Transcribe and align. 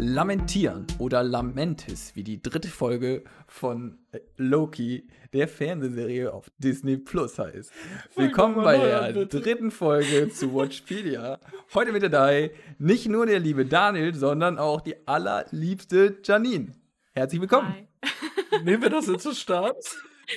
Lamentieren 0.00 0.86
oder 1.00 1.24
Lamentis, 1.24 2.14
wie 2.14 2.22
die 2.22 2.40
dritte 2.40 2.68
Folge 2.68 3.24
von 3.48 3.98
äh, 4.12 4.20
Loki, 4.36 5.08
der 5.32 5.48
Fernsehserie 5.48 6.32
auf 6.32 6.52
Disney 6.58 6.96
Plus 6.96 7.36
heißt. 7.36 7.72
Willkommen 8.14 8.62
bei 8.62 8.78
der 8.78 9.26
dritten 9.26 9.72
Folge 9.72 10.28
zu 10.28 10.54
Watchpedia. 10.54 11.40
Heute 11.74 11.90
mit 11.90 12.04
dabei 12.04 12.52
nicht 12.78 13.08
nur 13.08 13.26
der 13.26 13.40
liebe 13.40 13.66
Daniel, 13.66 14.14
sondern 14.14 14.56
auch 14.56 14.82
die 14.82 14.94
allerliebste 15.08 16.18
Janine. 16.22 16.74
Herzlich 17.12 17.40
willkommen. 17.40 17.74
Hi. 17.74 18.62
nehmen 18.64 18.80
wir 18.80 18.90
das 18.90 19.08
jetzt 19.08 19.26
als 19.26 19.40
Start? 19.40 19.84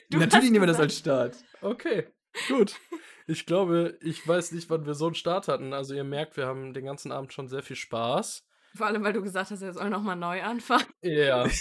Du 0.10 0.18
Natürlich 0.18 0.50
nehmen 0.50 0.64
wir 0.64 0.74
das 0.74 0.80
als 0.80 0.98
Start. 0.98 1.36
Okay, 1.62 2.08
gut. 2.48 2.78
Ich 3.28 3.46
glaube, 3.46 3.96
ich 4.02 4.28
weiß 4.28 4.54
nicht, 4.54 4.72
wann 4.72 4.88
wir 4.88 4.96
so 4.96 5.06
einen 5.06 5.16
Start 5.16 5.48
hatten. 5.48 5.72
Also 5.72 5.94
ihr 5.94 6.04
merkt, 6.04 6.36
wir 6.36 6.48
haben 6.48 6.74
den 6.74 6.86
ganzen 6.86 7.12
Abend 7.12 7.32
schon 7.32 7.48
sehr 7.48 7.62
viel 7.62 7.76
Spaß. 7.76 8.44
Vor 8.76 8.88
allem, 8.88 9.04
weil 9.04 9.14
du 9.14 9.22
gesagt 9.22 9.52
hast, 9.52 9.62
er 9.62 9.74
soll 9.74 9.90
nochmal 9.90 10.16
neu 10.16 10.42
anfangen. 10.42 10.86
Ja. 11.02 11.48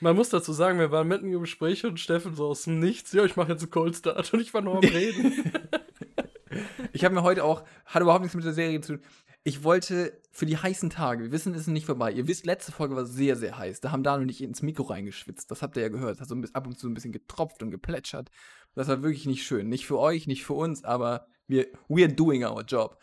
Man 0.00 0.14
muss 0.14 0.28
dazu 0.28 0.52
sagen, 0.52 0.78
wir 0.78 0.92
waren 0.92 1.08
mitten 1.08 1.32
im 1.32 1.40
Gespräch 1.40 1.84
und 1.84 1.98
Steffen 1.98 2.34
so 2.34 2.46
aus 2.46 2.62
dem 2.62 2.78
Nichts, 2.78 3.12
ja, 3.12 3.24
ich 3.24 3.34
mache 3.34 3.50
jetzt 3.52 3.62
einen 3.62 3.70
Cold 3.70 3.96
Start 3.96 4.32
und 4.32 4.40
ich 4.40 4.54
war 4.54 4.60
nur 4.60 4.76
am 4.76 4.84
Reden. 4.84 5.50
ich 6.92 7.04
habe 7.04 7.16
mir 7.16 7.24
heute 7.24 7.42
auch, 7.42 7.64
hat 7.84 8.02
überhaupt 8.02 8.22
nichts 8.22 8.36
mit 8.36 8.44
der 8.44 8.52
Serie 8.52 8.80
zu 8.80 8.96
tun. 8.96 9.04
Ich 9.42 9.64
wollte 9.64 10.20
für 10.30 10.46
die 10.46 10.56
heißen 10.56 10.90
Tage, 10.90 11.24
wir 11.24 11.32
wissen, 11.32 11.54
es 11.54 11.62
ist 11.62 11.68
nicht 11.68 11.86
vorbei. 11.86 12.12
Ihr 12.12 12.28
wisst, 12.28 12.46
letzte 12.46 12.70
Folge 12.70 12.94
war 12.94 13.06
sehr, 13.06 13.34
sehr 13.34 13.56
heiß. 13.56 13.80
Da 13.80 13.90
haben 13.90 14.02
Daniel 14.02 14.24
und 14.24 14.30
ich 14.30 14.42
ins 14.42 14.62
Mikro 14.62 14.84
reingeschwitzt. 14.84 15.50
Das 15.50 15.62
habt 15.62 15.76
ihr 15.76 15.82
ja 15.82 15.88
gehört. 15.88 16.16
Es 16.16 16.20
hat 16.20 16.28
so 16.28 16.36
ab 16.52 16.66
und 16.66 16.78
zu 16.78 16.86
ein 16.86 16.94
bisschen 16.94 17.12
getropft 17.12 17.62
und 17.62 17.70
geplätschert. 17.70 18.30
Das 18.74 18.88
war 18.88 19.02
wirklich 19.02 19.26
nicht 19.26 19.44
schön. 19.44 19.68
Nicht 19.68 19.86
für 19.86 19.98
euch, 19.98 20.26
nicht 20.26 20.44
für 20.44 20.52
uns, 20.52 20.84
aber 20.84 21.26
wir, 21.46 21.66
we're 21.88 22.14
doing 22.14 22.44
our 22.44 22.62
job. 22.62 22.98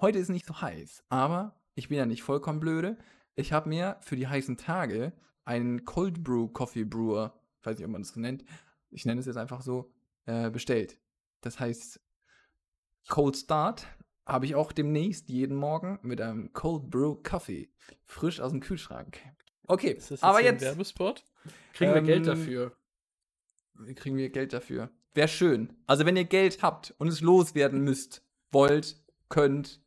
Heute 0.00 0.18
ist 0.18 0.28
nicht 0.28 0.46
so 0.46 0.60
heiß, 0.60 1.04
aber 1.08 1.60
ich 1.74 1.88
bin 1.88 1.98
ja 1.98 2.06
nicht 2.06 2.22
vollkommen 2.22 2.60
blöde. 2.60 2.98
Ich 3.34 3.52
habe 3.52 3.68
mir 3.68 3.96
für 4.00 4.16
die 4.16 4.28
heißen 4.28 4.56
Tage 4.56 5.12
einen 5.44 5.84
Cold 5.84 6.22
Brew 6.22 6.48
Coffee 6.48 6.84
Brewer, 6.84 7.40
weiß 7.62 7.78
nicht, 7.78 7.86
ob 7.86 7.92
man 7.92 8.02
das 8.02 8.12
so 8.12 8.20
nennt, 8.20 8.44
ich 8.90 9.04
nenne 9.04 9.20
es 9.20 9.26
jetzt 9.26 9.36
einfach 9.36 9.62
so, 9.62 9.92
äh, 10.26 10.50
bestellt. 10.50 10.98
Das 11.40 11.58
heißt, 11.58 12.00
Cold 13.08 13.36
Start 13.36 13.86
habe 14.26 14.46
ich 14.46 14.54
auch 14.54 14.72
demnächst 14.72 15.28
jeden 15.28 15.56
Morgen 15.56 15.98
mit 16.02 16.20
einem 16.20 16.52
Cold 16.52 16.90
Brew 16.90 17.16
Coffee 17.22 17.70
frisch 18.06 18.40
aus 18.40 18.52
dem 18.52 18.60
Kühlschrank. 18.60 19.18
Okay, 19.66 19.92
ist 19.92 20.10
das 20.10 20.10
jetzt 20.10 20.24
aber 20.24 20.42
jetzt. 20.42 20.62
Werbespot? 20.62 21.24
Kriegen 21.72 21.90
ähm, 21.92 21.94
wir 21.94 22.02
Geld 22.02 22.26
ähm, 22.26 22.34
dafür? 22.34 22.76
Kriegen 23.94 24.16
wir 24.16 24.30
Geld 24.30 24.52
dafür? 24.52 24.90
Wäre 25.14 25.28
schön. 25.28 25.72
Also, 25.86 26.06
wenn 26.06 26.16
ihr 26.16 26.24
Geld 26.24 26.62
habt 26.62 26.94
und 26.98 27.08
es 27.08 27.20
loswerden 27.20 27.82
müsst, 27.82 28.22
wollt, 28.52 29.00
könnt, 29.30 29.80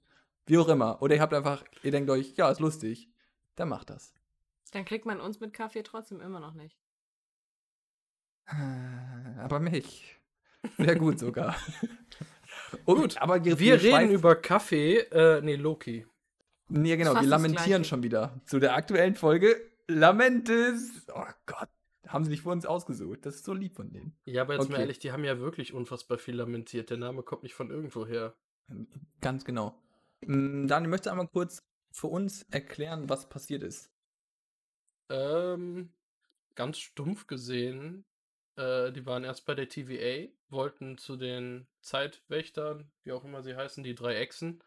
wie 0.48 0.58
auch 0.58 0.68
immer, 0.68 1.02
oder 1.02 1.16
ihr 1.16 1.22
habt 1.22 1.34
einfach, 1.34 1.64
ihr 1.84 1.92
denkt 1.92 2.10
euch, 2.10 2.34
ja, 2.36 2.50
ist 2.50 2.60
lustig, 2.60 3.10
dann 3.56 3.70
macht 3.70 3.92
das. 3.92 4.14
Dann 4.72 4.86
kriegt 4.86 5.06
man 5.06 5.22
uns 5.22 5.40
mit 5.40 5.54
Kaffee 5.54 5.84
trotzdem 5.84 6.20
immer 6.20 6.40
noch 6.40 6.56
nicht. 6.56 6.76
Aber 8.48 9.60
mich. 9.60 10.20
Sehr 10.78 10.96
gut 10.96 11.20
sogar. 11.20 11.56
Und, 12.86 12.98
gut, 12.98 13.18
aber 13.22 13.46
wir, 13.46 13.60
wir 13.60 13.82
reden 13.82 14.10
über 14.10 14.36
Kaffee, 14.36 14.98
äh, 14.98 15.42
nee, 15.42 15.56
Loki. 15.56 16.08
Nee, 16.70 16.98
genau, 16.98 17.14
wir 17.14 17.22
lamentieren 17.22 17.84
schon 17.84 18.02
wieder. 18.02 18.42
Zu 18.46 18.60
der 18.60 18.76
aktuellen 18.76 19.16
Folge 19.16 19.56
Lamentes. 19.88 21.06
Oh 21.14 21.24
Gott, 21.46 21.70
haben 22.08 22.24
sie 22.24 22.32
nicht 22.32 22.42
für 22.42 22.50
uns 22.50 22.66
ausgesucht. 22.66 23.26
Das 23.26 23.36
ist 23.36 23.46
so 23.46 23.54
lieb 23.54 23.76
von 23.76 23.92
denen. 23.92 24.16
Ja, 24.26 24.42
aber 24.42 24.54
jetzt 24.54 24.64
okay. 24.64 24.72
mal 24.74 24.80
ehrlich, 24.80 25.00
die 25.00 25.12
haben 25.12 25.24
ja 25.24 25.40
wirklich 25.40 25.74
unfassbar 25.74 26.18
viel 26.18 26.36
lamentiert. 26.36 26.90
Der 26.90 26.98
Name 26.98 27.22
kommt 27.22 27.44
nicht 27.44 27.54
von 27.54 27.70
irgendwo 27.70 28.08
her. 28.08 28.34
Ganz 29.22 29.46
genau. 29.46 29.80
Mm, 30.22 30.68
Daniel, 30.68 30.90
möchtest 30.90 31.08
du 31.08 31.12
einmal 31.12 31.28
kurz 31.28 31.64
für 31.92 32.08
uns 32.08 32.44
erklären, 32.52 33.10
was 33.10 33.30
passiert 33.30 33.64
ist? 33.64 33.92
Ähm, 35.10 35.94
ganz 36.56 36.80
stumpf 36.80 37.28
gesehen, 37.28 38.06
äh, 38.56 38.92
die 38.92 39.06
waren 39.06 39.24
erst 39.24 39.46
bei 39.46 39.56
der 39.56 39.70
TVA, 39.70 40.32
wollten 40.50 40.98
zu 40.98 41.16
den 41.18 41.68
Zeitwächtern, 41.82 42.92
wie 43.04 43.12
auch 43.12 43.24
immer 43.24 43.42
sie 43.42 43.56
heißen, 43.56 43.84
die 43.84 43.96
drei 43.96 44.16
Echsen. 44.16 44.64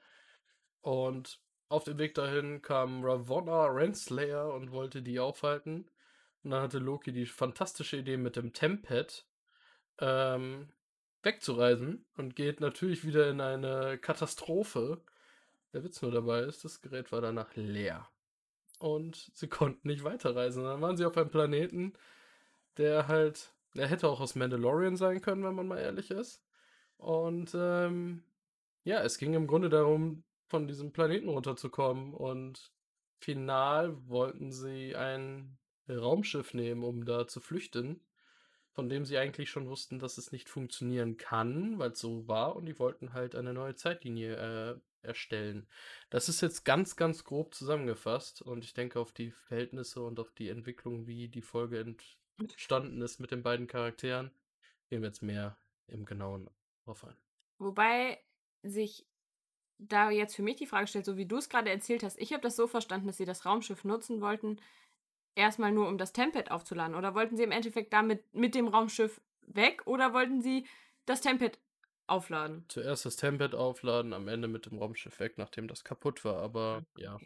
Und 0.80 1.40
auf 1.68 1.84
dem 1.84 1.98
Weg 1.98 2.14
dahin 2.14 2.62
kam 2.62 3.04
Ravonna 3.04 3.66
Renslayer 3.66 4.52
und 4.52 4.70
wollte 4.70 5.02
die 5.02 5.18
aufhalten. 5.18 5.90
Und 6.42 6.50
dann 6.50 6.62
hatte 6.62 6.78
Loki 6.78 7.12
die 7.12 7.26
fantastische 7.26 7.96
Idee 7.96 8.16
mit 8.16 8.36
dem 8.36 8.52
Tempad 8.52 9.26
ähm, 9.98 10.68
wegzureisen 11.26 12.06
und 12.16 12.36
geht 12.36 12.60
natürlich 12.60 13.04
wieder 13.04 13.28
in 13.28 13.42
eine 13.42 13.98
Katastrophe. 13.98 15.02
Der 15.74 15.84
Witz 15.84 16.00
nur 16.00 16.12
dabei 16.12 16.40
ist, 16.40 16.64
das 16.64 16.80
Gerät 16.80 17.12
war 17.12 17.20
danach 17.20 17.54
leer. 17.54 18.08
Und 18.78 19.30
sie 19.34 19.48
konnten 19.48 19.88
nicht 19.88 20.04
weiterreisen. 20.04 20.64
Dann 20.64 20.80
waren 20.80 20.96
sie 20.96 21.04
auf 21.04 21.16
einem 21.18 21.30
Planeten, 21.30 21.92
der 22.78 23.08
halt, 23.08 23.52
der 23.74 23.88
hätte 23.88 24.08
auch 24.08 24.20
aus 24.20 24.36
Mandalorian 24.36 24.96
sein 24.96 25.20
können, 25.20 25.44
wenn 25.44 25.54
man 25.54 25.68
mal 25.68 25.78
ehrlich 25.78 26.10
ist. 26.10 26.42
Und 26.96 27.54
ähm, 27.54 28.22
ja, 28.84 29.02
es 29.02 29.18
ging 29.18 29.34
im 29.34 29.46
Grunde 29.46 29.68
darum, 29.68 30.24
von 30.48 30.68
diesem 30.68 30.92
Planeten 30.92 31.28
runterzukommen. 31.28 32.14
Und 32.14 32.72
final 33.18 33.96
wollten 34.08 34.52
sie 34.52 34.94
ein 34.94 35.58
Raumschiff 35.88 36.54
nehmen, 36.54 36.84
um 36.84 37.04
da 37.04 37.26
zu 37.26 37.40
flüchten, 37.40 38.00
von 38.76 38.90
dem 38.90 39.06
sie 39.06 39.16
eigentlich 39.16 39.48
schon 39.48 39.70
wussten, 39.70 39.98
dass 39.98 40.18
es 40.18 40.32
nicht 40.32 40.50
funktionieren 40.50 41.16
kann, 41.16 41.78
weil 41.78 41.92
es 41.92 41.98
so 41.98 42.28
war. 42.28 42.54
Und 42.56 42.66
die 42.66 42.78
wollten 42.78 43.14
halt 43.14 43.34
eine 43.34 43.54
neue 43.54 43.74
Zeitlinie 43.74 44.36
äh, 44.36 44.78
erstellen. 45.00 45.66
Das 46.10 46.28
ist 46.28 46.42
jetzt 46.42 46.66
ganz, 46.66 46.94
ganz 46.94 47.24
grob 47.24 47.54
zusammengefasst. 47.54 48.42
Und 48.42 48.64
ich 48.64 48.74
denke, 48.74 49.00
auf 49.00 49.12
die 49.12 49.30
Verhältnisse 49.30 50.02
und 50.02 50.20
auf 50.20 50.30
die 50.32 50.50
Entwicklung, 50.50 51.06
wie 51.06 51.28
die 51.28 51.40
Folge 51.40 51.96
entstanden 52.38 53.00
ist 53.00 53.18
mit 53.18 53.30
den 53.30 53.42
beiden 53.42 53.66
Charakteren, 53.66 54.30
gehen 54.90 55.00
wir 55.00 55.08
jetzt 55.08 55.22
mehr 55.22 55.56
im 55.86 56.04
Genauen 56.04 56.50
drauf 56.84 57.02
ein. 57.02 57.16
Wobei 57.56 58.22
sich 58.62 59.06
da 59.78 60.10
jetzt 60.10 60.36
für 60.36 60.42
mich 60.42 60.56
die 60.56 60.66
Frage 60.66 60.86
stellt, 60.86 61.06
so 61.06 61.16
wie 61.16 61.24
du 61.24 61.38
es 61.38 61.48
gerade 61.48 61.70
erzählt 61.70 62.02
hast, 62.02 62.18
ich 62.20 62.34
habe 62.34 62.42
das 62.42 62.56
so 62.56 62.66
verstanden, 62.66 63.06
dass 63.06 63.16
sie 63.16 63.24
das 63.24 63.46
Raumschiff 63.46 63.84
nutzen 63.84 64.20
wollten, 64.20 64.60
erstmal 65.36 65.70
nur 65.70 65.86
um 65.86 65.98
das 65.98 66.12
Tempad 66.12 66.50
aufzuladen. 66.50 66.96
Oder 66.96 67.14
wollten 67.14 67.36
sie 67.36 67.44
im 67.44 67.52
Endeffekt 67.52 67.92
damit 67.92 68.34
mit 68.34 68.54
dem 68.54 68.68
Raumschiff 68.68 69.20
weg 69.46 69.82
oder 69.86 70.12
wollten 70.12 70.42
sie 70.42 70.66
das 71.04 71.20
Tempad 71.20 71.58
aufladen? 72.06 72.64
Zuerst 72.68 73.06
das 73.06 73.16
Tempad 73.16 73.54
aufladen, 73.54 74.12
am 74.12 74.28
Ende 74.28 74.46
mit 74.48 74.66
dem 74.66 74.78
Raumschiff 74.78 75.18
weg, 75.20 75.38
nachdem 75.38 75.68
das 75.68 75.84
kaputt 75.84 76.22
war, 76.24 76.42
aber 76.42 76.84
ja. 76.96 77.18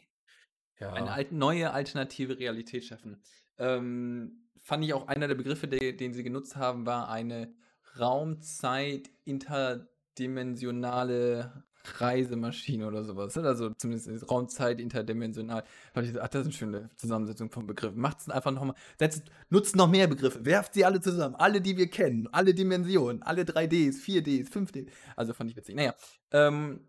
ja. 0.78 0.92
Eine 0.92 1.12
alt, 1.12 1.32
neue 1.32 1.72
alternative 1.72 2.38
Realität 2.38 2.84
schaffen. 2.84 3.22
Ähm, 3.58 4.50
fand 4.58 4.84
ich 4.84 4.92
auch 4.94 5.08
einer 5.08 5.26
der 5.28 5.36
Begriffe, 5.36 5.68
de, 5.68 5.92
den 5.92 6.12
sie 6.12 6.22
genutzt 6.22 6.56
haben, 6.56 6.84
war 6.86 7.08
eine 7.08 7.54
Raumzeit 7.98 9.10
interdimensionale 9.24 11.64
Reisemaschine 11.98 12.86
oder 12.86 13.04
sowas. 13.04 13.36
Also 13.38 13.70
zumindest 13.70 14.30
Raumzeit 14.30 14.80
interdimensional. 14.80 15.64
ach, 15.94 16.28
das 16.28 16.40
ist 16.42 16.46
eine 16.46 16.52
schöne 16.52 16.90
Zusammensetzung 16.96 17.50
von 17.50 17.66
Begriffen. 17.66 18.00
Macht 18.00 18.20
es 18.20 18.28
einfach 18.28 18.50
nochmal. 18.50 18.76
Nutzt 19.48 19.76
noch 19.76 19.88
mehr 19.88 20.06
Begriffe. 20.06 20.44
Werft 20.44 20.74
sie 20.74 20.84
alle 20.84 21.00
zusammen. 21.00 21.34
Alle, 21.36 21.60
die 21.60 21.76
wir 21.76 21.88
kennen. 21.88 22.28
Alle 22.32 22.54
Dimensionen. 22.54 23.22
Alle 23.22 23.42
3Ds, 23.42 24.00
4Ds, 24.02 24.50
5D. 24.50 24.88
Also 25.16 25.32
fand 25.32 25.50
ich 25.50 25.56
witzig. 25.56 25.74
Naja. 25.74 25.94
Ähm, 26.32 26.80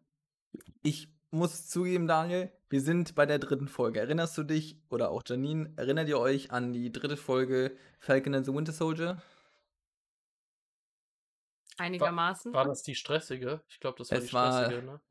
ich 0.84 1.08
muss 1.32 1.68
zugeben, 1.68 2.08
Daniel, 2.08 2.52
wir 2.70 2.82
sind 2.82 3.16
bei 3.16 3.26
der 3.26 3.40
dritten 3.40 3.68
Folge. 3.68 4.00
Erinnerst 4.00 4.38
du 4.38 4.44
dich, 4.44 4.78
oder 4.90 5.12
auch 5.12 5.24
Janine, 5.26 5.72
erinnert 5.78 6.10
ihr 6.10 6.20
euch 6.20 6.52
an 6.52 6.74
die 6.74 6.92
dritte 6.92 7.16
Folge 7.16 7.72
Falcon 8.00 8.36
and 8.36 8.46
the 8.46 8.54
Winter 8.54 8.74
Soldier? 8.74 9.22
Einigermaßen. 11.82 12.54
War, 12.54 12.62
war 12.62 12.68
das 12.68 12.84
die 12.84 12.96
stressige? 12.96 13.62
Ich 13.70 13.80
glaube, 13.80 13.98
das 13.98 14.12
war 14.12 14.18
es 14.18 14.24
die 14.26 14.30
stressige, 14.30 14.88
war 14.88 14.94
ne? 14.94 15.02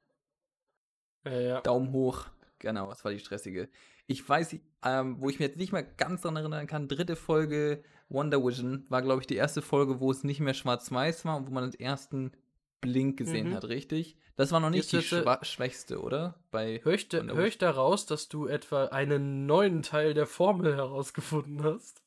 Ja, 1.25 1.41
ja. 1.41 1.61
Daumen 1.61 1.93
hoch. 1.93 2.27
Genau, 2.59 2.91
es 2.91 3.05
war 3.05 3.13
die 3.13 3.19
stressige. 3.19 3.69
Ich 4.07 4.27
weiß, 4.27 4.57
ähm, 4.85 5.17
wo 5.21 5.29
ich 5.29 5.39
mich 5.39 5.49
jetzt 5.49 5.59
nicht 5.59 5.73
mehr 5.73 5.83
ganz 5.83 6.23
daran 6.23 6.37
erinnern 6.37 6.67
kann, 6.67 6.89
dritte 6.89 7.17
Folge 7.17 7.83
Wonder 8.09 8.45
Vision 8.45 8.87
war, 8.89 9.03
glaube 9.03 9.21
ich, 9.21 9.27
die 9.27 9.37
erste 9.37 9.63
Folge, 9.63 10.01
wo 10.01 10.11
es 10.11 10.25
nicht 10.25 10.41
mehr 10.41 10.55
schwarz-weiß 10.55 11.25
war 11.25 11.37
und 11.37 11.47
wo 11.47 11.53
man 11.53 11.71
den 11.71 11.81
ersten 11.81 12.33
Blink 12.81 13.19
gesehen 13.19 13.51
mhm. 13.51 13.55
hat, 13.55 13.65
richtig? 13.65 14.17
Das 14.37 14.53
war 14.53 14.61
noch 14.61 14.71
nicht 14.71 14.93
jetzt, 14.93 15.13
die 15.13 15.17
äh, 15.17 15.45
schwächste, 15.45 16.01
oder? 16.01 16.43
Bei 16.51 16.81
hör, 16.83 16.95
ich, 16.95 17.09
hör 17.13 17.45
ich 17.45 17.59
daraus, 17.59 18.07
dass 18.07 18.29
du 18.29 18.47
etwa 18.47 18.87
einen 18.87 19.47
neuen 19.47 19.83
Teil 19.83 20.15
der 20.15 20.27
Formel 20.27 20.75
herausgefunden 20.75 21.63
hast? 21.63 22.03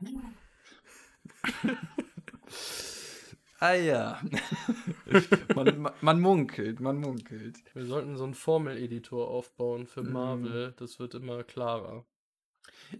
Ah 3.60 3.74
ja. 3.74 4.20
man, 5.54 5.90
man, 6.00 6.20
munkelt, 6.20 6.78
man 6.80 6.98
munkelt. 6.98 7.58
Wir 7.74 7.86
sollten 7.86 8.16
so 8.16 8.24
einen 8.24 8.34
Formeleditor 8.34 9.28
aufbauen 9.28 9.86
für 9.86 10.02
mhm. 10.02 10.12
Marvel. 10.12 10.68
Mm. 10.70 10.74
Das 10.76 11.00
wird 11.00 11.14
immer 11.14 11.42
klarer. 11.42 12.04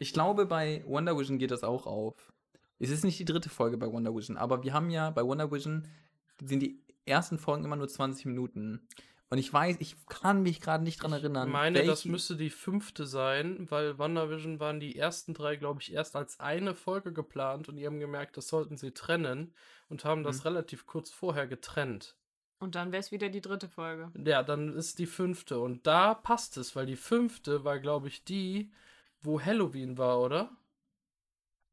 Ich 0.00 0.12
glaube, 0.12 0.46
bei 0.46 0.82
Wonder 0.86 1.16
Vision 1.16 1.38
geht 1.38 1.52
das 1.52 1.62
auch 1.62 1.86
auf. 1.86 2.32
Es 2.80 2.90
ist 2.90 3.04
nicht 3.04 3.18
die 3.18 3.24
dritte 3.24 3.50
Folge 3.50 3.76
bei 3.76 3.90
Wonder 3.90 4.14
Vision, 4.14 4.36
aber 4.36 4.62
wir 4.62 4.72
haben 4.72 4.90
ja 4.90 5.10
bei 5.10 5.24
Wonder 5.24 5.50
Vision 5.50 5.86
sind 6.42 6.60
die 6.60 6.80
ersten 7.06 7.38
Folgen 7.38 7.64
immer 7.64 7.76
nur 7.76 7.88
20 7.88 8.26
Minuten. 8.26 8.86
Und 9.30 9.36
ich 9.38 9.52
weiß, 9.52 9.76
ich 9.80 9.94
kann 10.06 10.42
mich 10.42 10.60
gerade 10.60 10.82
nicht 10.84 11.02
dran 11.02 11.12
erinnern. 11.12 11.48
Ich 11.48 11.52
meine, 11.52 11.78
das 11.80 11.86
welchen- 12.04 12.12
müsste 12.12 12.36
die 12.36 12.48
fünfte 12.48 13.06
sein, 13.06 13.66
weil 13.70 13.98
WandaVision 13.98 14.58
waren 14.58 14.80
die 14.80 14.96
ersten 14.96 15.34
drei, 15.34 15.56
glaube 15.56 15.82
ich, 15.82 15.92
erst 15.92 16.16
als 16.16 16.40
eine 16.40 16.74
Folge 16.74 17.12
geplant 17.12 17.68
und 17.68 17.76
die 17.76 17.86
haben 17.86 18.00
gemerkt, 18.00 18.38
das 18.38 18.48
sollten 18.48 18.78
sie 18.78 18.92
trennen 18.92 19.52
und 19.90 20.04
haben 20.06 20.22
das 20.22 20.38
Mhm. 20.38 20.42
relativ 20.48 20.86
kurz 20.86 21.10
vorher 21.10 21.46
getrennt. 21.46 22.16
Und 22.58 22.74
dann 22.74 22.90
wäre 22.90 23.00
es 23.00 23.12
wieder 23.12 23.28
die 23.28 23.42
dritte 23.42 23.68
Folge. 23.68 24.10
Ja, 24.24 24.42
dann 24.42 24.74
ist 24.74 24.98
die 24.98 25.06
fünfte 25.06 25.60
und 25.60 25.86
da 25.86 26.14
passt 26.14 26.56
es, 26.56 26.74
weil 26.74 26.86
die 26.86 26.96
fünfte 26.96 27.64
war, 27.64 27.78
glaube 27.80 28.08
ich, 28.08 28.24
die, 28.24 28.72
wo 29.20 29.40
Halloween 29.40 29.98
war, 29.98 30.20
oder? 30.20 30.50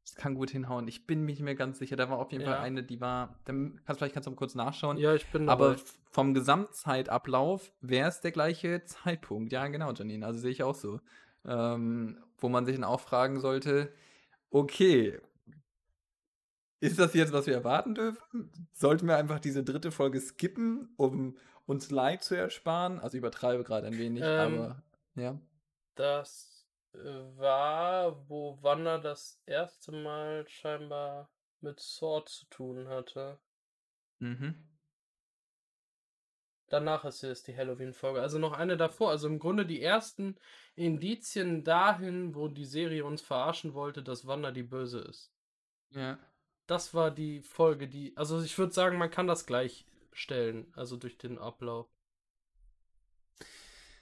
Das 0.05 0.15
kann 0.15 0.35
gut 0.35 0.51
hinhauen. 0.51 0.87
Ich 0.87 1.07
bin 1.07 1.21
mir 1.21 1.31
nicht 1.31 1.41
mehr 1.41 1.55
ganz 1.55 1.79
sicher. 1.79 1.95
Da 1.95 2.09
war 2.09 2.19
auf 2.19 2.31
jeden 2.31 2.43
Ja. 2.45 2.51
Fall 2.53 2.59
eine, 2.59 2.83
die 2.83 3.01
war. 3.01 3.39
Dann 3.45 3.81
kannst, 3.85 3.99
vielleicht 3.99 4.13
kannst 4.13 4.27
du 4.27 4.31
mal 4.31 4.37
kurz 4.37 4.53
nachschauen. 4.53 4.97
Ja, 4.97 5.15
ich 5.15 5.25
bin 5.31 5.49
Aber 5.49 5.71
dabei. 5.71 5.81
vom 6.11 6.33
Gesamtzeitablauf 6.35 7.71
wäre 7.81 8.09
es 8.09 8.21
der 8.21 8.31
gleiche 8.31 8.83
Zeitpunkt. 8.85 9.51
Ja, 9.51 9.65
genau, 9.67 9.91
Janine. 9.91 10.25
Also 10.25 10.39
sehe 10.39 10.51
ich 10.51 10.61
auch 10.63 10.75
so. 10.75 10.99
Ähm, 11.43 12.23
wo 12.37 12.49
man 12.49 12.65
sich 12.65 12.75
dann 12.75 12.83
auch 12.83 12.99
fragen 13.01 13.39
sollte: 13.39 13.91
Okay, 14.51 15.19
ist 16.79 16.99
das 16.99 17.13
jetzt, 17.15 17.33
was 17.33 17.47
wir 17.47 17.55
erwarten 17.55 17.95
dürfen? 17.95 18.51
Sollten 18.73 19.07
wir 19.07 19.17
einfach 19.17 19.39
diese 19.39 19.63
dritte 19.63 19.91
Folge 19.91 20.19
skippen, 20.21 20.89
um 20.97 21.37
uns 21.65 21.89
Leid 21.89 22.23
zu 22.23 22.35
ersparen? 22.35 22.99
Also, 22.99 23.15
ich 23.15 23.19
übertreibe 23.19 23.63
gerade 23.63 23.87
ein 23.87 23.97
wenig, 23.97 24.21
Ähm, 24.23 24.59
aber 24.59 24.83
ja. 25.15 25.39
Das 25.95 26.54
war, 27.37 28.29
wo 28.29 28.57
Wanda 28.61 28.97
das 28.97 29.41
erste 29.45 29.91
Mal 29.91 30.47
scheinbar 30.47 31.29
mit 31.61 31.79
Sword 31.79 32.29
zu 32.29 32.45
tun 32.47 32.87
hatte. 32.87 33.39
Mhm. 34.19 34.55
Danach 36.67 37.05
ist 37.05 37.23
es 37.23 37.43
die 37.43 37.55
Halloween-Folge. 37.55 38.21
Also 38.21 38.39
noch 38.39 38.53
eine 38.53 38.75
davor. 38.75 39.11
Also 39.11 39.27
im 39.27 39.39
Grunde 39.39 39.65
die 39.65 39.81
ersten 39.81 40.35
Indizien 40.75 41.63
dahin, 41.63 42.33
wo 42.33 42.47
die 42.47 42.65
Serie 42.65 43.05
uns 43.05 43.21
verarschen 43.21 43.73
wollte, 43.73 44.01
dass 44.01 44.25
Wanda 44.25 44.51
die 44.51 44.63
Böse 44.63 44.99
ist. 44.99 45.31
Ja. 45.91 46.17
Das 46.65 46.93
war 46.95 47.11
die 47.11 47.41
Folge, 47.41 47.87
die. 47.87 48.17
Also 48.17 48.41
ich 48.41 48.57
würde 48.57 48.73
sagen, 48.73 48.97
man 48.97 49.11
kann 49.11 49.27
das 49.27 49.45
gleichstellen. 49.45 50.73
Also 50.75 50.97
durch 50.97 51.17
den 51.17 51.37
Ablauf. 51.37 51.87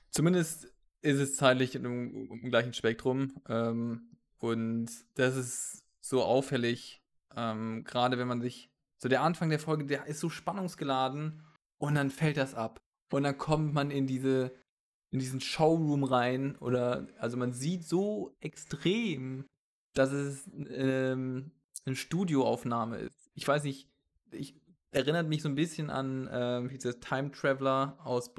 Zumindest 0.10 0.74
ist 1.04 1.20
es 1.20 1.36
zeitlich 1.36 1.76
im, 1.76 2.32
im 2.32 2.50
gleichen 2.50 2.74
Spektrum. 2.74 3.36
Ähm, 3.48 4.10
und 4.40 4.90
das 5.16 5.36
ist 5.36 5.84
so 6.00 6.24
auffällig, 6.24 7.02
ähm, 7.36 7.84
gerade 7.84 8.18
wenn 8.18 8.28
man 8.28 8.42
sich. 8.42 8.70
So 8.98 9.10
der 9.10 9.22
Anfang 9.22 9.50
der 9.50 9.60
Folge, 9.60 9.86
der 9.86 10.08
ist 10.08 10.22
so 10.22 10.30
spannungsgeladen 10.30 11.44
und 11.78 11.96
dann 11.96 12.10
fällt 12.10 12.38
das 12.38 12.56
ab. 12.56 12.82
Und 13.12 13.24
dann 13.24 13.38
kommt 13.38 13.74
man 13.74 13.92
in 13.92 14.08
diese, 14.08 14.54
in 15.12 15.20
diesen 15.20 15.42
Showroom 15.42 16.06
rein 16.06 16.56
oder, 16.56 17.08
also 17.20 17.36
man 17.36 17.52
sieht 17.52 17.84
so 17.86 18.34
extrem, 18.40 19.46
dass 19.94 20.14
es 20.14 20.50
ähm, 20.70 21.52
eine 21.86 21.98
Studioaufnahme 21.98 22.98
ist. 22.98 23.30
Ich 23.34 23.46
weiß 23.46 23.64
nicht, 23.66 23.90
ich 24.32 24.56
erinnert 24.92 25.28
mich 25.28 25.42
so 25.42 25.50
ein 25.50 25.56
bisschen 25.56 25.90
an 25.90 26.30
ähm, 26.32 26.70
dieses 26.70 27.02
Time 27.02 27.32
Traveler 27.32 27.98
aus 28.06 28.34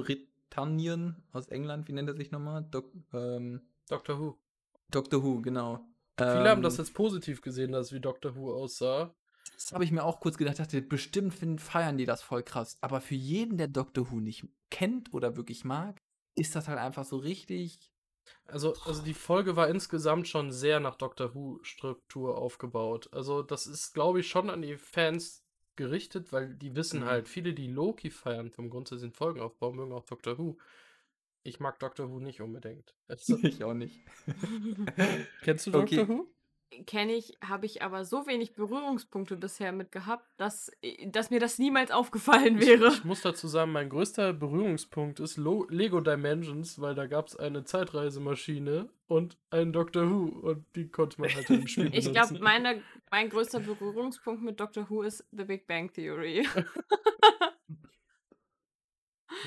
Britannien, 0.55 1.23
aus 1.33 1.49
England, 1.49 1.89
wie 1.89 1.93
nennt 1.93 2.09
er 2.09 2.15
sich 2.15 2.31
nochmal? 2.31 2.65
Dok 2.71 2.91
ähm, 3.13 3.61
Doctor 3.89 4.19
Who. 4.19 4.39
Doctor 4.91 5.23
Who, 5.23 5.43
genau. 5.43 5.85
Viele 6.17 6.49
haben 6.49 6.63
das 6.63 6.79
Ähm, 6.79 6.85
jetzt 6.85 6.95
positiv 6.95 7.43
gesehen, 7.43 7.73
dass 7.73 7.93
wie 7.93 8.01
Doctor 8.01 8.37
Who 8.37 8.55
aussah. 8.55 9.15
Das 9.55 9.73
habe 9.73 9.85
ich 9.85 9.91
mir 9.91 10.05
auch 10.05 10.21
kurz 10.21 10.39
gedacht, 10.39 10.59
dachte, 10.59 10.81
bestimmt 10.81 11.35
finden, 11.35 11.59
feiern 11.59 11.99
die 11.99 12.07
das 12.07 12.23
voll 12.23 12.45
krass. 12.45 12.79
Aber 12.81 13.01
für 13.01 13.17
jeden, 13.17 13.59
der 13.59 13.69
Doctor 13.69 14.11
Who 14.11 14.21
nicht 14.21 14.47
kennt 14.71 15.13
oder 15.13 15.37
wirklich 15.37 15.65
mag, 15.65 16.01
ist 16.37 16.55
das 16.55 16.69
halt 16.69 16.79
einfach 16.79 17.05
so 17.05 17.17
richtig. 17.17 17.91
Also, 18.47 18.75
also 18.85 19.03
die 19.03 19.15
Folge 19.15 19.57
war 19.57 19.69
insgesamt 19.69 20.29
schon 20.29 20.53
sehr 20.53 20.79
nach 20.79 20.95
Doctor 20.95 21.35
Who-Struktur 21.35 22.39
aufgebaut. 22.39 23.09
Also, 23.13 23.43
das 23.43 23.67
ist, 23.67 23.93
glaube 23.93 24.21
ich, 24.21 24.29
schon 24.29 24.51
an 24.51 24.63
die 24.63 24.77
Fans 24.77 25.44
gerichtet, 25.77 26.33
weil 26.33 26.55
die 26.55 26.75
wissen 26.77 27.01
Mhm. 27.01 27.05
halt, 27.07 27.29
viele, 27.29 27.53
die 27.55 27.69
Loki 27.69 28.11
feiern, 28.11 28.51
vom 28.51 28.71
grundsätzlichen 28.71 29.15
Folgenaufbau, 29.15 29.73
mögen 29.73 29.93
auch 29.93 30.05
Doctor 30.05 30.39
Who. 30.39 30.57
Ich 31.43 31.61
mag 31.61 31.79
Doctor 31.79 32.11
Who 32.11 32.21
nicht 32.21 32.41
unbedingt. 32.41 32.95
Also, 33.09 33.37
ich 33.39 33.63
auch 33.65 33.75
nicht. 33.75 34.01
kennst 35.43 35.67
du 35.67 35.73
Okay. 35.73 35.97
Doctor 35.97 36.09
Who? 36.09 36.29
Kenne 36.87 37.15
ich, 37.15 37.39
habe 37.41 37.67
ich 37.67 37.83
aber 37.83 38.05
so 38.05 38.27
wenig 38.27 38.55
Berührungspunkte 38.55 39.37
bisher 39.37 39.71
mit 39.71 39.93
gehabt, 39.93 40.27
dass, 40.39 40.73
dass 41.07 41.31
mir 41.31 41.39
das 41.39 41.59
niemals 41.61 41.93
aufgefallen 41.93 42.61
wäre. 42.61 42.89
Ich, 42.89 42.99
ich 42.99 43.05
muss 43.05 43.21
dazu 43.23 43.47
sagen, 43.47 43.71
mein 43.71 43.89
größter 43.89 44.33
Berührungspunkt 44.33 45.21
ist 45.21 45.37
Lo 45.37 45.67
Lego 45.71 46.01
Dimensions, 46.01 46.81
weil 46.81 46.97
da 46.97 47.07
gab 47.07 47.29
es 47.29 47.37
eine 47.37 47.65
Zeitreisemaschine 47.65 48.89
und 49.07 49.37
einen 49.51 49.73
Doctor 49.73 50.11
Who 50.11 50.25
und 50.49 50.67
die 50.75 50.89
konnte 50.89 51.21
man 51.21 51.33
halt 51.33 51.49
im 51.51 51.69
Spiel 51.69 51.87
Ich 51.95 52.11
benutzen. 52.11 52.13
glaube, 52.13 52.39
meine, 52.43 52.83
mein 53.11 53.29
größter 53.31 53.61
Berührungspunkt 53.61 54.43
mit 54.43 54.59
Doctor 54.59 54.91
Who 54.91 55.03
ist 55.03 55.25
The 55.31 55.45
Big 55.45 55.67
Bang 55.69 55.93
Theory. 55.93 56.47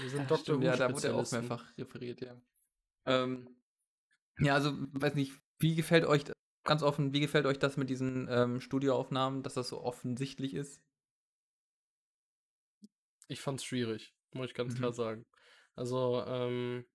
Wir 0.02 0.10
sind 0.10 0.19
Ja, 0.19 0.25
Doctor 0.25 0.38
stimmt, 0.38 0.60
Who 0.60 0.66
ja, 0.66 0.75
da 0.78 0.94
wurde 0.94 1.08
ja 1.08 1.14
auch 1.14 1.31
mehrfach 1.31 1.78
referiert, 1.78 2.22
ja. 2.22 2.40
Ähm, 3.06 3.50
ja, 4.40 4.54
also, 4.54 4.72
weiß 4.94 5.16
nicht, 5.16 5.34
wie 5.60 5.75
gefällt 5.75 6.06
euch, 6.06 6.24
ganz 6.68 6.84
offen, 6.84 7.14
wie 7.14 7.19
gefällt 7.22 7.46
euch 7.48 7.60
das 7.60 7.78
mit 7.78 7.90
diesen 7.90 8.28
ähm, 8.30 8.62
Studioaufnahmen, 8.62 9.44
dass 9.44 9.56
das 9.56 9.69
so 9.69 9.81
offensichtlich 9.81 10.54
ist? 10.54 10.81
Ich 13.28 13.42
fand's 13.42 13.64
schwierig, 13.64 14.14
muss 14.34 14.48
ich 14.50 14.54
ganz 14.54 14.74
Mhm. 14.74 14.78
klar 14.78 14.94
sagen. 14.94 15.25
Also, 15.75 16.24
ähm, 16.28 16.86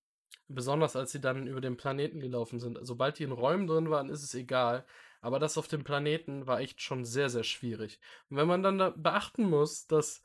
besonders 0.49 0.97
als 0.97 1.13
sie 1.13 1.21
dann 1.21 1.47
über 1.47 1.61
den 1.61 1.77
Planeten 1.77 2.21
gelaufen 2.21 2.61
sind. 2.61 2.79
Sobald 2.83 3.19
die 3.19 3.25
in 3.25 3.33
Räumen 3.33 3.67
drin 3.67 3.91
waren, 3.91 4.11
ist 4.11 4.23
es 4.23 4.35
egal. 4.35 4.87
Aber 5.21 5.39
das 5.39 5.59
auf 5.59 5.69
dem 5.69 5.85
Planeten 5.85 6.47
war 6.47 6.61
echt 6.61 6.81
schon 6.83 7.05
sehr, 7.05 7.31
sehr 7.31 7.45
schwierig. 7.45 8.01
Und 8.31 8.37
wenn 8.39 8.49
man 8.49 8.63
dann 8.63 8.79
da 8.79 8.91
beachten 8.91 9.45
muss, 9.49 9.87
dass 9.87 10.25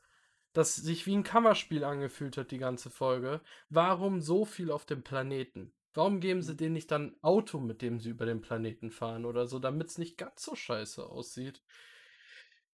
das 0.54 0.76
sich 0.76 1.06
wie 1.06 1.16
ein 1.16 1.24
Kammerspiel 1.24 1.84
angefühlt 1.84 2.36
hat, 2.38 2.50
die 2.52 2.58
ganze 2.58 2.90
Folge, 2.90 3.42
warum 3.70 4.20
so 4.20 4.44
viel 4.44 4.70
auf 4.72 4.86
dem 4.86 5.02
Planeten? 5.04 5.72
Warum 5.94 6.20
geben 6.20 6.42
sie 6.42 6.56
denen 6.56 6.74
nicht 6.74 6.90
dann 6.90 7.08
ein 7.08 7.22
Auto, 7.22 7.58
mit 7.58 7.82
dem 7.82 8.00
sie 8.00 8.10
über 8.10 8.26
den 8.26 8.40
Planeten 8.40 8.90
fahren 8.90 9.24
oder 9.24 9.46
so, 9.46 9.58
damit 9.58 9.88
es 9.88 9.98
nicht 9.98 10.18
ganz 10.18 10.42
so 10.42 10.54
scheiße 10.54 11.04
aussieht? 11.04 11.62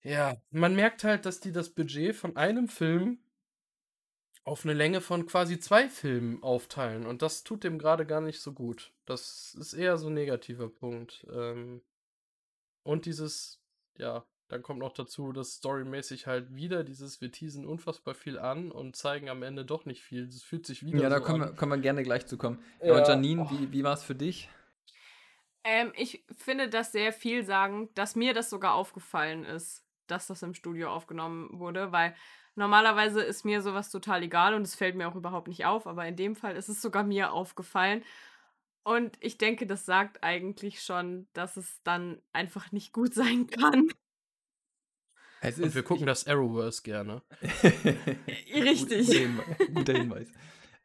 Ja, 0.03 0.37
man 0.51 0.75
merkt 0.75 1.05
halt, 1.05 1.25
dass 1.25 1.41
die 1.41 1.53
das 1.53 1.71
Budget 1.71 2.15
von 2.15 2.37
einem 2.37 2.69
Film 2.69 3.19
auf 4.45 4.65
eine 4.65 4.75
Länge 4.75 5.01
von 5.01 5.25
quasi 5.27 5.59
zwei 5.59 5.89
Filmen 5.89 6.43
aufteilen. 6.43 7.07
Und 7.07 7.23
das 7.23 7.45
tut 7.45 7.65
dem 7.65 7.79
gerade 7.79 8.05
gar 8.05 8.21
nicht 8.21 8.41
so 8.41 8.53
gut. 8.53 8.93
Das 9.07 9.57
ist 9.59 9.73
eher 9.73 9.97
so 9.97 10.09
ein 10.09 10.15
negativer 10.15 10.69
Punkt. 10.69 11.27
Ähm, 11.33 11.83
und 12.83 13.07
dieses, 13.07 13.63
ja, 13.97 14.27
dann 14.55 14.63
kommt 14.63 14.79
noch 14.79 14.93
dazu, 14.93 15.33
dass 15.33 15.55
storymäßig 15.55 16.29
halt 16.29 16.55
wieder 16.55 16.85
dieses, 16.85 17.21
wir 17.21 17.33
teasen 17.33 17.67
unfassbar 17.67 18.15
viel 18.15 18.39
an 18.39 18.71
und 18.71 18.95
zeigen 18.95 19.29
am 19.29 19.43
Ende 19.43 19.65
doch 19.65 19.85
nicht 19.85 20.01
viel. 20.01 20.27
Das 20.27 20.43
fühlt 20.43 20.65
sich 20.65 20.87
wieder 20.87 21.01
Ja, 21.01 21.09
da 21.09 21.19
so 21.19 21.25
können 21.25 21.43
an. 21.43 21.49
wir, 21.49 21.57
können 21.57 21.73
wir 21.73 21.79
gerne 21.79 22.05
gleich 22.05 22.27
zu 22.27 22.39
kommen. 22.39 22.63
Ja, 22.81 22.93
Aber 22.93 23.09
Janine, 23.09 23.43
oh. 23.43 23.51
wie, 23.51 23.73
wie 23.73 23.83
war 23.83 23.95
es 23.95 24.05
für 24.05 24.15
dich? 24.15 24.49
Ähm, 25.65 25.93
ich 25.97 26.25
finde 26.37 26.69
das 26.69 26.93
sehr 26.93 27.13
vielsagend, 27.13 27.99
dass 27.99 28.15
mir 28.15 28.33
das 28.33 28.49
sogar 28.49 28.75
aufgefallen 28.75 29.45
ist, 29.45 29.85
dass 30.07 30.29
das 30.29 30.45
im 30.45 30.55
Studio 30.55 30.89
aufgenommen 30.93 31.59
wurde, 31.59 31.91
weil 31.91 32.15
normalerweise 32.55 33.25
ist 33.25 33.45
mir 33.45 33.61
sowas 33.61 33.91
total 33.91 34.23
egal 34.23 34.55
und 34.55 34.63
es 34.63 34.77
fällt 34.77 34.95
mir 34.95 35.09
auch 35.09 35.17
überhaupt 35.17 35.49
nicht 35.49 35.65
auf, 35.67 35.89
aber 35.89 36.07
in 36.07 36.15
dem 36.15 36.37
Fall 36.37 36.55
ist 36.55 36.69
es 36.69 36.81
sogar 36.81 37.03
mir 37.03 37.33
aufgefallen. 37.33 38.05
Und 38.85 39.17
ich 39.19 39.37
denke, 39.37 39.67
das 39.67 39.85
sagt 39.85 40.23
eigentlich 40.23 40.81
schon, 40.81 41.27
dass 41.33 41.57
es 41.57 41.83
dann 41.83 42.23
einfach 42.33 42.71
nicht 42.71 42.93
gut 42.93 43.15
sein 43.15 43.49
kann. 43.49 43.89
Es 45.45 45.61
Und 45.61 45.75
wir 45.75 45.83
gucken 45.83 46.07
das 46.07 46.27
Arrowverse 46.27 46.83
gerne. 46.83 47.23
Richtig. 48.55 49.29
Guter 49.75 49.93
Hinweis. 49.93 50.29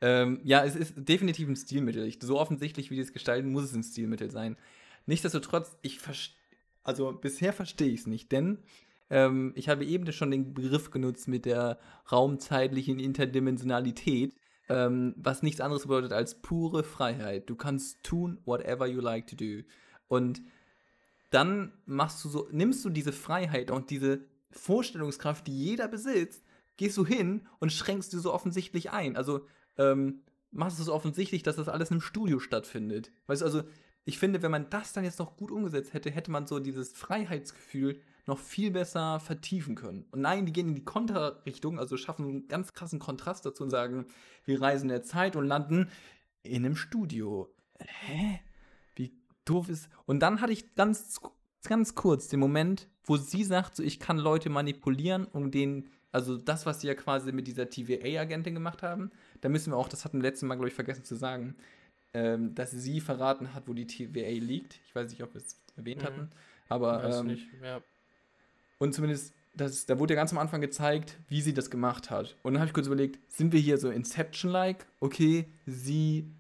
Ähm, 0.02 0.40
ja, 0.44 0.64
es 0.64 0.76
ist 0.76 0.94
definitiv 0.98 1.48
ein 1.48 1.56
Stilmittel. 1.56 2.06
Ich, 2.06 2.20
so 2.22 2.40
offensichtlich, 2.40 2.92
wie 2.92 2.96
die 2.96 3.02
es 3.02 3.14
gestalten, 3.14 3.52
muss 3.52 3.64
es 3.64 3.74
ein 3.74 3.84
Stilmittel 3.84 4.32
sein. 4.32 4.58
Nichtsdestotrotz, 5.06 5.78
ich 5.82 6.00
verstehe, 6.00 6.36
also 6.84 7.12
bisher 7.14 7.54
verstehe 7.54 7.90
ich 7.90 8.02
es 8.02 8.08
nicht, 8.08 8.32
denn 8.32 8.60
ähm, 9.10 9.54
ich 9.56 9.70
habe 9.70 9.86
eben 9.86 10.12
schon 10.12 10.32
den 10.32 10.54
Begriff 10.54 10.92
genutzt 10.92 11.28
mit 11.28 11.46
der 11.46 11.80
raumzeitlichen 12.12 13.00
Interdimensionalität, 13.00 14.36
ähm, 14.70 15.14
was 15.18 15.42
nichts 15.42 15.62
anderes 15.62 15.84
bedeutet 15.84 16.14
als 16.14 16.42
pure 16.42 16.84
Freiheit. 16.84 17.50
Du 17.50 17.56
kannst 17.56 18.04
tun, 18.04 18.40
whatever 18.46 18.88
you 18.88 19.02
like 19.02 19.28
to 19.28 19.36
do. 19.36 19.64
Und 20.08 20.42
dann 21.32 21.74
machst 21.86 22.24
du 22.24 22.30
so, 22.30 22.48
nimmst 22.52 22.84
du 22.86 22.90
diese 22.90 23.12
Freiheit 23.12 23.72
und 23.72 23.90
diese 23.90 24.22
Vorstellungskraft, 24.52 25.48
die 25.48 25.58
jeder 25.58 25.88
besitzt, 25.88 26.44
gehst 26.78 26.98
du 26.98 27.06
hin 27.06 27.48
und 27.60 27.72
schränkst 27.72 28.14
du 28.14 28.20
so 28.20 28.34
offensichtlich 28.34 28.92
ein. 28.92 29.16
Also 29.16 29.46
ähm, 29.78 30.22
machst 30.52 30.80
du 30.80 30.84
so 30.84 30.94
offensichtlich, 30.94 31.44
dass 31.44 31.58
das 31.58 31.70
alles 31.70 31.92
im 31.92 32.02
Studio 32.02 32.40
stattfindet. 32.40 33.12
Weißt 33.28 33.42
du, 33.42 33.46
also 33.46 33.64
ich 34.06 34.18
finde, 34.18 34.42
wenn 34.42 34.52
man 34.52 34.70
das 34.70 34.94
dann 34.94 35.04
jetzt 35.04 35.20
noch 35.20 35.38
gut 35.38 35.52
umgesetzt 35.52 35.94
hätte, 35.94 36.10
hätte 36.10 36.32
man 36.32 36.48
so 36.48 36.60
dieses 36.60 36.94
Freiheitsgefühl 36.94 38.02
noch 38.26 38.40
viel 38.40 38.72
besser 38.72 39.20
vertiefen 39.20 39.76
können. 39.76 40.06
Und 40.12 40.22
nein, 40.22 40.46
die 40.46 40.54
gehen 40.54 40.70
in 40.70 40.76
die 40.76 40.86
Konterrichtung, 40.86 41.80
also 41.80 41.98
schaffen 41.98 42.26
einen 42.26 42.48
ganz 42.48 42.74
krassen 42.74 43.00
Kontrast 43.00 43.46
dazu 43.46 43.64
und 43.64 43.70
sagen, 43.70 44.06
wir 44.46 44.62
reisen 44.62 44.86
in 44.86 44.96
der 44.96 45.04
Zeit 45.04 45.36
und 45.36 45.46
landen 45.46 45.90
in 46.44 46.66
einem 46.66 46.76
Studio. 46.76 47.54
Hä? 47.80 48.40
Wie 48.96 49.14
doof 49.46 49.70
ist. 49.70 49.90
Und 50.06 50.22
dann 50.22 50.42
hatte 50.42 50.54
ich 50.54 50.76
ganz, 50.76 51.20
ganz 51.68 51.96
kurz 51.96 52.28
den 52.28 52.40
Moment, 52.40 52.88
wo 53.04 53.18
sie 53.18 53.44
sagt, 53.44 53.76
so, 53.76 53.84
ich 53.84 54.00
kann 54.00 54.18
Leute 54.18 54.50
manipulieren, 54.50 55.26
um 55.26 55.52
den, 55.52 55.90
also 56.12 56.38
das, 56.38 56.66
was 56.66 56.82
sie 56.82 56.88
ja 56.88 56.96
quasi 56.96 57.32
mit 57.32 57.48
dieser 57.48 57.70
TVA-Agentin 57.70 58.54
gemacht 58.54 58.84
haben, 58.84 59.12
da 59.42 59.50
müssen 59.50 59.72
wir 59.74 59.78
auch, 59.78 59.90
das 59.90 60.06
hatten 60.06 60.20
wir 60.20 60.30
letztes 60.30 60.48
Mal, 60.48 60.56
glaube 60.56 60.70
ich, 60.70 60.74
vergessen 60.74 61.04
zu 61.04 61.16
sagen, 61.16 61.56
ähm, 62.14 62.56
dass 62.56 62.72
sie 62.72 63.02
verraten 63.02 63.54
hat, 63.54 63.68
wo 63.68 63.74
die 63.74 63.88
TVA 63.88 64.30
liegt. 64.44 64.80
Ich 64.86 64.96
weiß 64.96 65.10
nicht, 65.12 65.22
ob 65.24 65.34
wir 65.34 65.42
es 65.42 65.60
erwähnt 65.76 66.02
Mhm. 66.02 66.06
hatten, 66.06 66.30
aber 66.68 67.04
Weiß 67.04 67.20
ähm, 67.20 67.28
nicht, 67.28 67.48
ja. 67.62 67.82
und 68.80 68.94
zumindest, 68.94 69.34
das, 69.56 69.86
da 69.86 70.00
wurde 70.00 70.14
ja 70.14 70.20
ganz 70.20 70.32
am 70.32 70.38
Anfang 70.38 70.62
gezeigt, 70.62 71.18
wie 71.28 71.42
sie 71.42 71.54
das 71.54 71.70
gemacht 71.70 72.10
hat. 72.10 72.38
Und 72.44 72.54
dann 72.54 72.62
habe 72.62 72.68
ich 72.70 72.74
kurz 72.74 72.88
überlegt, 72.88 73.20
sind 73.32 73.52
wir 73.52 73.60
hier 73.60 73.78
so 73.78 73.90
Inception-like? 73.90 74.86
Okay, 75.00 75.46
sie 75.66 76.32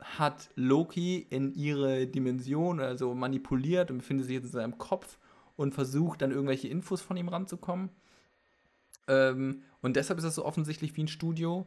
hat 0.00 0.50
Loki 0.54 1.26
in 1.30 1.54
ihre 1.54 2.06
Dimension, 2.06 2.80
also 2.80 3.14
manipuliert 3.14 3.90
und 3.90 3.98
befindet 3.98 4.26
sich 4.26 4.34
jetzt 4.34 4.46
in 4.46 4.50
seinem 4.50 4.78
Kopf 4.78 5.18
und 5.56 5.74
versucht 5.74 6.22
dann 6.22 6.30
irgendwelche 6.30 6.68
Infos 6.68 7.00
von 7.00 7.16
ihm 7.16 7.28
ranzukommen. 7.28 7.90
Ähm, 9.06 9.62
und 9.82 9.96
deshalb 9.96 10.18
ist 10.18 10.24
das 10.24 10.34
so 10.34 10.44
offensichtlich 10.44 10.96
wie 10.96 11.04
ein 11.04 11.08
Studio. 11.08 11.66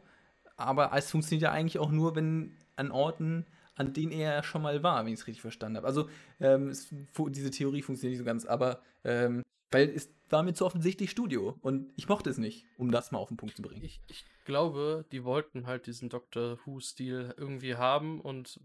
Aber 0.56 0.90
es 0.94 1.10
funktioniert 1.10 1.42
ja 1.42 1.52
eigentlich 1.52 1.78
auch 1.78 1.90
nur, 1.90 2.16
wenn 2.16 2.52
an 2.76 2.90
Orten, 2.90 3.46
an 3.76 3.92
denen 3.92 4.12
er 4.12 4.42
schon 4.42 4.62
mal 4.62 4.82
war, 4.82 5.04
wenn 5.04 5.12
ich 5.12 5.20
es 5.20 5.26
richtig 5.26 5.42
verstanden 5.42 5.76
habe. 5.76 5.86
Also 5.86 6.08
ähm, 6.40 6.68
es, 6.68 6.88
diese 7.28 7.50
Theorie 7.50 7.82
funktioniert 7.82 8.12
nicht 8.12 8.18
so 8.18 8.24
ganz, 8.24 8.44
aber 8.44 8.80
ähm, 9.04 9.42
weil 9.70 9.88
es 9.88 10.10
war 10.30 10.42
mir 10.42 10.54
zu 10.54 10.66
offensichtlich 10.66 11.10
Studio 11.10 11.56
und 11.62 11.92
ich 11.96 12.08
mochte 12.08 12.28
es 12.28 12.38
nicht, 12.38 12.64
um 12.76 12.90
das 12.90 13.12
mal 13.12 13.18
auf 13.18 13.28
den 13.28 13.36
Punkt 13.36 13.56
zu 13.56 13.62
bringen. 13.62 13.84
Ich, 13.84 14.00
ich 14.08 14.24
glaube, 14.48 15.04
die 15.12 15.24
wollten 15.24 15.66
halt 15.66 15.86
diesen 15.86 16.08
Doctor 16.08 16.58
Who-Stil 16.64 17.34
irgendwie 17.36 17.76
haben 17.76 18.20
und 18.20 18.58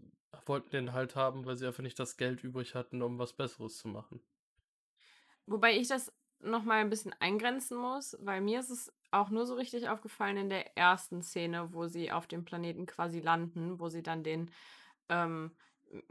wollten 0.46 0.70
den 0.70 0.92
halt 0.94 1.14
haben, 1.14 1.44
weil 1.44 1.56
sie 1.56 1.66
einfach 1.66 1.82
nicht 1.82 1.98
das 1.98 2.16
Geld 2.16 2.42
übrig 2.42 2.74
hatten, 2.74 3.02
um 3.02 3.18
was 3.18 3.34
Besseres 3.34 3.76
zu 3.76 3.88
machen. 3.88 4.20
Wobei 5.46 5.76
ich 5.76 5.86
das 5.86 6.10
nochmal 6.40 6.80
ein 6.80 6.88
bisschen 6.88 7.14
eingrenzen 7.20 7.76
muss, 7.76 8.16
weil 8.20 8.40
mir 8.40 8.60
ist 8.60 8.70
es 8.70 8.92
auch 9.10 9.28
nur 9.28 9.46
so 9.46 9.54
richtig 9.54 9.88
aufgefallen 9.88 10.38
in 10.38 10.48
der 10.48 10.76
ersten 10.76 11.22
Szene, 11.22 11.74
wo 11.74 11.86
sie 11.86 12.10
auf 12.10 12.26
dem 12.26 12.44
Planeten 12.44 12.86
quasi 12.86 13.20
landen, 13.20 13.78
wo 13.78 13.90
sie 13.90 14.02
dann 14.02 14.24
den 14.24 14.50
ähm, 15.10 15.52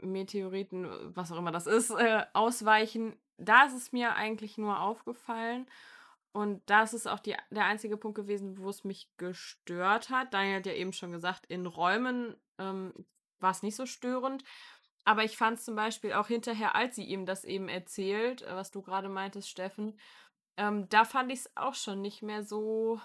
Meteoriten, 0.00 0.88
was 1.16 1.32
auch 1.32 1.38
immer 1.38 1.52
das 1.52 1.66
ist, 1.66 1.90
äh, 1.90 2.24
ausweichen. 2.32 3.16
Da 3.38 3.64
ist 3.64 3.74
es 3.74 3.92
mir 3.92 4.14
eigentlich 4.14 4.56
nur 4.56 4.80
aufgefallen. 4.80 5.66
Und 6.34 6.68
das 6.68 6.94
ist 6.94 7.06
auch 7.06 7.20
die, 7.20 7.36
der 7.50 7.64
einzige 7.64 7.96
Punkt 7.96 8.16
gewesen, 8.16 8.58
wo 8.58 8.68
es 8.68 8.82
mich 8.82 9.08
gestört 9.18 10.10
hat. 10.10 10.34
Daniel 10.34 10.56
hat 10.56 10.66
ja 10.66 10.72
eben 10.72 10.92
schon 10.92 11.12
gesagt, 11.12 11.46
in 11.46 11.64
Räumen 11.64 12.34
ähm, 12.58 12.92
war 13.38 13.52
es 13.52 13.62
nicht 13.62 13.76
so 13.76 13.86
störend. 13.86 14.42
Aber 15.04 15.22
ich 15.22 15.36
fand 15.36 15.58
es 15.58 15.64
zum 15.64 15.76
Beispiel 15.76 16.12
auch 16.12 16.26
hinterher, 16.26 16.74
als 16.74 16.96
sie 16.96 17.04
ihm 17.04 17.24
das 17.24 17.44
eben 17.44 17.68
erzählt, 17.68 18.42
äh, 18.42 18.56
was 18.56 18.72
du 18.72 18.82
gerade 18.82 19.08
meintest, 19.08 19.48
Steffen, 19.48 19.96
ähm, 20.56 20.88
da 20.88 21.04
fand 21.04 21.30
ich 21.30 21.38
es 21.40 21.56
auch 21.56 21.74
schon 21.74 22.02
nicht 22.02 22.20
mehr 22.22 22.42
so 22.42 23.00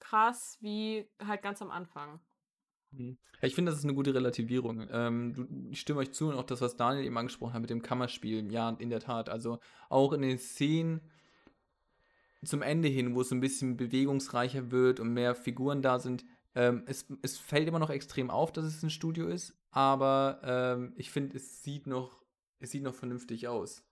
krass 0.00 0.58
wie 0.60 1.08
halt 1.24 1.42
ganz 1.42 1.62
am 1.62 1.70
Anfang. 1.70 2.18
Mhm. 2.90 3.18
Ich 3.40 3.54
finde, 3.54 3.70
das 3.70 3.78
ist 3.78 3.84
eine 3.84 3.94
gute 3.94 4.14
Relativierung. 4.14 4.88
Ähm, 4.90 5.32
du, 5.32 5.70
ich 5.70 5.78
stimme 5.80 6.00
euch 6.00 6.10
zu 6.12 6.28
und 6.28 6.34
auch 6.34 6.42
das, 6.42 6.60
was 6.60 6.76
Daniel 6.76 7.04
eben 7.04 7.18
angesprochen 7.18 7.52
hat 7.52 7.60
mit 7.60 7.70
dem 7.70 7.82
Kammerspiel. 7.82 8.50
Ja, 8.50 8.70
in 8.70 8.90
der 8.90 8.98
Tat. 9.00 9.28
Also 9.28 9.60
auch 9.88 10.12
in 10.12 10.22
den 10.22 10.38
Szenen 10.38 11.08
zum 12.44 12.62
Ende 12.62 12.88
hin, 12.88 13.14
wo 13.14 13.22
es 13.22 13.28
so 13.28 13.34
ein 13.34 13.40
bisschen 13.40 13.76
bewegungsreicher 13.76 14.70
wird 14.70 15.00
und 15.00 15.12
mehr 15.12 15.34
Figuren 15.34 15.82
da 15.82 15.98
sind, 15.98 16.24
ähm, 16.54 16.82
es, 16.86 17.06
es 17.22 17.38
fällt 17.38 17.68
immer 17.68 17.78
noch 17.78 17.90
extrem 17.90 18.30
auf, 18.30 18.52
dass 18.52 18.64
es 18.64 18.82
ein 18.82 18.90
Studio 18.90 19.28
ist, 19.28 19.56
aber 19.70 20.40
ähm, 20.42 20.92
ich 20.96 21.10
finde, 21.10 21.36
es 21.36 21.62
sieht 21.62 21.86
noch, 21.86 22.22
es 22.58 22.70
sieht 22.70 22.82
noch 22.82 22.94
vernünftig 22.94 23.48
aus. 23.48 23.84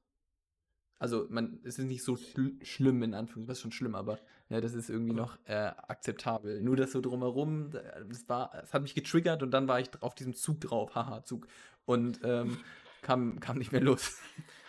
Also, 0.99 1.27
man, 1.29 1.61
es 1.63 1.79
ist 1.79 1.85
nicht 1.85 2.03
so 2.03 2.17
schl 2.17 2.59
schlimm, 2.63 3.03
in 3.03 3.13
Anführungszeichen, 3.13 3.49
das 3.49 3.59
ist 3.59 3.63
schon 3.63 3.73
schlimm, 3.73 3.95
aber 3.95 4.19
ja, 4.49 4.63
das 4.63 4.73
ist 4.73 4.89
irgendwie 4.89 5.13
noch 5.13 5.39
äh, 5.45 5.73
akzeptabel. 5.77 6.63
Nur 6.63 6.77
das 6.77 6.93
so 6.93 7.03
drumherum, 7.03 7.71
das 7.71 8.29
war, 8.29 8.55
es 8.63 8.73
hat 8.73 8.81
mich 8.81 8.95
getriggert 8.95 9.43
und 9.43 9.51
dann 9.51 9.69
war 9.69 9.79
ich 9.79 9.91
auf 10.01 10.15
diesem 10.15 10.35
Zug 10.35 10.61
drauf, 10.63 10.95
haha, 10.95 11.23
Zug. 11.23 11.49
Und 11.85 12.21
ähm, 12.25 12.59
kam, 13.03 13.41
kam 13.41 13.59
nicht 13.59 13.73
mehr 13.73 13.83
los. 13.83 14.19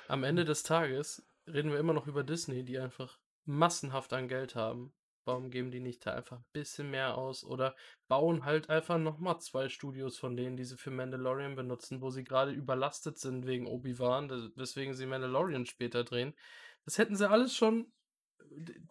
Am 0.09 0.23
Ende 0.23 0.43
des 0.43 0.63
Tages 0.63 1.25
reden 1.47 1.71
wir 1.71 1.79
immer 1.79 1.93
noch 1.93 2.07
über 2.07 2.23
Disney, 2.23 2.63
die 2.63 2.77
einfach 2.77 3.17
massenhaft 3.47 4.13
an 4.13 4.27
Geld 4.27 4.55
haben. 4.55 4.93
Warum 5.25 5.49
geben 5.49 5.71
die 5.71 5.81
nicht 5.81 6.05
da 6.05 6.13
einfach 6.13 6.37
ein 6.37 6.45
bisschen 6.53 6.89
mehr 6.89 7.17
aus 7.17 7.43
oder 7.43 7.75
bauen 8.07 8.45
halt 8.45 8.69
einfach 8.69 8.97
nochmal 8.97 9.41
zwei 9.41 9.67
Studios 9.67 10.17
von 10.17 10.37
denen, 10.37 10.55
die 10.55 10.63
sie 10.63 10.77
für 10.77 10.89
Mandalorian 10.91 11.55
benutzen, 11.55 12.01
wo 12.01 12.09
sie 12.09 12.23
gerade 12.23 12.51
überlastet 12.51 13.17
sind 13.17 13.45
wegen 13.45 13.67
Obi-Wan, 13.67 14.29
weswegen 14.55 14.93
sie 14.93 15.05
Mandalorian 15.05 15.65
später 15.65 16.05
drehen. 16.05 16.33
Das 16.85 16.97
hätten 16.97 17.17
sie 17.17 17.29
alles 17.29 17.53
schon. 17.53 17.91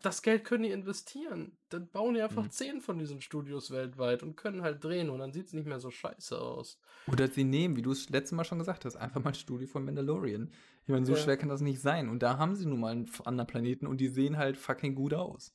Das 0.00 0.22
Geld 0.22 0.44
können 0.44 0.62
die 0.62 0.70
investieren. 0.70 1.56
Dann 1.70 1.88
bauen 1.88 2.14
die 2.14 2.22
einfach 2.22 2.44
Mhm. 2.44 2.50
zehn 2.50 2.80
von 2.80 2.98
diesen 2.98 3.20
Studios 3.20 3.70
weltweit 3.72 4.22
und 4.22 4.36
können 4.36 4.62
halt 4.62 4.82
drehen 4.84 5.10
und 5.10 5.18
dann 5.18 5.32
sieht 5.32 5.46
es 5.46 5.52
nicht 5.52 5.66
mehr 5.66 5.80
so 5.80 5.90
scheiße 5.90 6.38
aus. 6.40 6.78
Oder 7.10 7.26
sie 7.28 7.42
nehmen, 7.44 7.74
wie 7.76 7.82
du 7.82 7.90
es 7.90 8.08
letztes 8.10 8.32
Mal 8.32 8.44
schon 8.44 8.58
gesagt 8.60 8.84
hast, 8.84 8.96
einfach 8.96 9.22
mal 9.24 9.30
ein 9.30 9.34
Studio 9.34 9.66
von 9.66 9.84
Mandalorian. 9.84 10.52
Ich 10.84 10.88
meine, 10.88 11.04
so 11.04 11.14
Ja. 11.14 11.18
schwer 11.18 11.36
kann 11.36 11.48
das 11.48 11.60
nicht 11.62 11.80
sein. 11.80 12.08
Und 12.08 12.22
da 12.22 12.38
haben 12.38 12.54
sie 12.54 12.66
nun 12.66 12.78
mal 12.80 12.92
einen 12.92 13.10
anderen 13.24 13.46
Planeten 13.48 13.86
und 13.88 14.00
die 14.00 14.08
sehen 14.08 14.36
halt 14.36 14.56
fucking 14.56 14.94
gut 14.94 15.14
aus. 15.14 15.52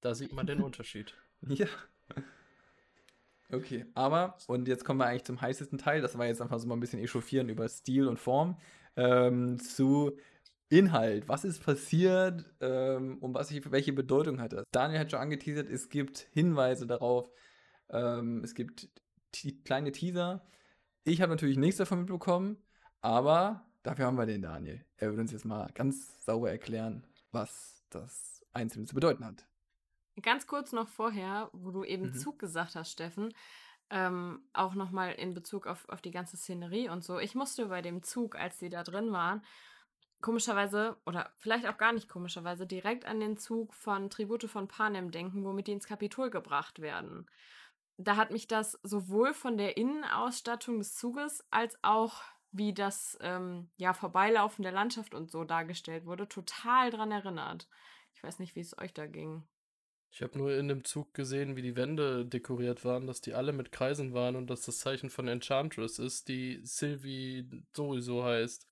Da 0.00 0.14
sieht 0.14 0.32
man 0.32 0.46
den 0.46 0.60
Unterschied. 0.62 1.14
Ja. 1.42 1.66
Okay, 3.50 3.86
aber, 3.94 4.36
und 4.46 4.68
jetzt 4.68 4.84
kommen 4.84 5.00
wir 5.00 5.06
eigentlich 5.06 5.24
zum 5.24 5.40
heißesten 5.40 5.78
Teil. 5.78 6.02
Das 6.02 6.18
war 6.18 6.26
jetzt 6.26 6.42
einfach 6.42 6.58
so 6.60 6.68
mal 6.68 6.76
ein 6.76 6.80
bisschen 6.80 7.00
echauffieren 7.00 7.48
über 7.48 7.66
Stil 7.68 8.06
und 8.06 8.18
Form. 8.18 8.58
Ähm, 8.94 9.58
zu 9.58 10.16
Inhalt. 10.70 11.28
Was 11.28 11.44
ist 11.44 11.62
passiert 11.62 12.44
ähm, 12.60 13.18
und 13.18 13.34
was, 13.34 13.52
welche 13.70 13.92
Bedeutung 13.92 14.40
hat 14.40 14.52
das? 14.52 14.64
Daniel 14.70 15.00
hat 15.00 15.10
schon 15.10 15.20
angeteasert, 15.20 15.68
es 15.68 15.88
gibt 15.88 16.28
Hinweise 16.32 16.86
darauf. 16.86 17.30
Ähm, 17.90 18.42
es 18.44 18.54
gibt 18.54 18.88
kleine 19.64 19.92
Teaser. 19.92 20.44
Ich 21.04 21.22
habe 21.22 21.30
natürlich 21.30 21.56
nichts 21.56 21.78
davon 21.78 22.00
mitbekommen, 22.00 22.58
aber 23.00 23.66
dafür 23.82 24.06
haben 24.06 24.18
wir 24.18 24.26
den 24.26 24.42
Daniel. 24.42 24.84
Er 24.96 25.08
wird 25.10 25.20
uns 25.20 25.32
jetzt 25.32 25.44
mal 25.46 25.70
ganz 25.74 26.22
sauber 26.24 26.50
erklären, 26.50 27.06
was 27.32 27.82
das 27.90 28.44
Einzelne 28.52 28.84
zu 28.84 28.94
bedeuten 28.94 29.24
hat. 29.24 29.46
Ganz 30.20 30.46
kurz 30.46 30.72
noch 30.72 30.88
vorher, 30.88 31.48
wo 31.52 31.70
du 31.70 31.84
eben 31.84 32.06
Mhm. 32.06 32.14
Zug 32.14 32.38
gesagt 32.38 32.74
hast, 32.74 32.90
Steffen, 32.90 33.32
ähm, 33.88 34.42
auch 34.52 34.74
nochmal 34.74 35.12
in 35.12 35.32
Bezug 35.32 35.66
auf, 35.66 35.88
auf 35.88 36.02
die 36.02 36.10
ganze 36.10 36.36
Szenerie 36.36 36.90
und 36.90 37.04
so. 37.04 37.18
Ich 37.18 37.34
musste 37.34 37.66
bei 37.66 37.80
dem 37.80 38.02
Zug, 38.02 38.34
als 38.36 38.58
die 38.58 38.68
da 38.68 38.82
drin 38.82 39.12
waren, 39.12 39.42
komischerweise, 40.20 40.96
oder 41.06 41.32
vielleicht 41.36 41.66
auch 41.66 41.78
gar 41.78 41.92
nicht 41.92 42.08
komischerweise, 42.08 42.66
direkt 42.66 43.04
an 43.04 43.20
den 43.20 43.36
Zug 43.36 43.74
von 43.74 44.10
Tribute 44.10 44.48
von 44.48 44.68
Panem 44.68 45.10
denken, 45.10 45.44
womit 45.44 45.66
die 45.66 45.72
ins 45.72 45.86
Kapitol 45.86 46.30
gebracht 46.30 46.80
werden. 46.80 47.26
Da 47.96 48.16
hat 48.16 48.30
mich 48.30 48.46
das 48.46 48.78
sowohl 48.82 49.34
von 49.34 49.56
der 49.56 49.76
Innenausstattung 49.76 50.78
des 50.78 50.94
Zuges 50.94 51.44
als 51.50 51.78
auch 51.82 52.22
wie 52.50 52.72
das 52.72 53.18
ähm, 53.20 53.70
ja, 53.76 53.92
Vorbeilaufen 53.92 54.62
der 54.62 54.72
Landschaft 54.72 55.14
und 55.14 55.30
so 55.30 55.44
dargestellt 55.44 56.06
wurde, 56.06 56.28
total 56.28 56.90
dran 56.90 57.12
erinnert. 57.12 57.68
Ich 58.14 58.22
weiß 58.22 58.38
nicht, 58.38 58.56
wie 58.56 58.60
es 58.60 58.76
euch 58.78 58.94
da 58.94 59.06
ging. 59.06 59.46
Ich 60.10 60.22
habe 60.22 60.38
nur 60.38 60.56
in 60.56 60.68
dem 60.68 60.84
Zug 60.84 61.12
gesehen, 61.12 61.56
wie 61.56 61.62
die 61.62 61.76
Wände 61.76 62.24
dekoriert 62.24 62.84
waren, 62.84 63.06
dass 63.06 63.20
die 63.20 63.34
alle 63.34 63.52
mit 63.52 63.72
Kreisen 63.72 64.14
waren 64.14 64.36
und 64.36 64.48
dass 64.48 64.62
das 64.62 64.78
Zeichen 64.78 65.10
von 65.10 65.28
Enchantress 65.28 65.98
ist, 65.98 66.28
die 66.28 66.60
Sylvie 66.64 67.48
sowieso 67.74 68.24
heißt. 68.24 68.66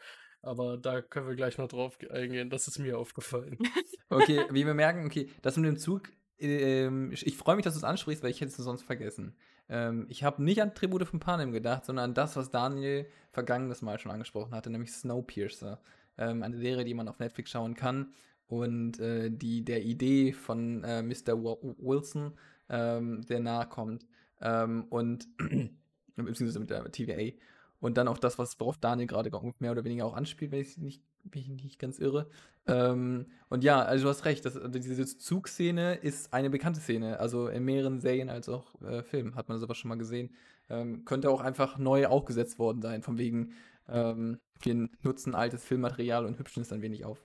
Aber 0.46 0.76
da 0.76 1.02
können 1.02 1.28
wir 1.28 1.36
gleich 1.36 1.58
noch 1.58 1.68
drauf 1.68 1.98
eingehen. 2.10 2.50
Das 2.50 2.68
ist 2.68 2.78
mir 2.78 2.98
aufgefallen. 2.98 3.58
Okay, 4.08 4.44
wie 4.52 4.64
wir 4.64 4.74
merken, 4.74 5.04
okay, 5.04 5.28
das 5.42 5.56
mit 5.56 5.66
dem 5.66 5.78
Zug, 5.78 6.12
ähm, 6.38 7.10
ich 7.10 7.36
freue 7.36 7.56
mich, 7.56 7.64
dass 7.64 7.74
du 7.74 7.78
es 7.78 7.84
ansprichst, 7.84 8.22
weil 8.22 8.30
ich 8.30 8.40
hätte 8.40 8.50
es 8.50 8.56
sonst 8.56 8.82
vergessen. 8.82 9.34
Ähm, 9.68 10.06
ich 10.08 10.22
habe 10.22 10.44
nicht 10.44 10.62
an 10.62 10.76
Tribute 10.76 11.08
von 11.08 11.18
Panem 11.18 11.50
gedacht, 11.50 11.84
sondern 11.84 12.10
an 12.10 12.14
das, 12.14 12.36
was 12.36 12.52
Daniel 12.52 13.06
vergangenes 13.32 13.82
Mal 13.82 13.98
schon 13.98 14.12
angesprochen 14.12 14.54
hatte, 14.54 14.70
nämlich 14.70 14.92
Snowpiercer. 14.92 15.80
Ähm, 16.18 16.44
eine 16.44 16.56
Serie, 16.56 16.84
die 16.84 16.94
man 16.94 17.08
auf 17.08 17.18
Netflix 17.18 17.50
schauen 17.50 17.74
kann 17.74 18.12
und 18.46 19.00
äh, 19.00 19.30
die 19.30 19.64
der 19.64 19.82
Idee 19.82 20.32
von 20.32 20.84
äh, 20.84 21.02
Mr. 21.02 21.34
Wilson 21.42 22.32
ähm, 22.68 23.22
sehr 23.22 23.40
nahe 23.40 23.66
kommt. 23.66 24.06
Ähm, 24.40 24.84
und 24.88 25.26
beziehungsweise 26.16 26.60
mit 26.60 26.70
der 26.70 26.90
TVA. 26.92 27.36
Und 27.80 27.96
dann 27.96 28.08
auch 28.08 28.18
das, 28.18 28.38
was 28.38 28.58
worauf 28.58 28.78
Daniel 28.78 29.06
gerade 29.06 29.30
mehr 29.58 29.72
oder 29.72 29.84
weniger 29.84 30.06
auch 30.06 30.14
anspielt, 30.14 30.50
wenn 30.50 30.60
ich 30.60 30.78
nicht, 30.78 31.02
bin 31.24 31.42
ich 31.42 31.48
nicht 31.48 31.78
ganz 31.78 31.98
irre. 31.98 32.28
Ähm, 32.66 33.26
und 33.48 33.64
ja, 33.64 33.82
also 33.82 34.04
du 34.04 34.10
hast 34.10 34.24
recht, 34.24 34.44
das, 34.44 34.56
also 34.56 34.68
diese 34.78 35.04
Zugszene 35.06 35.94
ist 35.94 36.32
eine 36.32 36.50
bekannte 36.50 36.80
Szene. 36.80 37.20
Also 37.20 37.48
in 37.48 37.64
mehreren 37.64 38.00
Serien 38.00 38.30
als 38.30 38.48
auch 38.48 38.80
äh, 38.82 39.02
Filmen 39.02 39.34
hat 39.34 39.48
man 39.48 39.58
sowas 39.58 39.76
schon 39.76 39.88
mal 39.90 39.98
gesehen. 39.98 40.34
Ähm, 40.68 41.04
könnte 41.04 41.30
auch 41.30 41.40
einfach 41.40 41.78
neu 41.78 42.06
aufgesetzt 42.06 42.58
worden 42.58 42.82
sein, 42.82 43.02
von 43.02 43.18
wegen, 43.18 43.52
ähm, 43.88 44.40
wir 44.60 44.88
nutzen 45.02 45.34
altes 45.34 45.62
Filmmaterial 45.64 46.24
und 46.26 46.38
hübschen 46.38 46.62
es 46.62 46.72
ein 46.72 46.82
wenig 46.82 47.04
auf. 47.04 47.24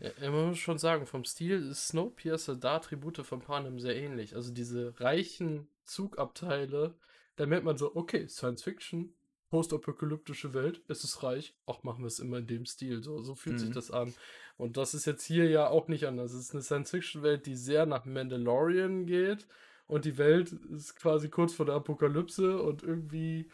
Ja, 0.00 0.30
man 0.32 0.48
muss 0.48 0.58
schon 0.58 0.78
sagen, 0.78 1.06
vom 1.06 1.24
Stil 1.24 1.70
ist 1.70 1.88
Snowpiercer 1.88 2.56
da 2.56 2.80
Tribute 2.80 3.24
von 3.24 3.40
Panem 3.40 3.78
sehr 3.78 3.96
ähnlich. 3.96 4.34
Also 4.34 4.52
diese 4.52 4.98
reichen 4.98 5.68
Zugabteile, 5.84 6.94
da 7.36 7.46
merkt 7.46 7.64
man 7.64 7.76
so, 7.76 7.94
okay, 7.94 8.26
Science 8.26 8.64
Fiction, 8.64 9.14
postapokalyptische 9.52 10.54
Welt, 10.54 10.82
es 10.88 11.04
ist 11.04 11.22
reich, 11.22 11.54
auch 11.66 11.82
machen 11.82 12.00
wir 12.02 12.06
es 12.06 12.18
immer 12.20 12.38
in 12.38 12.46
dem 12.46 12.64
Stil. 12.64 13.02
So, 13.02 13.20
so 13.22 13.34
fühlt 13.34 13.60
sich 13.60 13.68
Mhm. 13.68 13.74
das 13.74 13.90
an. 13.90 14.14
Und 14.56 14.78
das 14.78 14.94
ist 14.94 15.04
jetzt 15.04 15.24
hier 15.26 15.50
ja 15.50 15.68
auch 15.68 15.88
nicht 15.88 16.06
anders. 16.06 16.32
Es 16.32 16.46
ist 16.46 16.52
eine 16.54 16.62
Science-Fiction-Welt, 16.62 17.44
die 17.44 17.54
sehr 17.54 17.84
nach 17.84 18.06
Mandalorian 18.06 19.04
geht. 19.04 19.46
Und 19.86 20.06
die 20.06 20.16
Welt 20.16 20.52
ist 20.52 20.96
quasi 20.96 21.28
kurz 21.28 21.52
vor 21.52 21.66
der 21.66 21.74
Apokalypse 21.74 22.62
und 22.62 22.82
irgendwie 22.82 23.50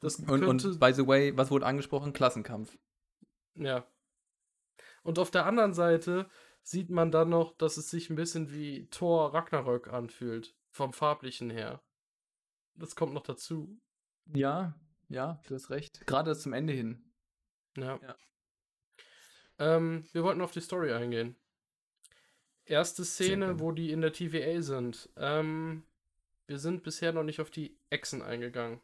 das 0.00 0.16
Und, 0.16 0.26
könnte. 0.26 0.48
und 0.48 0.80
by 0.80 0.92
the 0.92 1.06
way, 1.06 1.36
was 1.36 1.52
wurde 1.52 1.64
angesprochen? 1.66 2.12
Klassenkampf. 2.12 2.76
Ja. 3.54 3.86
Und 5.04 5.20
auf 5.20 5.30
der 5.30 5.46
anderen 5.46 5.74
Seite 5.74 6.28
sieht 6.62 6.90
man 6.90 7.12
dann 7.12 7.28
noch, 7.28 7.56
dass 7.56 7.76
es 7.76 7.88
sich 7.88 8.10
ein 8.10 8.16
bisschen 8.16 8.50
wie 8.52 8.88
Thor 8.88 9.32
Ragnarök 9.32 9.92
anfühlt. 9.92 10.56
Vom 10.72 10.92
farblichen 10.92 11.50
her. 11.50 11.80
Das 12.74 12.96
kommt 12.96 13.14
noch 13.14 13.22
dazu. 13.22 13.78
Ja, 14.34 14.74
ja, 15.08 15.40
du 15.48 15.54
hast 15.54 15.70
recht. 15.70 16.06
Gerade 16.06 16.36
zum 16.36 16.52
Ende 16.52 16.72
hin. 16.72 17.02
Ja. 17.76 17.98
Ja. 18.02 18.16
Ähm, 19.58 20.06
wir 20.12 20.22
wollten 20.22 20.40
auf 20.40 20.52
die 20.52 20.60
Story 20.60 20.92
eingehen. 20.92 21.36
Erste 22.64 23.04
Szene, 23.04 23.60
wo 23.60 23.70
die 23.72 23.92
in 23.92 24.00
der 24.00 24.12
TVA 24.12 24.60
sind. 24.60 25.08
Ähm, 25.16 25.84
wir 26.46 26.58
sind 26.58 26.82
bisher 26.82 27.12
noch 27.12 27.22
nicht 27.22 27.40
auf 27.40 27.50
die 27.50 27.78
Echsen 27.90 28.22
eingegangen. 28.22 28.80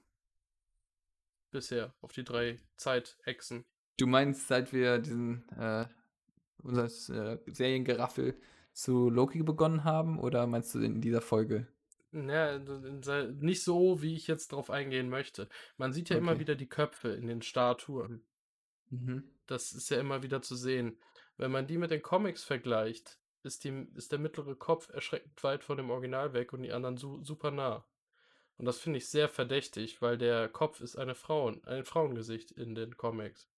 Bisher, 1.50 1.92
auf 2.00 2.12
die 2.12 2.24
drei 2.24 2.58
Zeitechsen. 2.76 3.64
Du 3.98 4.06
meinst, 4.06 4.48
seit 4.48 4.72
wir 4.72 4.98
diesen 4.98 5.48
äh, 5.58 5.86
unser 6.62 6.84
äh, 6.84 7.38
Seriengeraffel 7.46 8.40
zu 8.72 9.10
Loki 9.10 9.42
begonnen 9.42 9.84
haben, 9.84 10.18
oder 10.18 10.46
meinst 10.46 10.74
du 10.74 10.78
in 10.80 11.00
dieser 11.00 11.20
Folge? 11.20 11.66
Ja, 12.12 12.56
in 12.56 13.02
se- 13.02 13.34
nicht 13.40 13.64
so, 13.64 14.02
wie 14.02 14.14
ich 14.14 14.26
jetzt 14.26 14.52
drauf 14.52 14.70
eingehen 14.70 15.08
möchte. 15.08 15.48
Man 15.78 15.92
sieht 15.92 16.10
ja 16.10 16.18
immer 16.18 16.32
Okay. 16.32 16.40
wieder 16.40 16.54
die 16.54 16.68
Köpfe 16.68 17.08
in 17.08 17.26
den 17.26 17.40
Statuen. 17.42 18.26
Mhm. 18.90 19.30
Das 19.46 19.72
ist 19.72 19.88
ja 19.90 19.98
immer 19.98 20.22
wieder 20.22 20.42
zu 20.42 20.54
sehen. 20.54 21.00
Wenn 21.38 21.50
man 21.50 21.66
die 21.66 21.78
mit 21.78 21.90
den 21.90 22.02
Comics 22.02 22.44
vergleicht, 22.44 23.18
ist, 23.42 23.64
die, 23.64 23.88
ist 23.94 24.12
der 24.12 24.18
mittlere 24.18 24.54
Kopf 24.54 24.90
erschreckend 24.90 25.42
weit 25.42 25.64
von 25.64 25.78
dem 25.78 25.90
Original 25.90 26.34
weg 26.34 26.52
und 26.52 26.62
die 26.62 26.72
anderen 26.72 26.96
su 26.98 27.22
super 27.24 27.50
nah. 27.50 27.84
Und 28.58 28.66
das 28.66 28.78
finde 28.78 28.98
ich 28.98 29.08
sehr 29.08 29.28
verdächtig, 29.28 30.02
weil 30.02 30.18
der 30.18 30.48
Kopf 30.48 30.80
ist 30.80 30.96
eine 30.96 31.14
Frauen, 31.14 31.64
ein 31.64 31.84
Frauengesicht 31.84 32.52
in 32.52 32.74
den 32.74 32.96
Comics. 32.96 33.48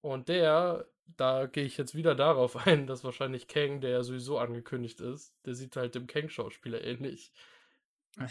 Und 0.00 0.28
der, 0.28 0.88
da 1.16 1.46
gehe 1.46 1.64
ich 1.64 1.76
jetzt 1.76 1.94
wieder 1.94 2.14
darauf 2.14 2.56
ein, 2.66 2.86
dass 2.86 3.04
wahrscheinlich 3.04 3.48
Kang, 3.48 3.80
der 3.80 3.90
ja 3.90 4.02
sowieso 4.02 4.38
angekündigt 4.38 5.00
ist, 5.00 5.34
der 5.44 5.54
sieht 5.54 5.76
halt 5.76 5.94
dem 5.94 6.06
Kang-Schauspieler 6.06 6.82
ähnlich. 6.84 7.32
Ach. 8.18 8.30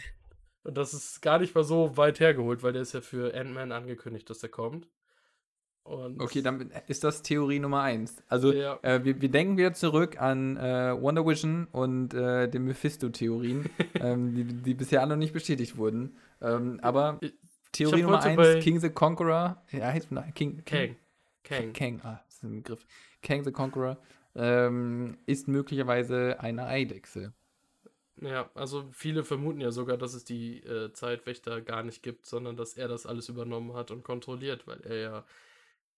Und 0.63 0.77
das 0.77 0.93
ist 0.93 1.21
gar 1.21 1.39
nicht 1.39 1.53
mal 1.53 1.63
so 1.63 1.95
weit 1.95 2.19
hergeholt, 2.19 2.63
weil 2.63 2.73
der 2.73 2.81
ist 2.81 2.93
ja 2.93 3.01
für 3.01 3.35
Ant-Man 3.35 3.71
angekündigt, 3.71 4.29
dass 4.29 4.41
er 4.41 4.49
kommt. 4.49 4.87
Und 5.83 6.19
Okay, 6.19 6.41
dann 6.41 6.71
ist 6.87 7.03
das 7.03 7.21
Theorie 7.21 7.59
Nummer 7.59 7.81
eins. 7.83 8.23
Also, 8.27 8.51
Ja. 8.51 8.79
äh, 8.81 9.03
wir, 9.03 9.21
wir 9.21 9.29
denken 9.29 9.55
wieder 9.57 9.73
zurück 9.73 10.19
an 10.19 10.57
äh, 10.57 10.99
Wonder 10.99 11.23
Vision 11.27 11.67
und 11.71 12.15
äh, 12.15 12.47
den 12.49 12.63
Mephisto-Theorien, 12.63 13.69
ähm, 13.99 14.33
die, 14.33 14.43
die 14.45 14.73
bisher 14.73 15.01
alle 15.01 15.11
noch 15.11 15.17
nicht 15.17 15.33
bestätigt 15.33 15.77
wurden. 15.77 16.17
Ähm, 16.41 16.79
aber 16.81 17.19
Theorie 17.71 18.01
Nummer 18.01 18.23
eins, 18.23 18.63
King 18.63 18.79
the 18.79 18.89
Conqueror, 18.89 19.61
ja, 19.71 19.85
heißt 19.93 20.11
nein, 20.11 20.33
King, 20.33 20.63
Kang. 20.65 20.95
Kang. 21.43 21.73
Kang, 21.73 22.01
ah, 22.03 22.19
das 22.35 22.43
ist 22.43 22.43
ein 22.43 22.63
Begriff. 22.63 22.85
Kang 23.21 23.43
the 23.43 23.51
Conqueror 23.51 23.97
ähm, 24.35 25.17
ist 25.25 25.47
möglicherweise 25.47 26.39
eine 26.39 26.65
Eidechse. 26.65 27.33
Ja, 28.21 28.49
also 28.53 28.89
viele 28.91 29.23
vermuten 29.23 29.59
ja 29.59 29.71
sogar, 29.71 29.97
dass 29.97 30.13
es 30.13 30.23
die 30.23 30.59
äh, 30.63 30.93
Zeitwächter 30.93 31.61
gar 31.61 31.83
nicht 31.83 32.01
gibt, 32.01 32.25
sondern 32.25 32.55
dass 32.55 32.75
er 32.75 32.87
das 32.87 33.05
alles 33.05 33.27
übernommen 33.29 33.73
hat 33.73 33.91
und 33.91 34.03
kontrolliert, 34.03 34.67
weil 34.67 34.81
er 34.81 34.95
ja 34.95 35.25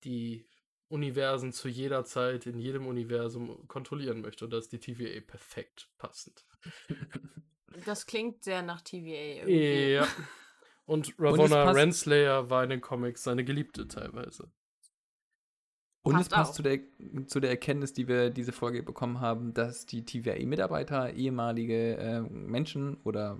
die 0.03 0.45
Universen 0.89 1.51
zu 1.51 1.67
jeder 1.67 2.05
Zeit 2.05 2.45
in 2.45 2.57
jedem 2.59 2.87
Universum 2.87 3.67
kontrollieren 3.67 4.21
möchte. 4.21 4.45
Und 4.45 4.51
da 4.51 4.57
ist 4.57 4.71
die 4.71 4.79
TVA 4.79 5.21
perfekt 5.21 5.89
passend. 5.97 6.45
Das 7.85 8.07
klingt 8.07 8.43
sehr 8.43 8.63
nach 8.63 8.81
TVA 8.81 9.45
irgendwie. 9.45 9.91
Ja. 9.91 10.07
Und 10.87 11.13
Ravonna 11.19 11.65
passt- 11.65 11.77
Renslayer 11.77 12.49
war 12.49 12.63
in 12.63 12.71
den 12.71 12.81
Comics 12.81 13.23
seine 13.23 13.43
Geliebte 13.43 13.87
teilweise. 13.87 14.49
Und 16.03 16.19
es 16.21 16.29
Passt 16.29 16.33
passt 16.33 16.51
auch. 16.51 16.55
zu 16.55 16.63
der, 16.63 16.79
zu 17.27 17.39
der 17.41 17.49
Erkenntnis, 17.49 17.93
die 17.93 18.07
wir 18.07 18.29
diese 18.29 18.53
Folge 18.53 18.81
bekommen 18.81 19.19
haben, 19.19 19.53
dass 19.53 19.85
die 19.85 20.05
TVA-Mitarbeiter 20.05 21.13
ehemalige 21.13 21.97
äh, 21.97 22.21
Menschen 22.21 22.97
oder, 23.03 23.37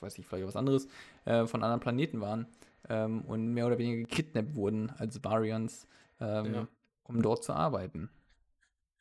weiß 0.00 0.18
ich, 0.18 0.26
vielleicht 0.26 0.46
was 0.46 0.56
anderes, 0.56 0.88
äh, 1.26 1.46
von 1.46 1.62
anderen 1.62 1.80
Planeten 1.80 2.20
waren 2.20 2.46
ähm, 2.88 3.22
und 3.22 3.52
mehr 3.54 3.66
oder 3.66 3.78
weniger 3.78 3.98
gekidnappt 4.02 4.56
wurden 4.56 4.90
als 4.90 5.18
Barians, 5.20 5.86
ähm, 6.20 6.52
Ja. 6.54 6.68
um 7.04 7.22
dort 7.22 7.44
zu 7.44 7.52
arbeiten. 7.52 8.10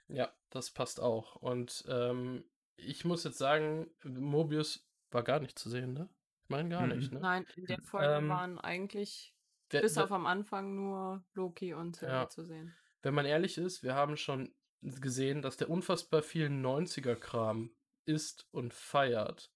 Ja, 0.07 0.31
das 0.49 0.69
passt 0.71 0.99
auch. 0.99 1.35
Und 1.37 1.85
ähm, 1.87 2.43
ich 2.77 3.05
muss 3.05 3.23
jetzt 3.23 3.37
sagen, 3.37 3.87
Mobius 4.03 4.87
war 5.11 5.23
gar 5.23 5.39
nicht 5.39 5.57
zu 5.57 5.69
sehen, 5.69 5.93
ne? 5.93 6.09
Ich 6.43 6.49
meine 6.49 6.69
gar 6.69 6.85
Mhm. 6.85 6.93
nicht, 6.95 7.11
ne? 7.11 7.19
Nein, 7.21 7.45
in 7.55 7.65
der 7.65 7.81
Folge 7.83 8.07
Ähm, 8.17 8.29
waren 8.29 8.59
eigentlich 8.59 9.33
Wer- 9.75 9.81
bis 9.83 9.97
auf 9.97 10.11
am 10.11 10.25
Anfang 10.25 10.75
nur 10.75 11.23
Loki 11.33 11.73
und 11.73 11.95
Sylvie 11.95 12.13
Ja. 12.13 12.29
zu 12.29 12.43
sehen. 12.43 12.73
Wenn 13.01 13.13
man 13.13 13.25
ehrlich 13.25 13.57
ist, 13.57 13.83
wir 13.83 13.93
haben 13.95 14.17
schon 14.17 14.53
gesehen, 14.81 15.41
dass 15.41 15.57
der 15.57 15.69
unfassbar 15.69 16.21
viel 16.23 16.49
90er-Kram 16.49 17.71
ist 18.05 18.47
und 18.51 18.73
feiert. 18.73 19.51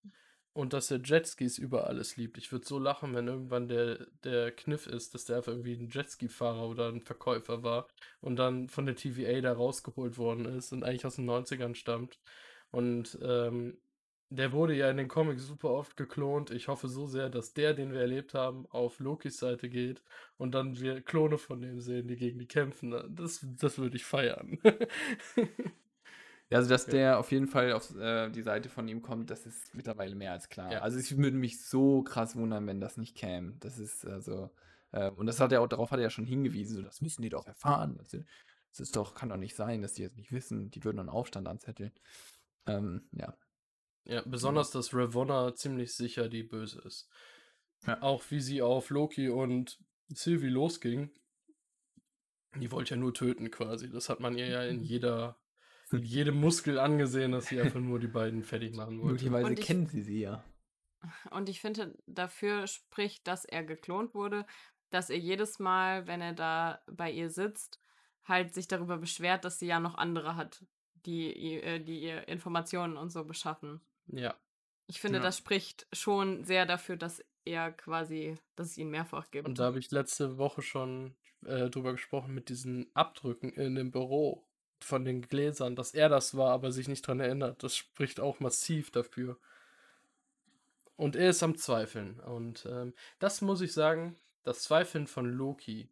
Und 0.54 0.74
dass 0.74 0.90
er 0.92 1.00
Jetskis 1.00 1.58
über 1.60 1.88
alles 1.88 2.18
liebt. 2.18 2.38
Ich 2.38 2.52
würde 2.52 2.66
so 2.68 2.80
lachen, 2.80 3.14
wenn 3.14 3.28
irgendwann 3.28 3.68
der, 3.68 4.08
der 4.24 4.52
Kniff 4.52 4.88
ist, 4.88 5.14
dass 5.14 5.26
der 5.26 5.38
einfach 5.38 5.52
irgendwie 5.54 5.74
ein 5.76 5.90
Jetski-Fahrer 5.90 6.68
oder 6.68 6.90
ein 6.90 7.02
Verkäufer 7.02 7.62
war 7.64 7.88
und 8.20 8.36
dann 8.38 8.68
von 8.68 8.86
der 8.86 8.96
TVA 8.96 9.40
da 9.42 9.54
rausgeholt 9.54 10.18
worden 10.18 10.46
ist 10.46 10.74
und 10.74 10.84
eigentlich 10.84 11.06
aus 11.06 11.16
den 11.16 11.30
90ern 11.30 11.76
stammt. 11.76 12.20
Und 12.72 13.18
ähm, 13.22 13.80
der 14.30 14.52
wurde 14.52 14.76
ja 14.76 14.90
in 14.92 14.98
den 14.98 15.08
Comics 15.08 15.46
super 15.48 15.70
oft 15.72 15.98
geklont. 15.98 16.52
Ich 16.52 16.68
hoffe 16.68 16.88
so 16.88 17.06
sehr, 17.08 17.30
dass 17.30 17.54
der, 17.54 17.74
den 17.74 17.92
wir 17.94 18.02
erlebt 18.02 18.34
haben, 18.34 18.68
auf 18.70 19.00
Lokis 19.00 19.38
Seite 19.38 19.70
geht 19.70 20.04
und 20.38 20.54
dann 20.54 20.80
wir 20.80 21.02
Klone 21.02 21.38
von 21.38 21.62
dem 21.62 21.80
sehen, 21.80 22.08
die 22.08 22.16
gegen 22.18 22.40
die 22.40 22.48
kämpfen. 22.48 22.92
Das, 23.16 23.46
das 23.58 23.78
würde 23.80 23.96
ich 23.98 24.06
feiern. 24.06 24.60
Ja, 26.50 26.58
Also, 26.58 26.70
dass 26.70 26.86
Ja. 26.88 26.92
der 26.92 27.20
auf 27.20 27.32
jeden 27.32 27.48
Fall 27.48 27.74
auf 27.74 27.96
äh, 27.96 28.30
die 28.32 28.42
Seite 28.42 28.70
von 28.70 28.88
ihm 28.88 29.02
kommt, 29.02 29.30
das 29.30 29.46
ist 29.46 29.74
mittlerweile 29.76 30.16
mehr 30.16 30.32
als 30.32 30.50
klar. 30.50 30.72
Ja. 30.72 30.82
Also, 30.82 31.00
ich 31.00 31.18
würde 31.18 31.38
mich 31.38 31.64
so 31.66 32.04
krass 32.04 32.36
wundern, 32.36 32.66
wenn 32.68 32.82
das 32.82 32.98
nicht 32.98 33.16
käme. 33.16 33.54
Das 33.60 33.78
ist 33.80 34.06
also, 34.06 34.50
äh, 34.92 35.12
und 35.12 35.28
das 35.28 35.40
hat 35.40 35.52
er 35.52 35.62
auch, 35.62 35.68
darauf 35.68 35.92
hat 35.92 36.00
er 36.00 36.04
ja 36.04 36.10
schon 36.10 36.26
hingewiesen, 36.26 36.76
so, 36.78 36.82
das 36.82 37.02
müssen 37.02 37.22
die 37.22 37.30
doch 37.30 37.46
erfahren. 37.46 37.98
Das, 37.98 38.10
das 38.10 38.80
ist 38.80 38.96
doch, 38.96 39.14
kann 39.16 39.30
doch 39.30 39.38
nicht 39.38 39.56
sein, 39.56 39.82
dass 39.82 39.94
die 39.94 40.04
jetzt 40.04 40.18
nicht 40.18 40.32
wissen, 40.32 40.72
die 40.72 40.84
würden 40.84 41.00
einen 41.00 41.10
Aufstand 41.10 41.48
anzetteln. 41.48 41.92
Ähm, 42.68 43.08
ja. 43.12 43.36
Ja, 44.06 44.24
besonders, 44.26 44.72
dass 44.72 44.94
Ravonna 44.94 45.54
ziemlich 45.56 45.94
sicher 45.94 46.30
die 46.30 46.44
Böse 46.44 46.82
ist. 46.82 47.10
Ja. 47.86 48.02
Auch 48.02 48.24
wie 48.30 48.40
sie 48.42 48.62
auf 48.62 48.90
Loki 48.90 49.30
und 49.30 49.80
Sylvie 50.10 50.50
losging. 50.50 51.12
Die 52.56 52.72
wollte 52.72 52.92
ja 52.92 52.98
nur 52.98 53.14
töten 53.14 53.52
quasi. 53.52 53.90
Das 53.90 54.10
hat 54.10 54.20
man 54.20 54.36
ihr 54.38 54.48
ja 54.48 54.64
in 54.64 54.82
jeder, 54.82 55.38
in 55.92 56.02
jedem 56.04 56.40
Muskel 56.40 56.80
angesehen, 56.80 57.32
dass 57.32 57.46
sie 57.48 57.62
einfach 57.62 57.80
nur 57.80 58.00
die 58.00 58.08
beiden 58.08 58.44
fertig 58.44 58.76
machen 58.76 58.98
wollte. 59.00 59.12
Möglicherweise 59.14 59.48
Und 59.48 59.60
ich- 59.60 59.66
kennen 59.66 59.86
sie 59.88 60.02
sie 60.02 60.22
ja. 60.22 60.44
Und 61.32 61.48
ich 61.48 61.62
finde, 61.62 61.96
dafür 62.08 62.68
spricht, 62.68 63.26
dass 63.28 63.46
er 63.46 63.64
geklont 63.64 64.14
wurde, 64.14 64.46
dass 64.90 65.10
er 65.10 65.18
jedes 65.18 65.60
Mal, 65.60 66.08
wenn 66.08 66.20
er 66.20 66.34
da 66.34 66.82
bei 66.92 67.10
ihr 67.12 67.30
sitzt, 67.30 67.80
halt 68.24 68.54
sich 68.54 68.68
darüber 68.68 68.98
beschwert, 68.98 69.46
dass 69.46 69.60
sie 69.60 69.68
ja 69.68 69.80
noch 69.80 69.96
andere 69.96 70.36
hat, 70.36 70.66
die, 71.06 71.34
äh, 71.62 71.80
die 71.80 72.02
ihr 72.02 72.28
Informationen 72.28 72.98
und 72.98 73.12
so 73.12 73.24
beschaffen. 73.24 73.80
Ja, 74.12 74.36
Ich 74.88 75.00
finde, 75.00 75.20
Ja. 75.20 75.24
das 75.24 75.38
spricht 75.38 75.88
schon 75.94 76.44
sehr 76.44 76.66
dafür, 76.66 76.98
dass 76.98 77.24
er 77.46 77.72
quasi, 77.72 78.38
dass 78.56 78.68
es 78.72 78.78
ihn 78.78 78.90
mehrfach 78.90 79.30
gibt. 79.32 79.48
und 79.48 79.60
da 79.60 79.66
habe 79.66 79.80
ich 79.80 79.92
letzte 79.92 80.38
Woche 80.38 80.62
schon 80.62 81.16
äh, 81.46 81.70
drüber 81.70 81.92
gesprochen 81.94 82.34
mit 82.34 82.50
diesen 82.50 82.90
Abdrücken 82.96 83.52
in 83.54 83.76
dem 83.76 83.92
Büro 83.92 84.46
von 84.82 85.06
den 85.06 85.22
Gläsern, 85.22 85.76
dass 85.76 85.94
er 85.94 86.10
das 86.10 86.36
war, 86.36 86.52
aber 86.52 86.72
sich 86.72 86.88
nicht 86.88 87.06
dran 87.06 87.20
erinnert. 87.20 87.64
Das 87.64 87.76
spricht 87.78 88.20
auch 88.20 88.40
massiv 88.40 88.92
dafür. 88.92 89.38
Und 90.96 91.16
er 91.16 91.30
ist 91.30 91.44
am 91.44 91.58
Zweifeln. 91.58 92.20
Und 92.20 92.66
ähm, 92.70 92.94
das 93.20 93.42
muss 93.42 93.62
ich 93.62 93.74
sagen, 93.74 94.16
das 94.44 94.64
Zweifeln 94.64 95.08
von 95.08 95.26
Loki, 95.30 95.90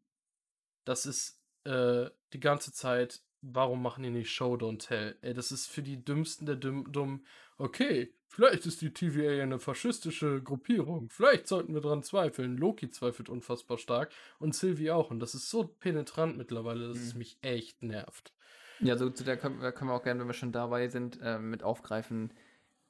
das 0.86 1.06
ist 1.06 1.40
äh, 1.66 2.10
die 2.34 2.40
ganze 2.40 2.72
Zeit, 2.74 3.22
warum 3.42 3.82
machen 3.82 4.04
die 4.04 4.10
nicht 4.10 4.32
Show 4.32 4.56
Don't 4.56 4.80
Tell? 4.86 5.16
Ey, 5.22 5.34
das 5.34 5.52
ist 5.52 5.68
für 5.68 5.82
die 5.82 6.04
Dümmsten 6.04 6.46
der 6.46 6.56
Dumm, 6.56 6.92
dumm. 6.92 7.24
Okay, 7.58 8.14
vielleicht 8.28 8.66
ist 8.66 8.82
die 8.82 8.94
TVA 8.94 9.42
eine 9.42 9.60
faschistische 9.60 10.42
Gruppierung. 10.44 11.10
Vielleicht 11.10 11.48
sollten 11.48 11.74
wir 11.74 11.82
dran 11.82 12.04
zweifeln. 12.04 12.58
Loki 12.58 12.90
zweifelt 12.92 13.30
unfassbar 13.30 13.78
stark 13.78 14.12
und 14.40 14.54
Sylvie 14.56 14.92
auch. 14.92 15.10
Und 15.12 15.20
das 15.20 15.34
ist 15.36 15.50
so 15.50 15.64
penetrant 15.64 16.38
mittlerweile, 16.38 16.88
dass 16.88 16.98
es 16.98 17.14
Mhm. 17.14 17.20
mich 17.20 17.38
echt 17.42 17.82
nervt. 17.82 18.34
Ja, 18.80 18.96
so 18.96 19.10
zu 19.10 19.24
der 19.24 19.38
können, 19.38 19.60
wir- 19.62 19.72
können 19.72 19.90
wir 19.90 19.96
auch 19.96 20.04
gerne, 20.04 20.20
wenn 20.20 20.28
wir 20.28 20.34
schon 20.34 20.52
dabei 20.52 20.88
sind, 20.88 21.20
äh, 21.22 21.40
mit 21.40 21.64
aufgreifen. 21.64 22.32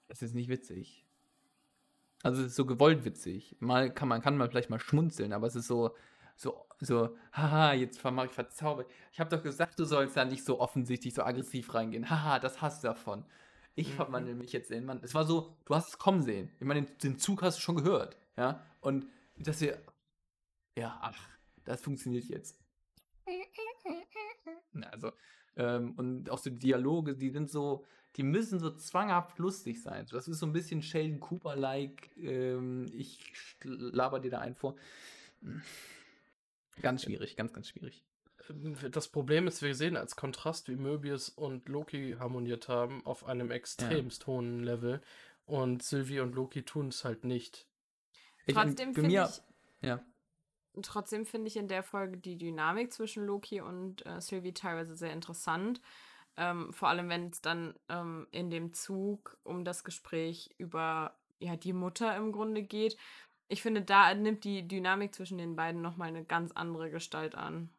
Es 0.09 0.21
ist 0.21 0.35
nicht 0.35 0.49
witzig. 0.49 1.05
Also 2.23 2.41
es 2.41 2.47
ist 2.47 2.55
so 2.55 2.65
gewollt 2.65 3.05
witzig. 3.05 3.55
Mal 3.59 3.93
kann 3.93 4.07
man 4.09 4.21
kann 4.21 4.37
man 4.37 4.49
vielleicht 4.49 4.69
mal 4.69 4.79
schmunzeln, 4.79 5.31
aber 5.31 5.47
es 5.47 5.55
ist 5.55 5.67
so 5.67 5.95
so 6.37 6.63
so 6.79 7.17
haha, 7.33 7.73
jetzt 7.73 7.99
vermach 7.99 8.25
ich 8.25 8.31
verzaubert. 8.31 8.89
Ich 9.11 9.19
habe 9.19 9.35
doch 9.35 9.41
gesagt, 9.43 9.77
du 9.79 9.83
sollst 9.85 10.15
da 10.15 10.25
nicht 10.25 10.45
so 10.45 10.59
offensichtlich 10.59 11.13
so 11.13 11.23
aggressiv 11.23 11.73
reingehen. 11.73 12.09
Haha, 12.09 12.39
das 12.39 12.61
hast 12.61 12.83
du 12.83 12.87
davon. 12.87 13.25
Ich 13.75 13.89
Mhm. 13.89 13.93
verwandle 13.93 14.35
mich 14.35 14.53
jetzt 14.53 14.69
in 14.71 14.85
Mann. 14.85 14.99
Es 15.03 15.13
war 15.15 15.25
so, 15.25 15.55
du 15.65 15.75
hast 15.75 15.89
es 15.89 15.97
kommen 15.97 16.21
sehen. 16.23 16.49
Ich 16.59 16.65
meine, 16.65 16.83
den, 16.83 16.97
den 16.99 17.17
Zug 17.19 17.41
hast 17.41 17.57
du 17.57 17.61
schon 17.61 17.77
gehört, 17.77 18.15
ja? 18.37 18.63
Und 18.81 19.07
dass 19.37 19.59
wir 19.61 19.79
ja, 20.77 20.97
ach, 21.01 21.17
das 21.65 21.81
funktioniert 21.81 22.25
jetzt. 22.25 22.59
Also, 24.91 25.11
ähm, 25.55 25.93
und 25.97 26.29
auch 26.29 26.37
so 26.37 26.49
die 26.51 26.59
Dialoge, 26.59 27.15
die 27.15 27.31
sind 27.31 27.49
so, 27.49 27.83
die 28.15 28.21
müssen 28.23 28.59
so 28.59 28.69
zwanghaft 28.75 29.39
lustig 29.39 29.81
sein. 29.81 30.05
Das 30.11 30.27
ist 30.27 30.37
so 30.39 30.45
ein 30.45 30.53
bisschen 30.53 30.81
Sheldon 30.83 31.19
Cooper-like. 31.19 32.15
Ähm, 32.17 32.85
ich 32.93 33.33
laber 33.63 34.19
dir 34.19 34.29
da 34.31 34.39
einen 34.39 34.55
vor. 34.55 34.75
Ganz 36.81 37.03
schwierig, 37.03 37.35
ganz, 37.35 37.53
ganz 37.53 37.69
schwierig. 37.69 38.03
Das 38.91 39.09
Problem 39.09 39.47
ist, 39.47 39.61
wir 39.61 39.75
sehen 39.75 39.97
als 39.97 40.15
Kontrast, 40.15 40.69
wie 40.69 40.75
Möbius 40.75 41.29
und 41.29 41.67
Loki 41.67 42.15
harmoniert 42.17 42.69
haben 42.69 43.05
auf 43.05 43.25
einem 43.25 43.51
extremst 43.51 44.25
hohen 44.27 44.63
Level. 44.63 45.01
Und 45.45 45.83
Sylvie 45.83 46.19
und 46.19 46.35
Loki 46.35 46.63
tun 46.63 46.89
es 46.89 47.03
halt 47.03 47.23
nicht. 47.23 47.67
Ich, 48.45 48.55
Trotzdem 48.55 48.93
finde 48.93 49.09
ich, 49.09 49.41
ja, 49.81 50.01
trotzdem 50.81 51.25
finde 51.25 51.47
ich 51.47 51.57
in 51.57 51.67
der 51.67 51.83
Folge 51.83 52.17
die 52.17 52.37
Dynamik 52.37 52.93
zwischen 52.93 53.25
Loki 53.25 53.61
und 53.61 54.05
äh, 54.05 54.21
Sylvie 54.21 54.53
teilweise 54.53 54.95
sehr 54.95 55.11
interessant. 55.11 55.81
Ähm, 56.37 56.71
vor 56.71 56.89
allem, 56.89 57.09
wenn 57.09 57.29
es 57.29 57.41
dann 57.41 57.73
ähm, 57.89 58.27
in 58.31 58.49
dem 58.49 58.73
Zug 58.73 59.37
um 59.43 59.65
das 59.65 59.83
Gespräch 59.83 60.53
über 60.57 61.17
ja, 61.39 61.55
die 61.55 61.73
Mutter 61.73 62.15
im 62.15 62.31
Grunde 62.31 62.63
geht. 62.63 62.97
Ich 63.49 63.61
finde, 63.61 63.81
da 63.81 64.13
nimmt 64.13 64.43
die 64.43 64.67
Dynamik 64.67 65.15
zwischen 65.15 65.37
den 65.37 65.55
beiden 65.55 65.81
nochmal 65.81 66.09
eine 66.09 66.25
ganz 66.25 66.51
andere 66.51 66.89
Gestalt 66.89 67.35
an. 67.35 67.69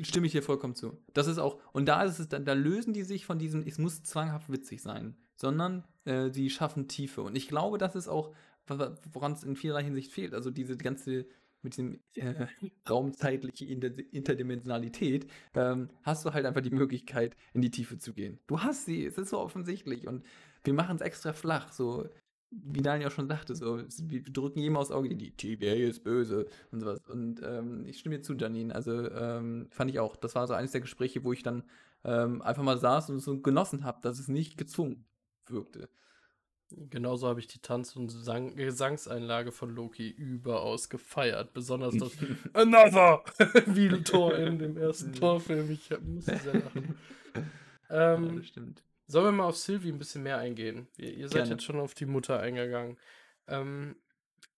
stimme 0.00 0.26
ich 0.26 0.32
dir 0.32 0.42
vollkommen 0.42 0.74
zu. 0.74 0.98
Das 1.14 1.26
ist 1.26 1.38
auch, 1.38 1.60
und 1.72 1.86
da 1.86 2.02
ist 2.02 2.18
es, 2.18 2.28
da, 2.28 2.38
da 2.38 2.52
lösen 2.52 2.92
die 2.92 3.04
sich 3.04 3.24
von 3.24 3.38
diesem, 3.38 3.62
es 3.66 3.78
muss 3.78 4.02
zwanghaft 4.02 4.50
witzig 4.50 4.82
sein, 4.82 5.16
sondern 5.36 5.84
äh, 6.04 6.30
sie 6.30 6.50
schaffen 6.50 6.88
Tiefe. 6.88 7.22
Und 7.22 7.36
ich 7.36 7.48
glaube, 7.48 7.78
das 7.78 7.94
ist 7.94 8.08
auch, 8.08 8.34
woran 8.66 9.32
es 9.32 9.44
in 9.44 9.56
vielerlei 9.56 9.84
Hinsicht 9.84 10.10
fehlt. 10.12 10.34
Also 10.34 10.50
diese 10.50 10.76
ganze, 10.76 11.26
mit 11.62 11.76
diesem 11.76 12.00
äh, 12.14 12.46
raumzeitliche 12.88 13.66
Inter 13.66 13.96
Interdimensionalität, 14.12 15.30
ähm, 15.54 15.88
hast 16.02 16.24
du 16.24 16.32
halt 16.32 16.46
einfach 16.46 16.62
die 16.62 16.70
Möglichkeit, 16.70 17.36
in 17.52 17.62
die 17.62 17.70
Tiefe 17.70 17.98
zu 17.98 18.12
gehen. 18.12 18.40
Du 18.48 18.60
hast 18.60 18.86
sie, 18.86 19.04
es 19.04 19.18
ist 19.18 19.30
so 19.30 19.38
offensichtlich. 19.38 20.08
Und 20.08 20.24
wir 20.64 20.74
machen 20.74 20.96
es 20.96 21.02
extra 21.02 21.32
flach, 21.32 21.72
so 21.72 22.08
wie 22.52 22.82
Daniel 22.82 23.08
auch 23.08 23.12
schon 23.12 23.28
sagte, 23.28 23.54
so, 23.54 23.78
wir 23.78 24.22
drücken 24.22 24.58
jedem 24.60 24.76
aufs 24.76 24.90
Auge, 24.90 25.14
die 25.14 25.30
TVA 25.30 25.72
ist 25.88 26.04
böse 26.04 26.46
und 26.70 26.80
sowas. 26.80 27.00
Und 27.08 27.40
ähm, 27.42 27.86
ich 27.86 27.98
stimme 27.98 28.16
dir 28.16 28.22
zu, 28.22 28.34
Janine. 28.34 28.74
Also 28.74 29.10
ähm, 29.10 29.68
fand 29.70 29.90
ich 29.90 29.98
auch. 29.98 30.16
Das 30.16 30.34
war 30.34 30.46
so 30.46 30.54
eines 30.54 30.72
der 30.72 30.82
Gespräche, 30.82 31.24
wo 31.24 31.32
ich 31.32 31.42
dann 31.42 31.64
ähm, 32.04 32.42
einfach 32.42 32.62
mal 32.62 32.78
saß 32.78 33.10
und 33.10 33.20
so 33.20 33.40
genossen 33.40 33.84
habe, 33.84 34.00
dass 34.02 34.18
es 34.18 34.28
nicht 34.28 34.56
gezwungen 34.58 35.04
wirkte. 35.46 35.88
Genauso 36.90 37.28
habe 37.28 37.40
ich 37.40 37.46
die 37.48 37.60
Tanz- 37.60 37.96
und 37.96 38.08
Sang 38.10 38.56
Gesangseinlage 38.56 39.52
von 39.52 39.74
Loki 39.74 40.08
überaus 40.08 40.88
gefeiert. 40.88 41.52
Besonders 41.52 41.96
das 41.96 42.12
Another! 42.54 43.22
Wie 43.66 43.88
Tor 44.02 44.36
in 44.36 44.58
dem 44.58 44.76
ersten 44.76 45.12
Torfilm. 45.20 45.70
Ich 45.70 45.90
musste 46.00 46.38
sehr 46.38 46.54
lachen. 46.54 46.96
ja, 47.90 48.14
Ähm, 48.14 48.36
das 48.36 48.46
stimmt. 48.46 48.82
Sollen 49.06 49.26
wir 49.26 49.32
mal 49.32 49.44
auf 49.44 49.56
Sylvie 49.56 49.90
ein 49.90 49.98
bisschen 49.98 50.22
mehr 50.22 50.38
eingehen? 50.38 50.88
Ihr, 50.96 51.12
ihr 51.12 51.28
seid 51.28 51.42
Gerne. 51.42 51.50
jetzt 51.52 51.64
schon 51.64 51.80
auf 51.80 51.94
die 51.94 52.06
Mutter 52.06 52.40
eingegangen. 52.40 52.98
Ähm, 53.46 53.96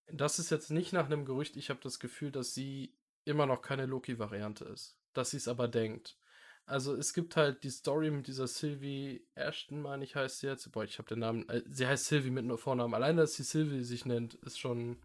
das 0.06 0.38
ist 0.38 0.50
jetzt 0.50 0.70
nicht 0.70 0.92
nach 0.92 1.06
einem 1.06 1.24
Gerücht. 1.24 1.56
Ich 1.56 1.70
habe 1.70 1.80
das 1.82 1.98
Gefühl, 1.98 2.30
dass 2.30 2.54
sie 2.54 2.94
immer 3.24 3.46
noch 3.46 3.62
keine 3.62 3.86
Loki-Variante 3.86 4.64
ist. 4.66 4.98
Dass 5.12 5.30
sie 5.30 5.38
es 5.38 5.48
aber 5.48 5.68
denkt. 5.68 6.18
Also 6.66 6.94
es 6.94 7.12
gibt 7.12 7.36
halt 7.36 7.62
die 7.62 7.70
Story 7.70 8.10
mit 8.10 8.26
dieser 8.26 8.46
Sylvie 8.46 9.26
Ashton, 9.34 9.82
meine 9.82 10.04
ich, 10.04 10.16
heißt 10.16 10.40
sie 10.40 10.46
jetzt. 10.46 10.70
Boah, 10.72 10.84
ich 10.84 10.98
habe 10.98 11.08
den 11.08 11.18
Namen. 11.18 11.48
Äh, 11.48 11.62
sie 11.66 11.86
heißt 11.86 12.06
Sylvie 12.06 12.30
mit 12.30 12.44
nur 12.44 12.58
Vornamen. 12.58 12.94
Allein, 12.94 13.16
dass 13.16 13.34
sie 13.34 13.42
Sylvie 13.42 13.84
sich 13.84 14.06
nennt, 14.06 14.34
ist 14.34 14.58
schon. 14.58 14.98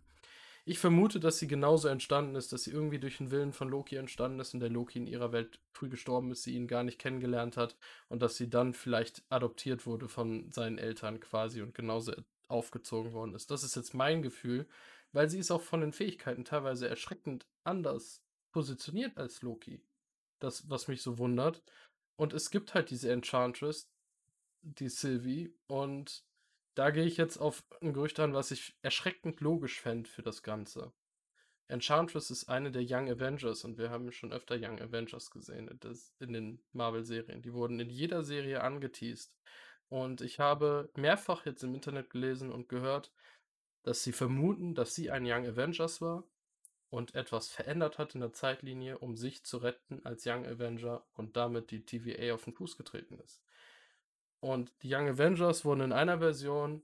Ich 0.70 0.78
vermute, 0.78 1.20
dass 1.20 1.40
sie 1.40 1.48
genauso 1.48 1.88
entstanden 1.88 2.36
ist, 2.36 2.54
dass 2.54 2.66
sie 2.66 2.70
irgendwie 2.70 3.00
durch 3.00 3.18
den 3.18 3.32
Willen 3.32 3.54
von 3.54 3.70
Loki 3.70 3.96
entstanden 3.96 4.40
ist 4.40 4.54
und 4.54 4.60
der 4.60 4.70
Loki 4.70 5.00
in 5.00 5.08
ihrer 5.08 5.32
Welt 5.32 5.60
früh 5.72 5.90
gestorben 5.90 6.30
ist, 6.30 6.44
sie 6.44 6.54
ihn 6.54 6.68
gar 6.68 6.84
nicht 6.84 7.00
kennengelernt 7.00 7.58
hat 7.58 7.76
und 8.08 8.22
dass 8.22 8.38
sie 8.38 8.52
dann 8.52 8.76
vielleicht 8.76 9.24
adoptiert 9.30 9.88
wurde 9.88 10.08
von 10.08 10.52
seinen 10.52 10.78
Eltern 10.78 11.20
quasi 11.20 11.64
und 11.64 11.74
genauso 11.74 12.14
aufgezogen 12.50 13.14
worden 13.14 13.34
ist. 13.34 13.50
Das 13.50 13.64
ist 13.64 13.76
jetzt 13.76 13.96
mein 13.96 14.22
Gefühl, 14.22 14.68
weil 15.12 15.28
sie 15.28 15.40
ist 15.40 15.50
auch 15.50 15.64
von 15.64 15.82
den 15.82 15.92
Fähigkeiten 15.92 16.46
teilweise 16.46 16.88
erschreckend 16.88 17.48
anders 17.64 18.22
positioniert 18.52 19.18
als 19.18 19.42
Loki. 19.42 19.82
Das, 20.38 20.70
was 20.70 20.88
mich 20.88 21.02
so 21.02 21.18
wundert. 21.18 21.64
Und 22.16 22.32
es 22.32 22.52
gibt 22.52 22.76
halt 22.76 22.92
diese 22.92 23.12
Enchantress, 23.12 23.90
die 24.62 24.90
Sylvie, 24.90 25.52
und 25.66 26.24
da 26.80 26.92
gehe 26.92 27.04
ich 27.04 27.18
jetzt 27.18 27.36
auf 27.36 27.66
ein 27.82 27.92
Gerücht 27.92 28.22
an, 28.22 28.34
was 28.34 28.52
ich 28.52 28.74
erschreckend 28.84 29.42
logisch 29.42 29.82
fände 29.82 30.10
für 30.10 30.22
das 30.22 30.44
Ganze. 30.44 30.94
Enchantress 31.68 32.32
ist 32.32 32.48
eine 32.48 32.72
der 32.72 32.84
Young 32.86 33.10
Avengers 33.10 33.66
und 33.66 33.78
wir 33.78 33.90
haben 33.90 34.14
schon 34.14 34.32
öfter 34.32 34.56
Young 34.56 34.80
Avengers 34.80 35.30
gesehen 35.30 35.68
in, 36.20 36.32
den 36.32 36.64
Marvel-Serien. 36.72 37.42
Die 37.42 37.52
wurden 37.52 37.82
in 37.82 37.90
jeder 37.90 38.24
Serie 38.24 38.62
angeteased. 38.62 39.36
Und 39.90 40.22
ich 40.22 40.40
habe 40.40 40.90
mehrfach 40.96 41.46
jetzt 41.46 41.64
im 41.64 41.76
Internet 41.76 42.12
gelesen 42.12 42.50
und 42.50 42.70
gehört, 42.70 43.12
dass 43.84 44.02
sie 44.02 44.14
vermuten, 44.14 44.74
dass 44.74 44.96
sie 44.96 45.12
ein 45.12 45.26
Young 45.26 45.46
Avengers 45.46 46.00
war 46.00 46.24
und 46.90 47.14
etwas 47.14 47.50
verändert 47.50 47.98
hat 47.98 48.16
in 48.16 48.22
der 48.22 48.32
Zeitlinie, 48.32 49.00
um 49.00 49.18
sich 49.18 49.44
zu 49.44 49.58
retten 49.58 50.00
als 50.06 50.26
Young 50.26 50.46
Avenger 50.46 51.06
und 51.12 51.36
damit 51.36 51.72
die 51.72 51.84
TVA 51.84 52.36
auf 52.36 52.46
den 52.46 52.54
Fuß 52.54 52.78
getreten 52.78 53.20
ist. 53.20 53.44
Und 54.40 54.72
die 54.84 54.94
Young 54.94 55.10
Avengers 55.10 55.66
wurden 55.66 55.82
in 55.82 55.92
einer 55.92 56.20
Version 56.20 56.84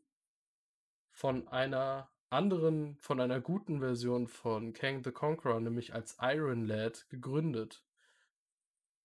von 1.12 1.48
einer 1.48 2.10
anderen, 2.30 2.98
von 3.00 3.22
einer 3.22 3.40
guten 3.40 3.80
Version 3.80 4.28
von 4.28 4.74
Kang 4.74 5.04
the 5.04 5.12
Conqueror, 5.12 5.60
nämlich 5.62 5.94
als 5.94 6.18
Iron 6.22 6.66
Lad, 6.66 7.08
gegründet. 7.10 7.84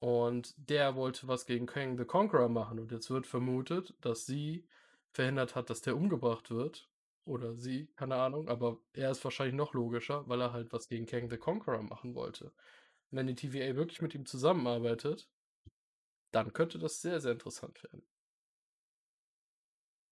Und 0.01 0.55
der 0.57 0.97
wollte 0.97 1.29
was 1.29 1.47
gegen 1.47 1.67
Kang 1.67 1.97
the 1.99 2.05
Conqueror 2.05 2.49
machen. 2.49 2.79
Und 2.79 2.91
jetzt 2.91 3.11
wird 3.11 3.27
vermutet, 3.27 3.95
dass 4.01 4.27
sie 4.27 4.67
verhindert 5.13 5.55
hat, 5.55 5.71
dass 5.71 5.83
der 5.83 5.97
umgebracht 5.97 6.51
wird. 6.51 6.89
Oder 7.27 7.55
sie, 7.55 7.87
keine 7.97 8.17
Ahnung. 8.17 8.49
Aber 8.49 8.79
er 8.95 9.11
ist 9.11 9.23
wahrscheinlich 9.23 9.55
noch 9.55 9.75
logischer, 9.75 10.27
weil 10.29 10.41
er 10.41 10.53
halt 10.53 10.73
was 10.73 10.89
gegen 10.89 11.07
Kang 11.07 11.29
the 11.29 11.37
Conqueror 11.37 11.83
machen 11.83 12.15
wollte. 12.15 12.53
Wenn 13.11 13.27
die 13.27 13.35
TVA 13.35 13.77
wirklich 13.77 14.03
mit 14.03 14.15
ihm 14.15 14.25
zusammenarbeitet, 14.25 15.29
dann 16.33 16.53
könnte 16.53 16.79
das 16.79 17.03
sehr, 17.03 17.21
sehr 17.21 17.33
interessant 17.33 17.83
werden. 17.85 18.03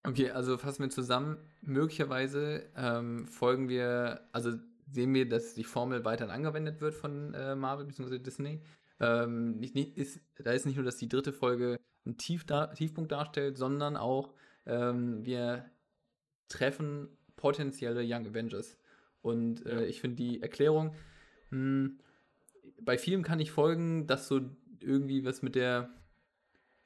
Okay, 0.03 0.31
also 0.31 0.57
fassen 0.57 0.83
wir 0.83 0.89
zusammen. 0.89 1.37
Möglicherweise 1.61 2.69
ähm, 2.75 3.27
folgen 3.27 3.67
wir, 3.69 4.21
also 4.31 4.53
sehen 4.91 5.13
wir, 5.13 5.27
dass 5.27 5.53
die 5.53 5.63
Formel 5.63 6.05
weiterhin 6.05 6.33
angewendet 6.33 6.81
wird 6.81 6.95
von 6.95 7.33
äh, 7.33 7.55
Marvel 7.55 7.85
bzw. 7.85 8.17
Disney. 8.19 8.61
Ähm, 8.99 9.57
nicht, 9.59 9.75
nicht, 9.75 9.97
ist, 9.97 10.19
da 10.37 10.51
ist 10.51 10.65
nicht 10.65 10.75
nur, 10.75 10.85
dass 10.85 10.97
die 10.97 11.09
dritte 11.09 11.33
Folge 11.33 11.77
einen 12.05 12.17
Tief 12.17 12.45
da, 12.45 12.67
Tiefpunkt 12.67 13.11
darstellt, 13.11 13.57
sondern 13.57 13.97
auch 13.97 14.33
ähm, 14.65 15.25
wir 15.25 15.69
treffen 16.47 17.09
potenzielle 17.35 18.01
Young 18.03 18.25
Avengers. 18.27 18.77
Und 19.21 19.65
äh, 19.65 19.81
Ja. 19.81 19.81
ich 19.81 20.01
finde 20.01 20.15
die 20.15 20.41
Erklärung, 20.41 20.95
mh, 21.51 21.91
bei 22.81 22.97
vielen 22.97 23.23
kann 23.23 23.39
ich 23.39 23.51
folgen, 23.51 24.07
dass 24.07 24.27
so 24.27 24.39
irgendwie 24.79 25.25
was 25.25 25.41
mit 25.41 25.55
der 25.55 25.89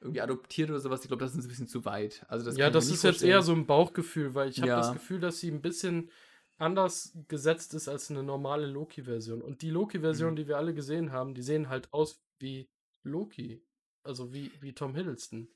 irgendwie 0.04 0.20
adoptiert 0.20 0.70
oder 0.70 0.80
sowas, 0.80 1.00
ich 1.02 1.08
glaube, 1.08 1.24
das 1.24 1.34
ist 1.34 1.44
ein 1.44 1.48
bisschen 1.48 1.66
zu 1.68 1.84
weit. 1.84 2.24
Also 2.28 2.44
das 2.44 2.56
ja, 2.56 2.70
das 2.70 2.86
ist 2.86 3.02
jetzt 3.02 3.22
eher 3.22 3.36
vorstellen. 3.38 3.42
so 3.42 3.52
ein 3.62 3.66
Bauchgefühl, 3.66 4.34
weil 4.34 4.48
ich 4.50 4.58
habe 4.60 4.68
das 4.70 4.88
Ja. 4.88 4.92
Gefühl, 4.92 5.18
dass 5.20 5.40
sie 5.40 5.50
ein 5.50 5.62
bisschen 5.62 6.10
anders 6.58 7.12
gesetzt 7.28 7.74
ist 7.74 7.88
als 7.88 8.10
eine 8.10 8.22
normale 8.22 8.66
Loki-Version. 8.66 9.42
Und 9.42 9.62
die 9.62 9.70
Loki-Version, 9.70 10.32
Mhm. 10.32 10.36
die 10.36 10.46
wir 10.48 10.56
alle 10.58 10.72
gesehen 10.74 11.10
haben, 11.10 11.34
die 11.34 11.42
sehen 11.42 11.68
halt 11.68 11.92
aus 11.92 12.22
wie 12.38 12.68
Loki. 13.02 13.62
Also 14.04 14.32
wie, 14.32 14.50
wie 14.60 14.72
Tom 14.74 14.94
Hiddleston. 14.94 15.48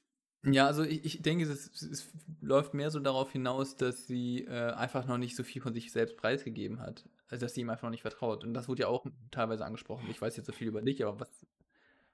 Ja, 0.45 0.67
also 0.67 0.83
ich, 0.85 1.05
ich 1.05 1.23
denke, 1.23 1.45
es, 1.45 1.67
es, 1.71 1.83
es 1.83 2.09
läuft 2.41 2.73
mehr 2.73 2.91
so 2.91 3.01
darauf 3.01 3.31
hinaus, 3.33 3.77
dass 3.77 4.07
sie 4.07 4.45
äh, 4.45 4.71
einfach 4.73 5.07
noch 5.07 5.19
nicht 5.19 5.37
so 5.37 5.43
viel 5.43 5.61
von 5.61 5.75
sich 5.75 5.93
selbst 5.93 6.17
preisgegeben 6.17 6.81
hat. 6.81 7.05
Also 7.29 7.45
dass 7.45 7.55
sie 7.55 7.61
ihm 7.61 7.71
einfach 7.71 7.83
noch 7.83 7.91
nicht 7.91 8.03
vertraut. 8.03 8.45
Und 8.45 8.55
das 8.55 8.69
wurde 8.69 8.83
ja 8.83 8.89
auch 8.89 9.05
teilweise 9.31 9.65
angesprochen. 9.65 10.07
Ich 10.11 10.21
weiß 10.23 10.37
jetzt 10.37 10.47
so 10.47 10.53
viel 10.53 10.69
über 10.69 10.81
dich, 10.81 11.05
aber 11.05 11.21
was, 11.21 11.47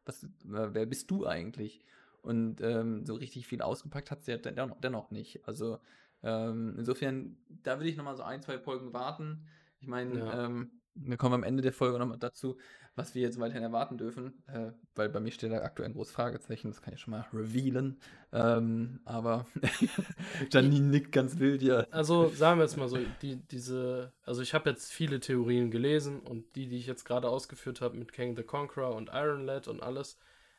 was, 0.06 0.24
äh, 0.24 0.28
wer 0.74 0.86
bist 0.86 1.10
du 1.10 1.26
eigentlich? 1.26 1.80
Und 2.24 2.60
ähm, 2.62 3.04
so 3.06 3.14
richtig 3.14 3.46
viel 3.46 3.62
ausgepackt 3.62 4.10
hat 4.10 4.24
sie 4.24 4.32
ja 4.32 4.38
den- 4.38 4.56
dennoch, 4.56 4.80
dennoch 4.80 5.10
nicht. 5.10 5.46
Also 5.46 5.78
ähm, 6.22 6.74
insofern, 6.78 7.36
da 7.48 7.78
will 7.80 7.86
ich 7.86 7.96
noch 7.96 8.04
mal 8.04 8.16
so 8.16 8.22
ein, 8.22 8.42
zwei 8.42 8.58
Folgen 8.58 8.92
warten. 8.92 9.46
Ich 9.80 9.86
meine, 9.86 10.18
Ja. 10.18 10.46
ähm, 10.46 10.70
Wir 10.96 11.16
kommen 11.16 11.34
am 11.34 11.42
Ende 11.42 11.60
der 11.60 11.72
Folge 11.72 11.98
nochmal 11.98 12.18
dazu, 12.18 12.56
was 12.94 13.16
wir 13.16 13.22
jetzt 13.22 13.40
weiterhin 13.40 13.64
erwarten 13.64 13.98
dürfen, 13.98 14.44
äh, 14.46 14.70
weil 14.94 15.08
bei 15.08 15.18
mir 15.18 15.32
steht 15.32 15.50
da 15.50 15.62
aktuell 15.62 15.88
ein 15.88 15.92
großes 15.94 16.14
Fragezeichen, 16.14 16.68
das 16.68 16.80
kann 16.82 16.94
ich 16.94 17.00
schon 17.00 17.10
mal 17.10 17.26
revealen. 17.32 17.98
Ähm, 18.32 19.00
aber 19.04 19.44
Janine 20.52 20.86
nickt 20.86 21.12
ganz 21.12 21.38
wild, 21.38 21.62
ja. 21.62 21.86
Also 21.90 22.28
sagen 22.28 22.58
wir 22.60 22.64
jetzt 22.64 22.76
mal 22.76 22.88
so, 22.88 22.98
die, 23.22 23.36
diese, 23.36 24.12
also 24.24 24.40
ich 24.42 24.54
habe 24.54 24.70
jetzt 24.70 24.92
viele 24.92 25.20
Theorien 25.20 25.70
gelesen 25.70 26.20
und 26.20 26.54
die, 26.56 26.68
die 26.68 26.76
ich 26.78 26.86
jetzt 26.86 27.04
gerade 27.04 27.28
ausgeführt 27.28 27.80
habe 27.80 27.96
mit 27.96 28.12
King 28.12 28.36
the 28.36 28.42
Conqueror 28.44 28.94
und 28.94 29.10
Iron 29.12 29.44
Lad 29.44 29.68
und 29.68 29.82
alles, 29.82 30.18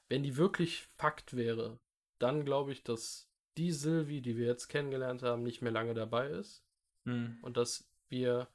wenn 0.10 0.24
die 0.24 0.38
wirklich 0.38 0.88
Fakt 0.98 1.36
wäre, 1.36 1.80
dann 2.20 2.46
glaube 2.46 2.72
ich, 2.72 2.84
dass 2.84 3.30
die 3.58 3.72
Sylvie, 3.72 4.22
die 4.22 4.38
wir 4.38 4.48
jetzt 4.48 4.68
kennengelernt 4.68 5.24
haben, 5.24 5.44
nicht 5.44 5.62
mehr 5.62 5.72
lange 5.72 5.94
dabei 5.94 6.30
ist. 6.30 6.64
Hm. 7.06 7.38
Und 7.42 7.58
dass 7.58 7.88
wir 8.10 8.48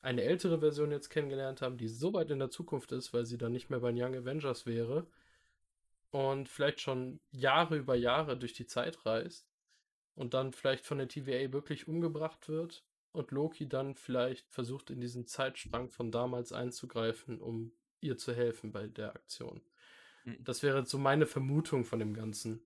eine 0.00 0.22
ältere 0.22 0.60
Version 0.60 0.90
jetzt 0.90 1.10
kennengelernt 1.10 1.62
haben, 1.62 1.76
die 1.76 1.88
so 1.88 2.12
weit 2.12 2.30
in 2.30 2.38
der 2.38 2.50
Zukunft 2.50 2.92
ist, 2.92 3.12
weil 3.12 3.26
sie 3.26 3.38
dann 3.38 3.52
nicht 3.52 3.70
mehr 3.70 3.80
bei 3.80 3.92
den 3.92 4.02
Young 4.02 4.14
Avengers 4.14 4.66
wäre 4.66 5.06
und 6.10 6.48
vielleicht 6.48 6.80
schon 6.80 7.20
Jahre 7.30 7.76
über 7.76 7.94
Jahre 7.94 8.36
durch 8.36 8.52
die 8.52 8.66
Zeit 8.66 9.04
reist 9.04 9.48
und 10.14 10.34
dann 10.34 10.52
vielleicht 10.52 10.86
von 10.86 10.98
der 10.98 11.08
TVA 11.08 11.52
wirklich 11.52 11.88
umgebracht 11.88 12.48
wird 12.48 12.84
und 13.12 13.30
Loki 13.30 13.68
dann 13.68 13.94
vielleicht 13.94 14.48
versucht, 14.50 14.90
in 14.90 15.00
diesen 15.00 15.26
Zeitstrang 15.26 15.90
von 15.90 16.10
damals 16.12 16.52
einzugreifen, 16.52 17.40
um 17.40 17.72
ihr 18.00 18.16
zu 18.16 18.34
helfen 18.34 18.72
bei 18.72 18.86
der 18.86 19.14
Aktion. 19.14 19.60
Das 20.40 20.62
wäre 20.62 20.84
so 20.86 20.98
meine 20.98 21.26
Vermutung 21.26 21.84
von 21.84 21.98
dem 21.98 22.14
Ganzen. 22.14 22.60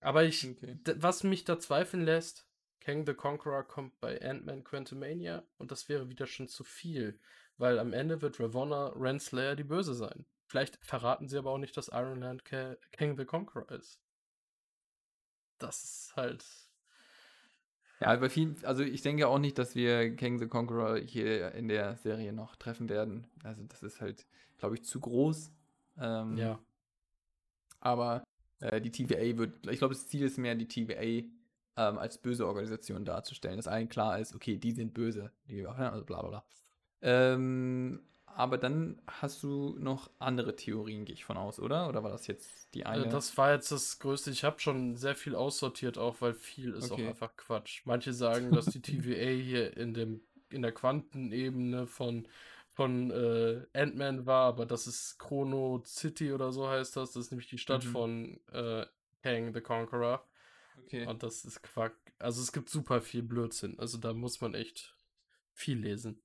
Aber 0.00 0.24
ich, 0.24 0.46
Okay. 0.46 0.78
was 0.96 1.24
mich 1.24 1.44
da 1.44 1.58
zweifeln 1.58 2.04
lässt, 2.04 2.46
Kang 2.80 3.06
the 3.06 3.14
Conqueror 3.14 3.64
kommt 3.64 3.98
bei 4.00 4.20
Ant-Man 4.22 4.62
Quantumania 4.62 5.42
und 5.58 5.70
das 5.72 5.88
wäre 5.88 6.08
wieder 6.08 6.26
schon 6.26 6.46
zu 6.48 6.62
viel, 6.62 7.18
weil 7.58 7.78
am 7.78 7.92
Ende 7.92 8.22
wird 8.22 8.38
Ravonna 8.38 8.88
Renslayer 8.88 9.56
die 9.56 9.64
Böse 9.64 9.94
sein. 9.94 10.26
Vielleicht 10.46 10.76
verraten 10.84 11.28
sie 11.28 11.38
aber 11.38 11.50
auch 11.50 11.58
nicht, 11.58 11.76
dass 11.76 11.88
Iron 11.88 12.20
Man 12.20 12.44
Ka 12.44 12.76
Kang 12.92 13.16
the 13.16 13.24
Conqueror 13.24 13.70
ist. 13.72 14.00
Das 15.58 15.82
ist 15.82 16.16
halt. 16.16 16.44
Ja, 18.00 18.14
bei 18.16 18.28
vielen, 18.28 18.62
also 18.64 18.82
ich 18.82 19.00
denke 19.00 19.26
auch 19.26 19.38
nicht, 19.38 19.56
dass 19.58 19.74
wir 19.74 20.14
King 20.16 20.38
the 20.38 20.46
Conqueror 20.46 20.98
hier 20.98 21.52
in 21.52 21.66
der 21.68 21.96
Serie 21.96 22.32
noch 22.32 22.54
treffen 22.56 22.88
werden. 22.90 23.26
Also 23.42 23.64
das 23.64 23.82
ist 23.82 24.00
halt, 24.02 24.26
glaube 24.58 24.74
ich, 24.74 24.84
zu 24.84 25.00
groß. 25.00 25.50
Ähm, 25.98 26.36
Ja. 26.38 26.58
Aber 27.80 28.24
äh, 28.60 28.80
die 28.80 28.90
TVA 28.90 29.38
wird, 29.38 29.66
ich 29.68 29.78
glaube, 29.78 29.94
das 29.94 30.08
Ziel 30.08 30.22
ist 30.24 30.38
mehr, 30.38 30.54
die 30.54 30.66
TVA 30.68 31.26
ähm, 31.90 31.98
als 31.98 32.18
böse 32.18 32.46
Organisation 32.46 33.04
darzustellen, 33.04 33.56
dass 33.56 33.68
allen 33.68 33.88
klar 33.88 34.18
ist, 34.18 34.34
okay, 34.34 34.56
die 34.56 34.72
sind 34.72 34.94
böse, 34.94 35.30
die, 35.48 35.66
also 35.66 36.04
bla 36.04 36.20
bla 36.20 36.28
bla. 36.28 36.44
Ähm, 37.02 38.00
aber 38.26 38.58
dann 38.58 39.00
hast 39.06 39.42
du 39.42 39.76
noch 39.78 40.10
andere 40.18 40.56
Theorien, 40.56 41.04
gehe 41.04 41.14
ich 41.14 41.24
von 41.24 41.36
aus, 41.36 41.58
oder? 41.58 41.88
Oder 41.88 42.02
war 42.02 42.10
das 42.10 42.26
jetzt 42.26 42.74
die 42.74 42.84
eine? 42.86 43.06
Äh, 43.06 43.08
Das 43.08 43.36
war 43.36 43.52
jetzt 43.52 43.70
das 43.72 43.98
Größte. 43.98 44.30
Ich 44.30 44.44
habe 44.44 44.60
schon 44.60 44.96
sehr 44.96 45.14
viel 45.14 45.34
aussortiert, 45.34 45.98
auch 45.98 46.20
weil 46.20 46.34
viel 46.34 46.72
ist 46.74 46.90
Okay. 46.90 47.04
auch 47.04 47.10
einfach 47.10 47.36
Quatsch. 47.36 47.82
Manche 47.84 48.12
sagen, 48.12 48.52
dass 48.52 48.66
die 48.66 48.80
TVA 48.80 49.42
hier 49.42 49.76
in 49.76 49.94
dem 49.94 50.20
in 50.48 50.62
der 50.62 50.70
Quantenebene 50.72 51.88
von 51.88 52.28
von 52.76 53.10
äh, 53.10 53.66
Ant-Man 53.72 54.26
war, 54.26 54.48
aber 54.48 54.66
das 54.66 54.86
ist 54.86 55.18
Chrono 55.18 55.82
City 55.86 56.30
oder 56.32 56.52
so 56.52 56.68
heißt 56.68 56.94
das. 56.96 57.12
Das 57.12 57.24
ist 57.24 57.30
nämlich 57.30 57.48
die 57.48 57.56
Stadt 57.56 57.84
Mhm. 57.86 57.88
von 57.88 58.40
äh, 58.52 58.84
Kang 59.22 59.54
the 59.54 59.62
Conqueror. 59.62 60.22
okay. 60.84 61.06
Und 61.06 61.22
das 61.22 61.46
ist 61.46 61.62
Quack. 61.62 61.94
Also 62.18 62.42
es 62.42 62.52
gibt 62.52 62.68
super 62.68 63.00
viel 63.00 63.22
Blödsinn. 63.22 63.78
Also 63.78 63.96
da 63.96 64.12
muss 64.12 64.42
man 64.42 64.52
echt 64.54 64.94
viel 65.54 65.78
lesen. 65.78 66.20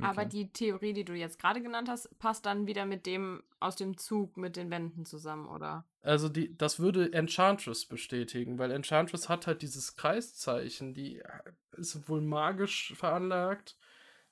Aber 0.00 0.22
okay. 0.22 0.28
die 0.30 0.52
Theorie, 0.52 0.92
die 0.92 1.04
du 1.04 1.14
jetzt 1.14 1.38
gerade 1.38 1.62
genannt 1.62 1.88
hast, 1.88 2.18
passt 2.18 2.44
dann 2.46 2.66
wieder 2.66 2.84
mit 2.84 3.06
dem 3.06 3.44
aus 3.60 3.76
dem 3.76 3.96
Zug 3.96 4.36
mit 4.36 4.56
den 4.56 4.70
Wänden 4.70 5.06
zusammen, 5.06 5.46
oder? 5.46 5.86
Also 6.02 6.28
die, 6.28 6.54
das 6.58 6.80
würde 6.80 7.12
Enchantress 7.12 7.86
bestätigen, 7.86 8.58
weil 8.58 8.72
Enchantress 8.72 9.28
hat 9.28 9.46
halt 9.46 9.62
dieses 9.62 9.94
Kreiszeichen, 9.96 10.94
die 10.94 11.20
äh, 11.20 11.52
ist 11.76 12.08
wohl 12.08 12.20
magisch 12.20 12.92
veranlagt. 12.96 13.76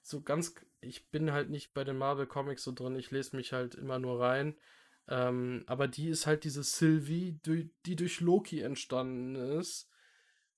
So 0.02 0.20
ganz, 0.20 0.54
ich 0.84 1.10
bin 1.10 1.32
halt 1.32 1.50
nicht 1.50 1.74
bei 1.74 1.84
den 1.84 1.98
Marvel 1.98 2.26
Comics 2.26 2.64
so 2.64 2.72
drin, 2.72 2.96
ich 2.96 3.10
lese 3.10 3.36
mich 3.36 3.52
halt 3.52 3.74
immer 3.74 3.98
nur 3.98 4.20
rein. 4.20 4.56
Ähm, 5.08 5.64
aber 5.66 5.88
die 5.88 6.08
ist 6.08 6.26
halt 6.26 6.44
diese 6.44 6.62
Sylvie, 6.62 7.38
die, 7.44 7.96
durch 7.96 8.20
Loki 8.20 8.60
entstanden 8.60 9.36
ist. 9.36 9.90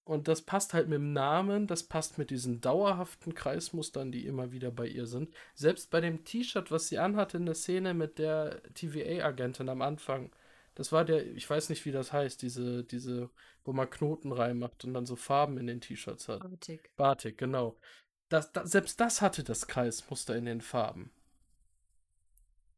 Und 0.04 0.28
das 0.28 0.42
passt 0.42 0.72
halt 0.72 0.88
mit 0.88 0.98
dem 0.98 1.12
Namen, 1.12 1.66
das 1.66 1.82
passt 1.82 2.16
mit 2.16 2.30
diesen 2.30 2.60
dauerhaften 2.60 3.34
Kreismustern, 3.34 4.12
die 4.12 4.24
immer 4.24 4.52
wieder 4.52 4.70
bei 4.70 4.86
ihr 4.86 5.06
sind. 5.06 5.34
Selbst 5.54 5.90
bei 5.90 6.00
dem 6.00 6.24
T-Shirt, 6.24 6.70
was 6.70 6.86
sie 6.86 6.98
anhatte 6.98 7.38
in 7.38 7.46
der 7.46 7.56
Szene 7.56 7.92
mit 7.92 8.20
der 8.20 8.62
TVA-Agentin 8.74 9.68
am 9.68 9.82
Anfang, 9.82 10.30
das 10.76 10.92
war 10.92 11.04
der, 11.04 11.26
ich 11.26 11.50
weiß 11.50 11.70
nicht, 11.70 11.84
wie 11.86 11.90
das 11.90 12.12
heißt, 12.12 12.40
diese, 12.40 12.84
diese, 12.84 13.30
wo 13.64 13.72
man 13.72 13.90
Knoten 13.90 14.30
reinmacht 14.30 14.84
und 14.84 14.94
dann 14.94 15.06
so 15.06 15.16
Farben 15.16 15.58
in 15.58 15.66
den 15.66 15.80
T-Shirts 15.80 16.28
hat. 16.28 16.40
Batik. 16.40 16.90
Batik, 16.96 17.38
genau. 17.38 17.76
Das, 18.28 18.52
das, 18.52 18.70
selbst 18.72 19.00
das 19.00 19.22
hatte 19.22 19.44
das 19.44 19.66
Kreismuster 19.68 20.36
in 20.36 20.46
den 20.46 20.60
Farben. 20.60 21.10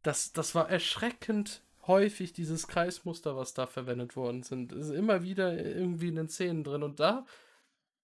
Das, 0.03 0.33
das 0.33 0.55
war 0.55 0.69
erschreckend 0.71 1.63
häufig, 1.87 2.33
dieses 2.33 2.69
Kreismuster, 2.69 3.37
was 3.37 3.55
da 3.55 3.67
verwendet 3.67 4.15
worden 4.17 4.43
sind. 4.43 4.73
Ist 4.73 4.91
immer 4.91 5.23
wieder 5.23 5.57
irgendwie 5.65 6.09
in 6.09 6.17
den 6.17 6.29
Szenen 6.29 6.65
drin 6.65 6.83
und 6.83 7.01
da 7.01 7.25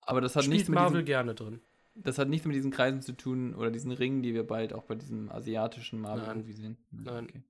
Aber 0.03 0.21
das 0.21 0.37
hat 0.37 0.47
nichts 0.49 0.69
mit 0.69 0.75
Marvel 0.77 1.01
diesem, 1.03 1.07
gerne 1.07 1.35
drin. 1.35 1.61
das 1.95 2.19
hat 2.19 2.29
nichts 2.29 2.47
mit 2.47 2.57
diesen 2.57 2.71
Kreisen 2.71 3.03
zu 3.03 3.13
tun 3.13 3.55
oder 3.55 3.71
diesen 3.71 3.93
Ringen, 3.93 4.23
die 4.23 4.35
wir 4.35 4.47
bald 4.47 4.73
auch 4.73 4.85
bei 4.85 4.95
diesem 4.95 5.31
asiatischen 5.31 6.01
Marvel 6.01 6.23
Nein. 6.27 6.37
irgendwie 6.37 6.53
sehen. 6.55 6.79
Nein. 6.91 7.27
Okay. 7.29 7.43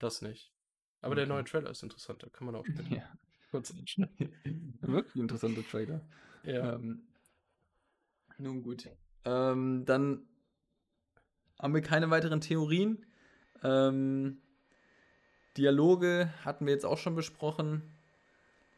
Das 0.00 0.20
nicht. 0.22 0.52
Aber 1.00 1.14
der 1.14 1.24
Okay. 1.24 1.32
neue 1.34 1.44
Trailer 1.44 1.70
ist 1.70 1.82
interessant, 1.82 2.22
da 2.22 2.28
kann 2.28 2.46
man 2.46 2.56
auch 2.56 2.66
später 2.66 2.92
Ja. 2.94 3.04
kurz 3.50 3.70
anschneiden. 3.70 4.34
Wirklich 4.80 5.16
interessanter 5.16 5.62
Trailer. 5.66 6.00
Ja. 6.42 6.74
Ähm, 6.74 7.06
nun 8.40 8.62
gut. 8.62 8.88
Ähm, 9.24 9.84
dann 9.86 10.26
haben 11.58 11.74
wir 11.74 11.82
keine 11.82 12.10
weiteren 12.10 12.40
Theorien. 12.40 13.04
Ähm, 13.62 14.40
Dialoge 15.56 16.32
hatten 16.44 16.66
wir 16.66 16.72
jetzt 16.72 16.86
auch 16.86 16.98
schon 16.98 17.14
besprochen. 17.14 17.82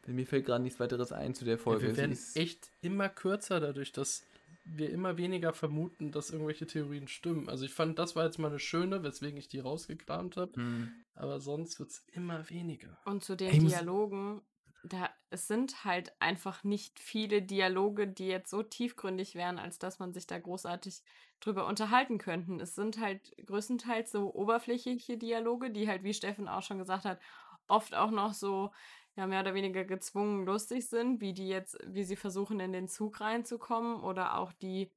Mir 0.05 0.27
fällt 0.27 0.45
gerade 0.45 0.63
nichts 0.63 0.79
weiteres 0.79 1.11
ein 1.13 1.33
zu 1.33 1.45
der 1.45 1.57
Folge. 1.57 1.83
wir 1.83 1.91
Sie 1.91 1.97
werden 1.97 2.11
ist- 2.11 2.35
echt 2.35 2.71
immer 2.81 3.07
kürzer 3.07 3.59
dadurch, 3.59 3.93
dass 3.93 4.23
wir 4.65 4.89
immer 4.89 5.17
weniger 5.17 5.53
vermuten, 5.53 6.11
dass 6.11 6.29
irgendwelche 6.29 6.65
Theorien 6.65 7.07
stimmen. 7.07 7.49
Also 7.49 7.65
ich 7.65 7.73
fand, 7.73 7.99
das 7.99 8.15
war 8.15 8.25
jetzt 8.25 8.39
mal 8.39 8.47
eine 8.49 8.59
schöne, 8.59 9.03
weswegen 9.03 9.37
ich 9.37 9.47
die 9.49 9.59
rausgekramt 9.59 10.35
habe. 10.37 10.53
Hm. 10.55 10.91
Aber 11.15 11.39
sonst 11.39 11.79
wird 11.79 11.89
es 11.91 12.05
immer 12.13 12.49
weniger. 12.49 12.97
Und 13.05 13.23
zu 13.23 13.35
den 13.35 13.49
Ich 13.51 13.59
Dialogen, 13.59 14.41
da 14.83 15.09
es 15.29 15.47
sind 15.47 15.85
halt 15.85 16.13
einfach 16.19 16.63
nicht 16.63 16.99
viele 16.99 17.41
Dialoge, 17.41 18.07
die 18.07 18.27
jetzt 18.27 18.49
so 18.49 18.61
tiefgründig 18.63 19.35
wären, 19.35 19.57
als 19.57 19.79
dass 19.79 19.99
man 19.99 20.13
sich 20.13 20.27
da 20.27 20.37
großartig 20.37 21.01
drüber 21.39 21.67
unterhalten 21.67 22.17
könnten. 22.17 22.59
Es 22.59 22.75
sind 22.75 22.99
halt 22.99 23.33
größtenteils 23.45 24.11
so 24.11 24.33
oberflächliche 24.33 25.17
Dialoge, 25.17 25.71
die 25.71 25.87
halt, 25.87 26.03
wie 26.03 26.13
Steffen 26.13 26.47
auch 26.47 26.61
schon 26.61 26.77
gesagt 26.77 27.05
hat, 27.05 27.19
oft 27.67 27.95
auch 27.95 28.11
noch 28.11 28.33
so 28.33 28.71
ja 29.15 29.27
mehr 29.27 29.41
oder 29.41 29.53
weniger 29.53 29.85
gezwungen 29.85 30.45
lustig 30.45 30.87
sind, 30.89 31.21
wie 31.21 31.33
die 31.33 31.47
jetzt, 31.47 31.77
wie 31.85 32.03
sie 32.03 32.15
versuchen 32.15 32.59
in 32.59 32.73
den 32.73 32.87
Zug 32.87 33.21
reinzukommen 33.21 34.01
oder 34.01 34.37
auch 34.37 34.53
die, 34.53 34.91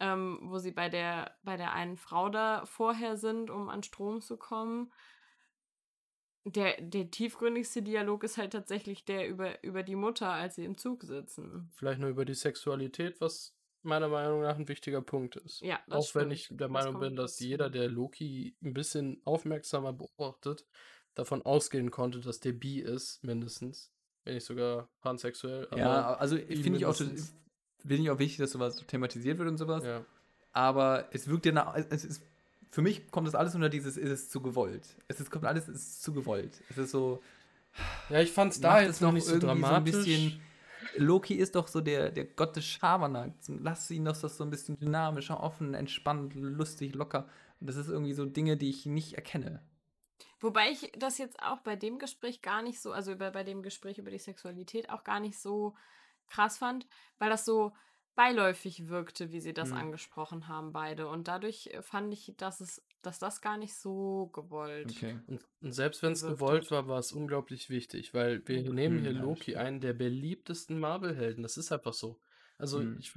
ähm, 0.00 0.38
wo 0.44 0.58
sie 0.58 0.72
bei 0.72 0.88
der 0.88 1.36
bei 1.42 1.56
der 1.56 1.72
einen 1.72 1.96
Frau 1.96 2.28
da 2.28 2.64
vorher 2.66 3.16
sind, 3.16 3.50
um 3.50 3.68
an 3.68 3.82
Strom 3.82 4.20
zu 4.20 4.36
kommen. 4.36 4.92
Der, 6.44 6.80
der 6.80 7.10
tiefgründigste 7.10 7.82
Dialog 7.82 8.24
ist 8.24 8.38
halt 8.38 8.52
tatsächlich 8.52 9.04
der 9.04 9.28
über, 9.28 9.62
über 9.62 9.82
die 9.82 9.94
Mutter, 9.96 10.30
als 10.30 10.54
sie 10.54 10.64
im 10.64 10.78
Zug 10.78 11.02
sitzen. 11.04 11.70
Vielleicht 11.74 12.00
nur 12.00 12.08
über 12.10 12.24
die 12.24 12.34
Sexualität, 12.34 13.20
was 13.20 13.54
meiner 13.82 14.08
Meinung 14.08 14.42
nach 14.42 14.56
ein 14.56 14.68
wichtiger 14.68 15.02
Punkt 15.02 15.36
ist. 15.36 15.60
Ja, 15.60 15.80
das 15.86 15.96
Auch 16.10 16.14
wenn 16.14 16.22
stimmt. 16.22 16.32
ich 16.32 16.48
der 16.48 16.68
Das 16.68 16.70
Meinung 16.70 17.00
bin, 17.00 17.16
dass 17.16 17.38
jeder, 17.40 17.70
der 17.70 17.88
Loki 17.88 18.56
ein 18.62 18.72
bisschen 18.72 19.20
aufmerksamer 19.24 19.92
beobachtet, 19.92 20.66
davon 21.14 21.42
ausgehen 21.42 21.90
konnte, 21.90 22.20
dass 22.20 22.40
der 22.40 22.52
bi 22.52 22.80
ist, 22.80 23.22
mindestens. 23.24 23.92
Wenn 24.24 24.34
nicht 24.34 24.44
sogar 24.44 24.88
pansexuell. 25.00 25.68
Ja, 25.76 26.14
also 26.14 26.36
finde 26.36 26.78
ich 26.78 26.86
auch, 26.86 26.94
finde 26.94 28.02
ich 28.02 28.10
auch 28.10 28.18
wichtig, 28.18 28.38
dass 28.38 28.52
sowas 28.52 28.76
thematisiert 28.86 29.38
wird 29.38 29.48
und 29.48 29.56
sowas. 29.56 29.84
ja. 29.84 30.04
Aber 30.52 31.08
es 31.12 31.28
wirkt 31.28 31.46
ja 31.46 31.52
nach, 31.52 31.74
es 31.76 32.04
ist, 32.04 32.22
für 32.70 32.82
mich 32.82 33.10
kommt 33.10 33.26
das 33.26 33.34
alles 33.34 33.54
unter 33.54 33.68
dieses, 33.68 33.96
ist 33.96 34.10
es 34.10 34.28
zu 34.30 34.40
gewollt. 34.40 34.86
Es 35.08 35.20
ist, 35.20 35.30
kommt 35.30 35.44
alles, 35.44 35.68
ist 35.68 35.76
es 35.76 36.00
zu 36.00 36.12
gewollt. 36.12 36.62
Es 36.70 36.78
ist 36.78 36.90
so, 36.90 37.22
ja, 38.08 38.20
ich 38.20 38.32
fand 38.32 38.52
es 38.52 38.60
da 38.60 38.80
jetzt 38.80 39.00
noch 39.00 39.12
nicht 39.12 39.24
so 39.26 39.32
irgendwie 39.34 39.46
so 39.46 39.52
ein 39.52 39.60
dramatisch. 39.84 39.92
bisschen- 39.94 40.40
Loki 40.96 41.34
ist 41.34 41.54
doch 41.54 41.68
so 41.68 41.80
der, 41.80 42.10
der 42.10 42.24
Gott 42.24 42.56
des 42.56 42.64
Schabernacks. 42.64 43.48
Lass 43.48 43.90
ihn 43.90 44.04
doch 44.04 44.16
das 44.16 44.36
so 44.36 44.44
ein 44.44 44.50
bisschen 44.50 44.78
dynamischer, 44.78 45.40
offen, 45.40 45.74
entspannt, 45.74 46.34
lustig, 46.34 46.94
locker. 46.94 47.28
Und 47.60 47.68
das 47.68 47.76
ist 47.76 47.88
irgendwie 47.88 48.14
so 48.14 48.24
Dinge, 48.24 48.56
die 48.56 48.70
ich 48.70 48.86
nicht 48.86 49.12
erkenne. 49.14 49.62
Wobei 50.40 50.70
ich 50.70 50.90
das 50.98 51.18
jetzt 51.18 51.40
auch 51.42 51.58
bei 51.60 51.76
dem 51.76 51.98
Gespräch 51.98 52.40
gar 52.40 52.62
nicht 52.62 52.80
so, 52.80 52.92
also 52.92 53.12
über, 53.12 53.30
bei 53.30 53.44
dem 53.44 53.62
Gespräch 53.62 53.98
über 53.98 54.10
die 54.10 54.18
Sexualität 54.18 54.88
auch 54.90 55.04
gar 55.04 55.20
nicht 55.20 55.38
so 55.38 55.74
krass 56.26 56.56
fand, 56.58 56.86
weil 57.18 57.28
das 57.30 57.44
so, 57.44 57.72
beiläufig 58.14 58.88
wirkte, 58.88 59.32
wie 59.32 59.40
sie 59.40 59.54
das 59.54 59.70
Mhm. 59.70 59.76
angesprochen 59.76 60.48
haben, 60.48 60.72
beide. 60.72 61.08
Und 61.08 61.28
dadurch 61.28 61.68
äh, 61.68 61.82
fand 61.82 62.12
ich, 62.12 62.34
dass 62.36 62.60
es, 62.60 62.82
dass 63.02 63.18
das 63.18 63.40
gar 63.40 63.56
nicht 63.58 63.74
so 63.74 64.28
gewollt. 64.32 64.90
Okay. 64.90 65.18
Und, 65.26 65.44
und 65.60 65.72
selbst 65.72 66.02
wenn 66.02 66.12
es 66.12 66.24
gewollt 66.24 66.70
war, 66.70 66.88
war 66.88 66.98
es 66.98 67.12
unglaublich 67.12 67.68
wichtig, 67.68 68.14
weil 68.14 68.46
wir 68.48 68.62
nehmen 68.62 68.98
Hm, 68.98 69.02
hier 69.02 69.12
ja, 69.12 69.20
Loki, 69.22 69.56
einen 69.56 69.80
der 69.80 69.92
beliebtesten 69.92 70.78
Marvel-Helden. 70.78 71.42
Das 71.42 71.56
ist 71.58 71.70
einfach 71.70 71.92
so. 71.92 72.18
Also 72.56 72.80
Hm. 72.80 72.98
ich, 72.98 73.12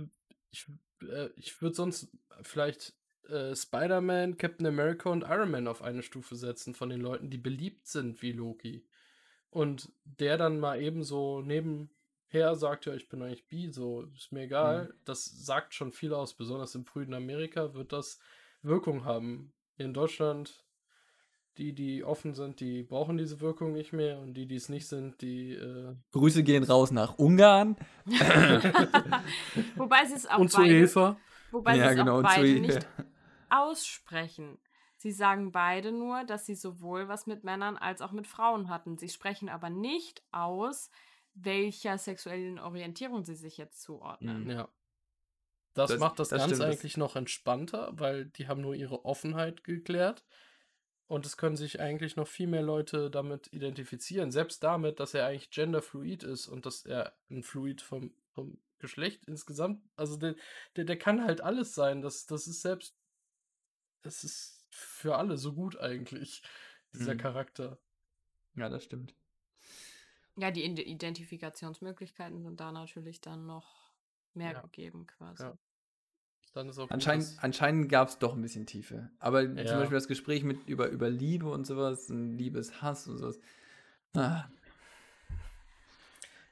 ich, 0.51 0.67
äh, 1.01 1.29
ich 1.37 1.61
würde 1.61 1.75
sonst 1.75 2.09
vielleicht 2.41 2.93
äh, 3.29 3.55
Spider-Man, 3.55 4.37
Captain 4.37 4.67
America 4.67 5.09
und 5.09 5.23
Iron 5.23 5.51
Man 5.51 5.67
auf 5.67 5.81
eine 5.81 6.03
Stufe 6.03 6.35
setzen 6.35 6.75
von 6.75 6.89
den 6.89 6.99
Leuten, 6.99 7.29
die 7.29 7.37
beliebt 7.37 7.87
sind 7.87 8.21
wie 8.21 8.33
Loki. 8.33 8.85
Und 9.49 9.89
der 10.03 10.37
dann 10.37 10.59
mal 10.59 10.81
eben 10.81 11.03
so 11.03 11.41
nebenher 12.33 12.55
sagt, 12.55 12.85
ja, 12.85 12.93
ich 12.93 13.07
bin 13.09 13.21
eigentlich 13.21 13.47
bi, 13.47 13.69
so 13.71 14.03
ist 14.15 14.31
mir 14.31 14.43
egal. 14.43 14.87
Hm. 14.87 14.93
Das 15.05 15.25
sagt 15.25 15.73
schon 15.73 15.91
viel 15.91 16.13
aus. 16.13 16.33
Besonders 16.33 16.75
im 16.75 16.85
frühen 16.85 17.13
Amerika 17.13 17.73
wird 17.73 17.93
das 17.93 18.19
Wirkung 18.61 19.05
haben. 19.05 19.53
In 19.77 19.93
Deutschland 19.93 20.65
die, 21.57 21.73
die 21.73 22.03
offen 22.03 22.33
sind, 22.33 22.59
die 22.59 22.81
brauchen 22.81 23.15
diese 23.15 23.39
Wirkung 23.39 23.73
nicht 23.73 23.93
mehr 23.93 24.17
und 24.17 24.33
die, 24.33 24.47
die 24.47 24.55
es 24.55 24.69
nicht 24.69 24.87
sind, 24.87 25.21
die 25.21 25.51
äh, 25.51 25.95
Grüße 26.11 26.41
gehen 26.41 26.63
raus 26.63 26.89
nach 26.89 27.19
Ungarn. 27.19 27.75
Wobei 29.75 30.03
sie 30.05 30.15
es 30.15 30.25
auch 30.25 30.39
und 30.39 30.49
zu 30.49 30.61
beide, 30.61 30.79
Eva. 30.79 31.15
wobei 31.51 31.73
sie 31.73 31.79
ja, 31.79 31.91
es 31.91 31.95
genau. 31.95 32.17
auch 32.17 32.23
beide 32.23 32.59
nicht 32.59 32.87
aussprechen. 33.51 34.57
Sie 34.97 35.11
sagen 35.11 35.51
beide 35.51 35.91
nur, 35.91 36.23
dass 36.23 36.47
sie 36.47 36.55
sowohl 36.55 37.07
was 37.07 37.27
mit 37.27 37.43
Männern 37.43 37.77
als 37.77 38.01
auch 38.01 38.13
mit 38.13 38.25
Frauen 38.25 38.67
hatten. 38.69 38.97
Sie 38.97 39.09
sprechen 39.09 39.47
aber 39.47 39.69
nicht 39.69 40.23
aus, 40.31 40.89
welcher 41.35 41.97
sexuellen 41.97 42.59
Orientierung 42.59 43.25
sie 43.25 43.35
sich 43.35 43.57
jetzt 43.57 43.81
zuordnen. 43.81 44.43
Mhm. 44.45 44.49
Ja. 44.51 44.69
Das, 45.73 45.89
Das- 45.91 45.99
macht 45.99 46.19
das, 46.19 46.29
das 46.29 46.39
Ganze 46.41 46.55
stimmt, 46.55 46.69
eigentlich 46.71 46.97
noch 46.97 47.15
entspannter, 47.15 47.91
weil 47.93 48.25
die 48.25 48.47
haben 48.47 48.61
nur 48.61 48.75
ihre 48.75 49.05
Offenheit 49.05 49.63
geklärt. 49.63 50.23
Und 51.07 51.25
es 51.25 51.35
können 51.37 51.57
sich 51.57 51.79
eigentlich 51.79 52.15
noch 52.15 52.27
viel 52.27 52.47
mehr 52.47 52.61
Leute 52.61 53.11
damit 53.11 53.51
identifizieren. 53.51 54.31
Selbst 54.31 54.63
damit, 54.63 54.99
dass 54.99 55.13
er 55.13 55.27
eigentlich 55.27 55.51
genderfluid 55.51 56.23
ist 56.23 56.47
und 56.47 56.65
dass 56.65 56.85
er 56.85 57.13
ein 57.29 57.43
Fluid 57.43 57.81
vom, 57.81 58.13
vom 58.33 58.57
Geschlecht 58.79 59.25
insgesamt. 59.25 59.81
Also 59.95 60.15
der, 60.17 60.35
der, 60.75 60.85
der 60.85 60.97
kann 60.97 61.23
halt 61.23 61.41
alles 61.41 61.75
sein. 61.75 62.01
Das, 62.01 62.25
das 62.25 62.47
ist 62.47 62.61
selbst. 62.61 62.95
Das 64.01 64.23
ist 64.23 64.65
für 64.69 65.17
alle 65.17 65.37
so 65.37 65.53
gut 65.53 65.77
eigentlich, 65.79 66.41
dieser 66.93 67.13
Mhm. 67.13 67.19
Charakter. 67.19 67.77
Ja, 68.55 68.69
das 68.69 68.83
stimmt. 68.83 69.13
Ja, 70.35 70.49
die 70.51 70.63
Ide- 70.65 70.81
Identifikationsmöglichkeiten 70.83 72.41
sind 72.41 72.59
da 72.59 72.71
natürlich 72.71 73.21
dann 73.21 73.45
noch 73.45 73.91
mehr 74.33 74.53
Ja. 74.53 74.61
gegeben 74.61 75.05
quasi. 75.07 75.43
Ja. 75.43 75.57
Dann 76.53 76.69
ist 76.69 76.77
auch 76.77 76.83
gut, 76.83 76.91
Anscheinend, 76.91 77.25
dass- 77.25 77.39
anscheinend 77.39 77.89
gab 77.89 78.07
es 78.09 78.19
doch 78.19 78.33
ein 78.35 78.41
bisschen 78.41 78.65
Tiefe. 78.65 79.09
Aber 79.19 79.43
zum 79.43 79.57
Ja. 79.57 79.77
Beispiel 79.77 79.97
das 79.97 80.07
Gespräch 80.07 80.43
mit 80.43 80.67
über, 80.67 80.89
über 80.89 81.09
Liebe 81.09 81.49
und 81.49 81.65
sowas, 81.65 82.09
und 82.09 82.37
Liebeshass 82.37 83.07
und 83.07 83.17
sowas. 83.17 83.39
Ah, 84.15 84.45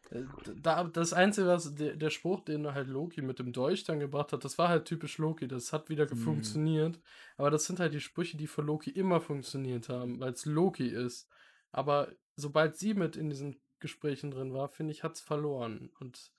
Äh, 0.10 0.24
Da, 0.62 0.84
das 0.84 1.14
Einzige, 1.14 1.48
was 1.48 1.74
der, 1.76 1.96
der 1.96 2.10
Spruch, 2.10 2.42
den 2.42 2.74
halt 2.74 2.88
Loki 2.90 3.22
mit 3.22 3.40
dem 3.40 3.54
Dolch 3.54 3.86
dann 3.86 4.02
gebracht 4.02 4.34
hat, 4.34 4.44
das 4.44 4.58
war 4.58 4.68
halt 4.68 4.84
typisch 4.86 5.18
Loki. 5.18 5.48
Das 5.48 5.72
hat 5.72 5.88
wieder 5.90 6.06
Mhm. 6.14 6.18
funktioniert. 6.18 7.00
Aber 7.38 7.50
das 7.50 7.64
sind 7.64 7.80
halt 7.80 7.94
die 7.94 8.02
Sprüche, 8.02 8.36
die 8.36 8.48
für 8.48 8.62
Loki 8.62 8.90
immer 8.90 9.22
funktioniert 9.22 9.88
haben, 9.88 10.20
weil 10.20 10.34
es 10.34 10.44
Loki 10.46 10.88
ist. 10.90 11.30
Aber 11.72 12.12
sobald 12.36 12.76
sie 12.78 12.94
mit 12.94 13.16
in 13.16 13.30
diesen 13.30 13.62
Gesprächen 13.82 14.32
drin 14.32 14.54
war, 14.54 14.70
finde 14.70 14.92
ich, 14.94 15.04
hat 15.04 15.16
es 15.16 15.22
verloren. 15.22 15.90
Und 16.00 16.32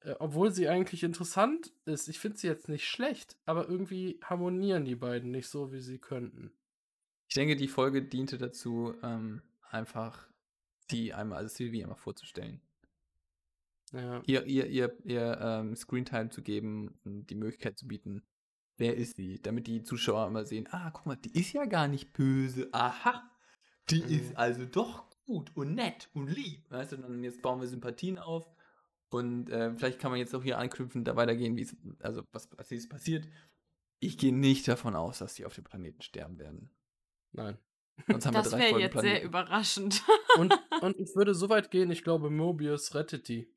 äh, 0.00 0.14
obwohl 0.20 0.52
sie 0.52 0.68
eigentlich 0.68 1.02
interessant 1.02 1.72
ist, 1.84 2.08
ich 2.08 2.18
finde 2.20 2.38
sie 2.38 2.46
jetzt 2.46 2.68
nicht 2.68 2.86
schlecht, 2.86 3.36
aber 3.44 3.68
irgendwie 3.68 4.20
harmonieren 4.22 4.84
die 4.84 4.96
beiden 4.96 5.30
nicht 5.32 5.48
so, 5.48 5.72
wie 5.72 5.80
sie 5.80 5.98
könnten. 5.98 6.52
ich 7.28 7.34
denke, 7.34 7.56
die 7.56 7.68
Folge 7.68 8.02
diente 8.02 8.38
dazu, 8.38 8.94
ähm, 9.02 9.42
einfach 9.70 10.28
die 10.90 11.14
einmal, 11.14 11.38
also 11.38 11.54
Sylvie 11.54 11.82
einmal 11.82 11.96
vorzustellen. 11.98 12.60
Ja. 13.92 14.22
Ihr, 14.26 14.44
ihr, 14.46 14.66
ihr, 14.68 14.96
ihr 15.04 15.38
ähm, 15.40 15.76
Screentime 15.76 16.30
zu 16.30 16.42
geben 16.42 16.98
und 17.04 17.26
die 17.26 17.34
Möglichkeit 17.34 17.78
zu 17.78 17.86
bieten, 17.86 18.22
wer 18.78 18.96
ist 18.96 19.16
sie? 19.16 19.40
Damit 19.42 19.66
die 19.66 19.82
Zuschauer 19.82 20.26
immer 20.26 20.44
sehen, 20.44 20.66
ah, 20.70 20.90
guck 20.90 21.06
mal, 21.06 21.16
die 21.16 21.38
ist 21.38 21.52
ja 21.52 21.66
gar 21.66 21.88
nicht 21.88 22.12
böse. 22.14 22.68
Aha, 22.72 23.30
die 23.90 24.02
Mhm. 24.02 24.08
ist 24.10 24.36
also 24.36 24.64
doch 24.64 25.04
gut 25.24 25.50
und 25.56 25.74
nett 25.74 26.08
und 26.14 26.28
lieb. 26.28 26.70
Weißt 26.70 26.92
du, 26.92 26.96
dann 26.96 27.22
jetzt 27.24 27.42
bauen 27.42 27.60
wir 27.60 27.68
Sympathien 27.68 28.18
auf. 28.18 28.46
Und 29.10 29.50
äh, 29.50 29.74
vielleicht 29.76 29.98
kann 29.98 30.10
man 30.10 30.18
jetzt 30.20 30.34
auch 30.34 30.42
hier 30.42 30.58
anknüpfen, 30.58 31.04
da 31.04 31.16
weitergehen, 31.16 31.56
wie 31.56 31.62
es, 31.62 31.76
also 32.00 32.22
was 32.32 32.50
als 32.58 32.70
nächstes 32.70 32.88
passiert. 32.88 33.28
Ich 34.00 34.16
gehe 34.18 34.34
nicht 34.34 34.66
davon 34.66 34.96
aus, 34.96 35.18
dass 35.18 35.34
die 35.34 35.44
auf 35.44 35.54
dem 35.54 35.64
Planeten 35.64 36.00
sterben 36.02 36.38
werden. 36.38 36.70
Nein. 37.32 37.58
Sonst 38.08 38.26
haben 38.26 38.34
Das 38.34 38.46
wir 38.46 38.58
drei 38.58 38.70
wäre 38.70 38.80
jetzt 38.80 38.92
sehr 38.94 39.00
Planeten. 39.02 39.26
überraschend. 39.26 40.02
Und, 40.38 40.54
und 40.80 40.98
ich 40.98 41.14
würde 41.14 41.34
so 41.34 41.48
weit 41.50 41.70
gehen, 41.70 41.90
ich 41.90 42.02
glaube, 42.02 42.30
Mobius 42.30 42.94
rettet 42.94 43.28
die. 43.28 43.52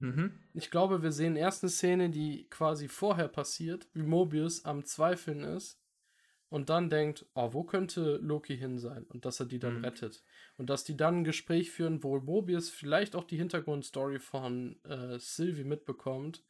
Mhm. 0.00 0.32
Ich 0.54 0.70
glaube, 0.70 1.02
wir 1.02 1.12
sehen 1.12 1.36
erst 1.36 1.62
eine 1.62 1.70
Szene, 1.70 2.08
die 2.10 2.48
quasi 2.48 2.88
vorher 2.88 3.28
passiert, 3.28 3.88
wie 3.92 4.02
Mobius 4.02 4.64
am 4.64 4.84
Zweifeln 4.84 5.42
ist 5.44 5.78
und 6.48 6.70
dann 6.70 6.88
denkt, 6.88 7.26
oh, 7.34 7.52
wo 7.52 7.62
könnte 7.64 8.16
Loki 8.22 8.56
hin 8.56 8.78
sein? 8.78 9.04
Und 9.04 9.26
dass 9.26 9.38
er 9.38 9.46
die 9.46 9.58
dann 9.58 9.78
Mhm. 9.78 9.84
rettet. 9.84 10.22
Und 10.58 10.68
dass 10.70 10.84
die 10.84 10.96
dann 10.96 11.18
ein 11.18 11.24
Gespräch 11.24 11.70
führen, 11.70 12.02
wo 12.02 12.18
Mobius 12.18 12.68
vielleicht 12.68 13.14
auch 13.16 13.24
die 13.24 13.36
Hintergrundstory 13.36 14.18
von 14.18 14.76
äh, 14.84 15.18
Sylvie 15.18 15.64
mitbekommt 15.64 16.44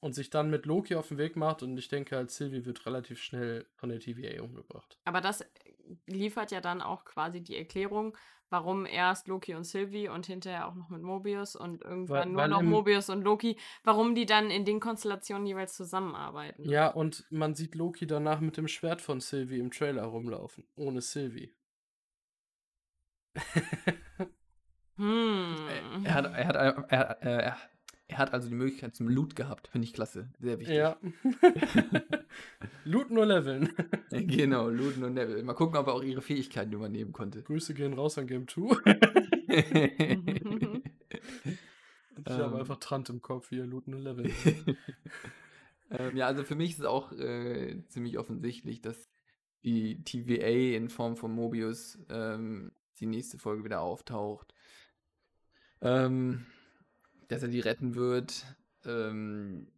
und 0.00 0.14
sich 0.14 0.28
dann 0.30 0.50
mit 0.50 0.66
Loki 0.66 0.94
auf 0.94 1.08
den 1.08 1.18
Weg 1.18 1.34
macht. 1.34 1.62
Und 1.62 1.76
ich 1.78 1.88
denke 1.88 2.14
halt, 2.14 2.30
Sylvie 2.30 2.66
wird 2.66 2.84
relativ 2.84 3.20
schnell 3.22 3.66
von 3.74 3.88
der 3.88 4.00
TVA 4.00 4.42
umgebracht. 4.42 4.98
Aber 5.06 5.22
das 5.22 5.44
liefert 6.06 6.52
ja 6.52 6.60
dann 6.60 6.82
auch 6.82 7.06
quasi 7.06 7.40
die 7.40 7.56
Erklärung, 7.56 8.14
warum 8.50 8.84
erst 8.84 9.28
Loki 9.28 9.54
und 9.54 9.64
Sylvie 9.64 10.08
und 10.08 10.26
hinterher 10.26 10.68
auch 10.68 10.74
noch 10.74 10.90
mit 10.90 11.02
Mobius 11.02 11.56
und 11.56 11.82
irgendwann 11.82 12.18
Weil- 12.18 12.26
nur 12.28 12.42
weil 12.42 12.48
noch 12.48 12.62
Mobius 12.62 13.08
und 13.08 13.22
Loki, 13.22 13.56
warum 13.82 14.14
die 14.14 14.26
dann 14.26 14.50
in 14.50 14.66
den 14.66 14.78
Konstellationen 14.78 15.46
jeweils 15.46 15.74
zusammenarbeiten. 15.74 16.68
Ja, 16.68 16.88
und 16.88 17.26
man 17.30 17.54
sieht 17.54 17.74
Loki 17.74 18.06
danach 18.06 18.40
mit 18.40 18.56
dem 18.58 18.68
Schwert 18.68 19.00
von 19.00 19.20
Sylvie 19.20 19.58
im 19.58 19.70
Trailer 19.70 20.04
rumlaufen. 20.04 20.66
Ohne 20.76 21.00
Sylvie. 21.00 21.54
Hm. 24.96 25.54
Er 26.02 26.14
hat, 26.14 26.24
er, 26.24 26.46
hat, 26.46 26.56
er, 26.56 26.86
er, 26.90 27.22
er, 27.22 27.56
er 28.08 28.18
hat 28.18 28.32
also 28.32 28.48
die 28.48 28.54
Möglichkeit 28.54 28.96
zum 28.96 29.08
Loot 29.08 29.36
gehabt. 29.36 29.68
Finde 29.68 29.86
ich 29.86 29.92
klasse. 29.92 30.28
Sehr 30.40 30.58
wichtig. 30.58 30.76
Ja. 30.76 30.96
Loot 32.84 33.10
nur 33.10 33.26
leveln. 33.26 33.70
Genau, 34.10 34.68
Luden 34.68 35.04
und 35.04 35.14
Neville. 35.14 35.42
Mal 35.42 35.52
gucken, 35.52 35.76
ob 35.76 35.86
er 35.86 35.94
auch 35.94 36.02
ihre 36.02 36.22
Fähigkeiten 36.22 36.72
übernehmen 36.72 37.12
konnte. 37.12 37.42
Grüße 37.42 37.74
gehen 37.74 37.92
raus 37.92 38.18
an 38.18 38.26
Game 38.26 38.48
2. 38.48 38.60
ich 39.46 39.64
habe 42.26 42.26
Ähm. 42.26 42.54
einfach 42.56 42.78
Trant 42.78 43.10
im 43.10 43.20
Kopf, 43.20 43.50
wie 43.50 43.60
er 43.60 43.66
Loot 43.66 43.86
nur 43.86 44.00
leveln. 44.00 44.32
ähm, 45.90 46.16
ja, 46.16 46.26
also 46.26 46.44
für 46.44 46.56
mich 46.56 46.72
ist 46.72 46.80
es 46.80 46.86
auch 46.86 47.12
äh, 47.12 47.82
ziemlich 47.88 48.18
offensichtlich, 48.18 48.80
dass 48.80 49.08
die 49.64 50.02
TVA 50.02 50.76
in 50.76 50.88
Form 50.88 51.16
von 51.16 51.32
Mobius 51.32 51.98
ähm, 52.08 52.72
die 53.00 53.06
nächste 53.06 53.38
Folge 53.38 53.64
wieder 53.64 53.80
auftaucht. 53.80 54.54
Ähm, 55.80 56.46
dass 57.28 57.42
er 57.42 57.48
die 57.48 57.60
retten 57.60 57.94
wird. 57.94 58.44
Ähm, 58.84 59.68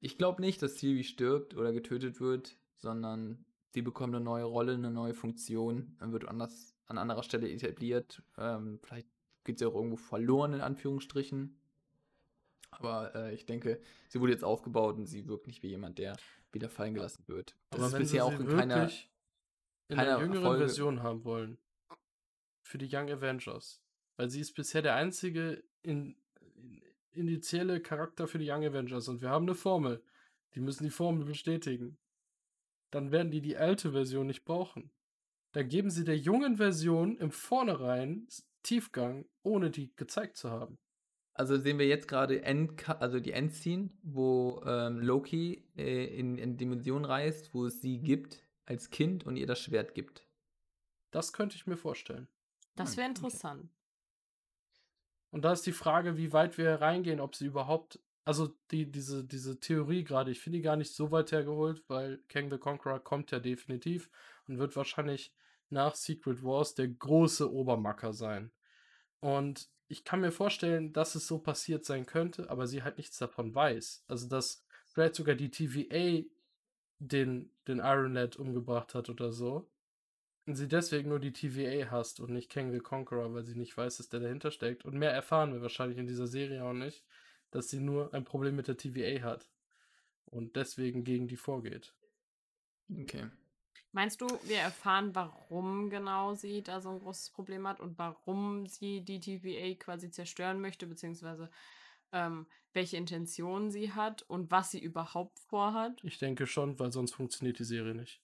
ich 0.00 0.18
glaube 0.18 0.40
nicht, 0.40 0.62
dass 0.62 0.78
Sylvie 0.78 1.04
stirbt 1.04 1.54
oder 1.56 1.72
getötet 1.72 2.20
wird, 2.20 2.56
sondern 2.76 3.44
die 3.74 3.82
bekommt 3.82 4.14
eine 4.14 4.24
neue 4.24 4.44
Rolle, 4.44 4.74
eine 4.74 4.90
neue 4.90 5.14
Funktion, 5.14 5.96
dann 5.98 6.12
wird 6.12 6.26
anders 6.28 6.74
an 6.86 6.98
anderer 6.98 7.22
Stelle 7.22 7.48
etabliert. 7.50 8.22
Ähm, 8.36 8.80
vielleicht 8.82 9.08
geht 9.44 9.58
sie 9.58 9.66
auch 9.66 9.74
irgendwo 9.74 9.96
verloren, 9.96 10.52
in 10.54 10.60
Anführungsstrichen. 10.60 11.58
Aber 12.70 13.14
äh, 13.14 13.34
ich 13.34 13.46
denke, 13.46 13.80
sie 14.08 14.20
wurde 14.20 14.32
jetzt 14.32 14.44
aufgebaut 14.44 14.96
und 14.96 15.06
sie 15.06 15.26
wirkt 15.28 15.46
nicht 15.46 15.62
wie 15.62 15.68
jemand, 15.68 15.98
der 15.98 16.16
wieder 16.52 16.68
fallen 16.68 16.94
gelassen 16.94 17.24
wird. 17.28 17.54
Das 17.70 17.78
Aber 17.78 17.86
ist 17.86 17.92
wenn 17.94 18.02
bisher 18.02 18.24
sie 18.24 18.32
auch 18.34 18.36
sie 18.36 18.44
in 18.44 18.48
keiner. 18.48 18.90
in 19.88 19.96
keiner 19.96 20.16
einer 20.16 20.20
jüngeren 20.20 20.42
Folge- 20.42 20.64
Version 20.66 21.02
haben 21.02 21.24
wollen. 21.24 21.58
Für 22.72 22.78
die 22.78 22.88
Young 22.90 23.10
Avengers. 23.10 23.82
Weil 24.16 24.30
sie 24.30 24.40
ist 24.40 24.54
bisher 24.54 24.80
der 24.80 24.94
einzige 24.94 25.62
in, 25.82 26.16
in, 26.54 26.80
indizielle 27.10 27.82
Charakter 27.82 28.26
für 28.26 28.38
die 28.38 28.50
Young 28.50 28.64
Avengers. 28.64 29.08
Und 29.08 29.20
wir 29.20 29.28
haben 29.28 29.44
eine 29.44 29.54
Formel. 29.54 30.02
Die 30.54 30.60
müssen 30.60 30.84
die 30.84 30.90
Formel 30.90 31.26
bestätigen. 31.26 31.98
Dann 32.90 33.12
werden 33.12 33.30
die 33.30 33.42
die 33.42 33.58
alte 33.58 33.92
Version 33.92 34.26
nicht 34.26 34.46
brauchen. 34.46 34.90
Dann 35.52 35.68
geben 35.68 35.90
sie 35.90 36.04
der 36.04 36.16
jungen 36.16 36.56
Version 36.56 37.18
im 37.18 37.30
Vornherein 37.30 38.26
Tiefgang, 38.62 39.26
ohne 39.42 39.70
die 39.70 39.94
gezeigt 39.94 40.38
zu 40.38 40.48
haben. 40.48 40.78
Also 41.34 41.58
sehen 41.58 41.78
wir 41.78 41.86
jetzt 41.86 42.08
gerade 42.08 42.42
End, 42.42 42.88
also 42.88 43.20
die 43.20 43.32
Endscene, 43.32 43.90
wo 44.02 44.62
ähm, 44.64 44.98
Loki 44.98 45.68
äh, 45.76 46.06
in, 46.06 46.38
in 46.38 46.56
Dimension 46.56 47.04
reist, 47.04 47.52
wo 47.52 47.66
es 47.66 47.82
sie 47.82 47.98
gibt 47.98 48.42
als 48.64 48.88
Kind 48.88 49.26
und 49.26 49.36
ihr 49.36 49.46
das 49.46 49.60
Schwert 49.60 49.92
gibt. 49.92 50.26
Das 51.10 51.34
könnte 51.34 51.56
ich 51.56 51.66
mir 51.66 51.76
vorstellen. 51.76 52.28
Das 52.76 52.96
Hm, 52.96 52.98
wäre 52.98 53.08
okay. 53.08 53.08
interessant. 53.08 53.70
Und 55.30 55.42
da 55.44 55.52
ist 55.52 55.66
die 55.66 55.72
Frage, 55.72 56.16
wie 56.16 56.32
weit 56.32 56.58
wir 56.58 56.74
reingehen, 56.80 57.20
ob 57.20 57.34
sie 57.34 57.46
überhaupt 57.46 57.98
also 58.24 58.54
die, 58.70 58.90
diese, 58.90 59.24
diese 59.24 59.58
Theorie 59.58 60.04
gerade, 60.04 60.30
ich 60.30 60.40
finde 60.40 60.58
die 60.58 60.62
gar 60.62 60.76
nicht 60.76 60.94
so 60.94 61.10
weit 61.10 61.32
hergeholt, 61.32 61.82
weil 61.88 62.18
Kang 62.28 62.50
the 62.50 62.58
Conqueror 62.58 63.00
kommt 63.00 63.30
ja 63.32 63.40
definitiv 63.40 64.10
und 64.46 64.58
wird 64.58 64.76
wahrscheinlich 64.76 65.34
nach 65.70 65.94
Secret 65.94 66.42
Wars 66.44 66.74
der 66.74 66.88
große 66.88 67.52
Obermacker 67.52 68.12
sein. 68.12 68.52
Und 69.20 69.70
ich 69.88 70.04
kann 70.04 70.20
mir 70.20 70.32
vorstellen, 70.32 70.92
dass 70.92 71.14
es 71.14 71.26
so 71.26 71.38
passiert 71.38 71.84
sein 71.84 72.06
könnte, 72.06 72.50
aber 72.50 72.66
sie 72.66 72.82
halt 72.82 72.98
nichts 72.98 73.18
davon 73.18 73.54
weiß. 73.54 74.04
Also, 74.08 74.28
dass 74.28 74.64
vielleicht 74.86 75.14
sogar 75.16 75.34
die 75.34 75.50
TVA 75.50 76.28
den, 76.98 77.50
den 77.68 77.78
Iron 77.78 78.14
Lad 78.14 78.36
umgebracht 78.36 78.94
hat 78.94 79.10
oder 79.10 79.32
so. 79.32 79.70
Sie 80.46 80.66
deswegen 80.66 81.08
nur 81.08 81.20
die 81.20 81.32
TVA 81.32 81.90
hasst 81.90 82.18
und 82.18 82.32
nicht 82.32 82.50
Kang 82.50 82.72
the 82.72 82.80
Conqueror, 82.80 83.32
weil 83.32 83.44
sie 83.44 83.54
nicht 83.54 83.76
weiß, 83.76 83.98
dass 83.98 84.08
der 84.08 84.20
dahinter 84.20 84.50
steckt. 84.50 84.84
Und 84.84 84.94
mehr 84.94 85.12
erfahren 85.12 85.52
wir 85.52 85.62
wahrscheinlich 85.62 85.98
in 85.98 86.08
dieser 86.08 86.26
Serie 86.26 86.64
auch 86.64 86.72
nicht, 86.72 87.04
dass 87.52 87.68
sie 87.68 87.78
nur 87.78 88.12
ein 88.12 88.24
Problem 88.24 88.56
mit 88.56 88.66
der 88.66 88.76
TVA 88.76 89.22
hat. 89.22 89.48
Und 90.24 90.56
deswegen 90.56 91.04
gegen 91.04 91.28
die 91.28 91.36
vorgeht. 91.36 91.94
Okay. 92.90 93.26
Meinst 93.92 94.20
du, 94.20 94.26
wir 94.44 94.56
erfahren, 94.56 95.14
warum 95.14 95.90
genau 95.90 96.34
sie 96.34 96.62
da 96.62 96.80
so 96.80 96.88
ein 96.88 96.98
großes 96.98 97.30
Problem 97.30 97.68
hat 97.68 97.78
und 97.78 97.98
warum 97.98 98.66
sie 98.66 99.02
die 99.04 99.20
TVA 99.20 99.74
quasi 99.74 100.10
zerstören 100.10 100.60
möchte, 100.60 100.86
beziehungsweise 100.86 101.50
ähm, 102.10 102.46
welche 102.72 102.96
Intentionen 102.96 103.70
sie 103.70 103.92
hat 103.92 104.22
und 104.22 104.50
was 104.50 104.70
sie 104.70 104.80
überhaupt 104.80 105.38
vorhat? 105.40 106.00
Ich 106.04 106.18
denke 106.18 106.46
schon, 106.46 106.78
weil 106.78 106.90
sonst 106.90 107.12
funktioniert 107.12 107.58
die 107.58 107.64
Serie 107.64 107.94
nicht. 107.94 108.22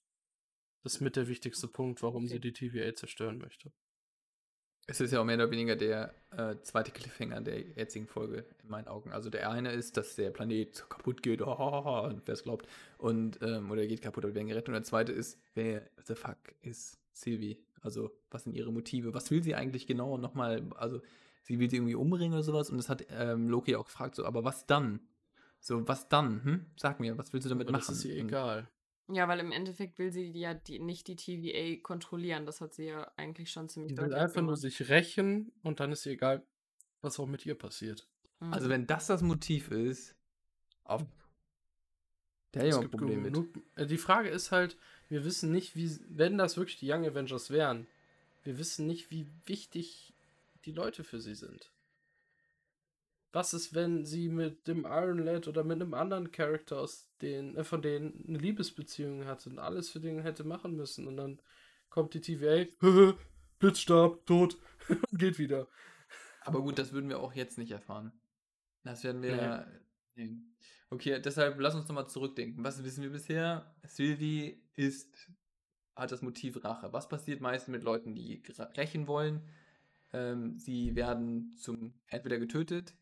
Das 0.83 0.95
ist 0.95 1.01
mit 1.01 1.15
der 1.15 1.27
wichtigste 1.27 1.67
Punkt, 1.67 2.01
warum 2.03 2.23
Okay. 2.25 2.33
sie 2.33 2.39
die 2.39 2.53
TVA 2.53 2.93
zerstören 2.95 3.37
möchte. 3.37 3.71
Es 4.87 4.99
ist 4.99 5.11
ja 5.11 5.19
auch 5.21 5.25
mehr 5.25 5.35
oder 5.35 5.51
weniger 5.51 5.75
der 5.75 6.15
äh, 6.31 6.55
zweite 6.63 6.89
Cliffhanger 6.91 7.41
der 7.41 7.59
jetzigen 7.59 8.07
Folge 8.07 8.45
in 8.63 8.69
meinen 8.69 8.87
Augen. 8.87 9.11
Also 9.11 9.29
der 9.29 9.51
eine 9.51 9.71
ist, 9.71 9.97
dass 9.97 10.15
der 10.15 10.31
Planet 10.31 10.83
kaputt 10.89 11.21
geht, 11.21 11.41
oh, 11.45 12.01
und 12.09 12.25
wer 12.25 12.33
es 12.33 12.43
glaubt, 12.43 12.67
und 12.97 13.39
ähm, 13.43 13.69
oder 13.69 13.81
er 13.81 13.87
geht 13.87 14.01
kaputt, 14.01 14.23
aber 14.23 14.31
wir 14.33 14.35
werden 14.35 14.47
gerettet. 14.47 14.69
Und 14.69 14.73
der 14.73 14.83
zweite 14.83 15.11
ist, 15.11 15.39
wer 15.53 15.87
the 16.05 16.15
fuck 16.15 16.37
ist 16.61 16.97
Sylvie? 17.13 17.63
Also 17.81 18.11
was 18.31 18.45
sind 18.45 18.53
ihre 18.55 18.71
Motive? 18.73 19.13
Was 19.13 19.29
will 19.29 19.43
sie 19.43 19.53
eigentlich 19.53 19.85
genau 19.85 20.17
nochmal? 20.17 20.67
Also 20.75 21.01
sie 21.43 21.59
will 21.59 21.69
sie 21.69 21.75
irgendwie 21.77 21.95
umbringen 21.95 22.33
oder 22.33 22.43
sowas. 22.43 22.69
Und 22.71 22.77
das 22.77 22.89
hat 22.89 23.05
ähm, 23.11 23.47
Loki 23.47 23.75
auch 23.75 23.85
gefragt, 23.85 24.15
so, 24.15 24.25
aber 24.25 24.43
was 24.43 24.65
dann? 24.65 25.01
So, 25.59 25.87
was 25.87 26.09
dann? 26.09 26.43
Hm? 26.43 26.65
Sag 26.77 26.99
mir, 26.99 27.15
was 27.17 27.31
willst 27.31 27.45
du 27.45 27.49
damit 27.49 27.67
Aber 27.67 27.77
machen? 27.77 27.85
das 27.89 27.97
ist 27.97 28.05
ihr 28.05 28.19
Und- 28.21 28.29
egal. 28.29 28.67
Ja, 29.11 29.27
weil 29.27 29.39
im 29.39 29.51
Endeffekt 29.51 29.97
will 29.97 30.11
sie 30.11 30.31
ja 30.31 30.53
die, 30.53 30.79
nicht 30.79 31.07
die 31.07 31.15
TVA 31.15 31.81
kontrollieren. 31.81 32.45
Das 32.45 32.61
hat 32.61 32.73
sie 32.75 32.85
ja 32.85 33.11
eigentlich 33.17 33.51
schon 33.51 33.67
ziemlich 33.69 33.93
Die 33.93 33.97
will 33.97 34.09
deutlich 34.09 34.21
einfach 34.21 34.41
nur 34.41 34.55
gemacht. 34.55 34.61
sich 34.61 34.89
rächen 34.89 35.51
und 35.63 35.79
dann 35.79 35.91
ist 35.91 36.05
ihr 36.05 36.11
egal, 36.13 36.43
was 37.01 37.19
auch 37.19 37.25
mit 37.27 37.45
ihr 37.45 37.55
passiert. 37.55 38.07
Mhm. 38.39 38.53
Also 38.53 38.69
wenn 38.69 38.85
das 38.87 39.07
das 39.07 39.21
Motiv 39.21 39.71
ist, 39.71 40.15
auf 40.83 41.03
der 42.53 42.63
hat 42.63 42.67
ja 42.69 42.69
Es 42.69 42.77
ein 42.77 42.81
gibt 42.81 42.91
Problem 42.91 43.21
mit. 43.23 43.33
genug, 43.33 43.47
äh, 43.75 43.85
die 43.85 43.97
Frage 43.97 44.29
ist 44.29 44.51
halt, 44.51 44.77
wir 45.07 45.23
wissen 45.25 45.51
nicht, 45.51 45.75
wie, 45.75 45.99
wenn 46.09 46.37
das 46.37 46.57
wirklich 46.57 46.77
die 46.77 46.91
Young 46.91 47.05
Avengers 47.05 47.49
wären, 47.49 47.87
wir 48.43 48.57
wissen 48.57 48.87
nicht, 48.87 49.11
wie 49.11 49.27
wichtig 49.45 50.13
die 50.65 50.71
Leute 50.71 51.03
für 51.03 51.19
sie 51.19 51.35
sind. 51.35 51.71
Was 53.31 53.53
ist, 53.53 53.75
wenn 53.75 54.05
sie 54.05 54.27
mit 54.29 54.67
dem 54.67 54.85
Iron 54.85 55.19
Lad 55.19 55.47
oder 55.47 55.63
mit 55.63 55.81
einem 55.81 55.93
anderen 55.93 56.31
Charakter 56.31 56.79
aus 56.79 57.11
den, 57.21 57.55
äh, 57.57 57.63
von 57.63 57.81
denen 57.81 58.25
eine 58.27 58.37
Liebesbeziehung 58.39 59.25
hatte 59.25 59.49
und 59.49 59.59
alles 59.59 59.89
für 59.89 59.99
den 59.99 60.21
hätte 60.21 60.43
machen 60.43 60.75
müssen 60.75 61.07
und 61.07 61.17
dann 61.17 61.41
kommt 61.89 62.13
die 62.15 62.21
TVA, 62.21 62.65
Blitzstab, 63.59 64.25
tot 64.25 64.57
geht 65.13 65.37
wieder. 65.37 65.67
Aber 66.41 66.61
gut, 66.61 66.79
das 66.79 66.91
würden 66.93 67.09
wir 67.09 67.19
auch 67.19 67.33
jetzt 67.33 67.57
nicht 67.57 67.71
erfahren. 67.71 68.11
Das 68.83 69.03
werden 69.03 69.21
wir. 69.21 69.35
Ja- 69.35 69.67
Nee. 70.15 70.35
Okay, 70.89 71.21
deshalb 71.21 71.57
lass 71.61 71.75
uns 71.75 71.87
nochmal 71.87 72.09
zurückdenken. 72.09 72.61
Was 72.63 72.83
wissen 72.83 73.03
wir 73.03 73.11
bisher? 73.11 73.73
Sylvie 73.85 74.61
ist, 74.75 75.29
hat 75.95 76.11
das 76.11 76.21
Motiv 76.21 76.61
Rache. 76.63 76.91
Was 76.91 77.07
passiert 77.07 77.39
meistens 77.39 77.71
mit 77.71 77.83
Leuten, 77.83 78.15
die 78.15 78.43
rächen 78.75 79.07
wollen? 79.07 79.47
Ähm, 80.11 80.57
sie 80.57 80.95
werden 80.95 81.55
zum 81.55 81.93
entweder 82.07 82.37
getötet 82.37 82.95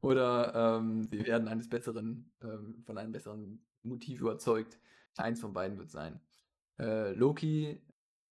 oder 0.00 0.78
ähm, 0.78 1.08
sie 1.10 1.24
werden 1.26 1.48
eines 1.48 1.68
besseren, 1.68 2.30
ähm, 2.42 2.82
von 2.84 2.98
einem 2.98 3.12
besseren 3.12 3.64
Motiv 3.82 4.20
überzeugt. 4.20 4.78
Eins 5.16 5.40
von 5.40 5.52
beiden 5.52 5.78
wird 5.78 5.90
sein. 5.90 6.20
Äh, 6.78 7.12
Loki 7.14 7.80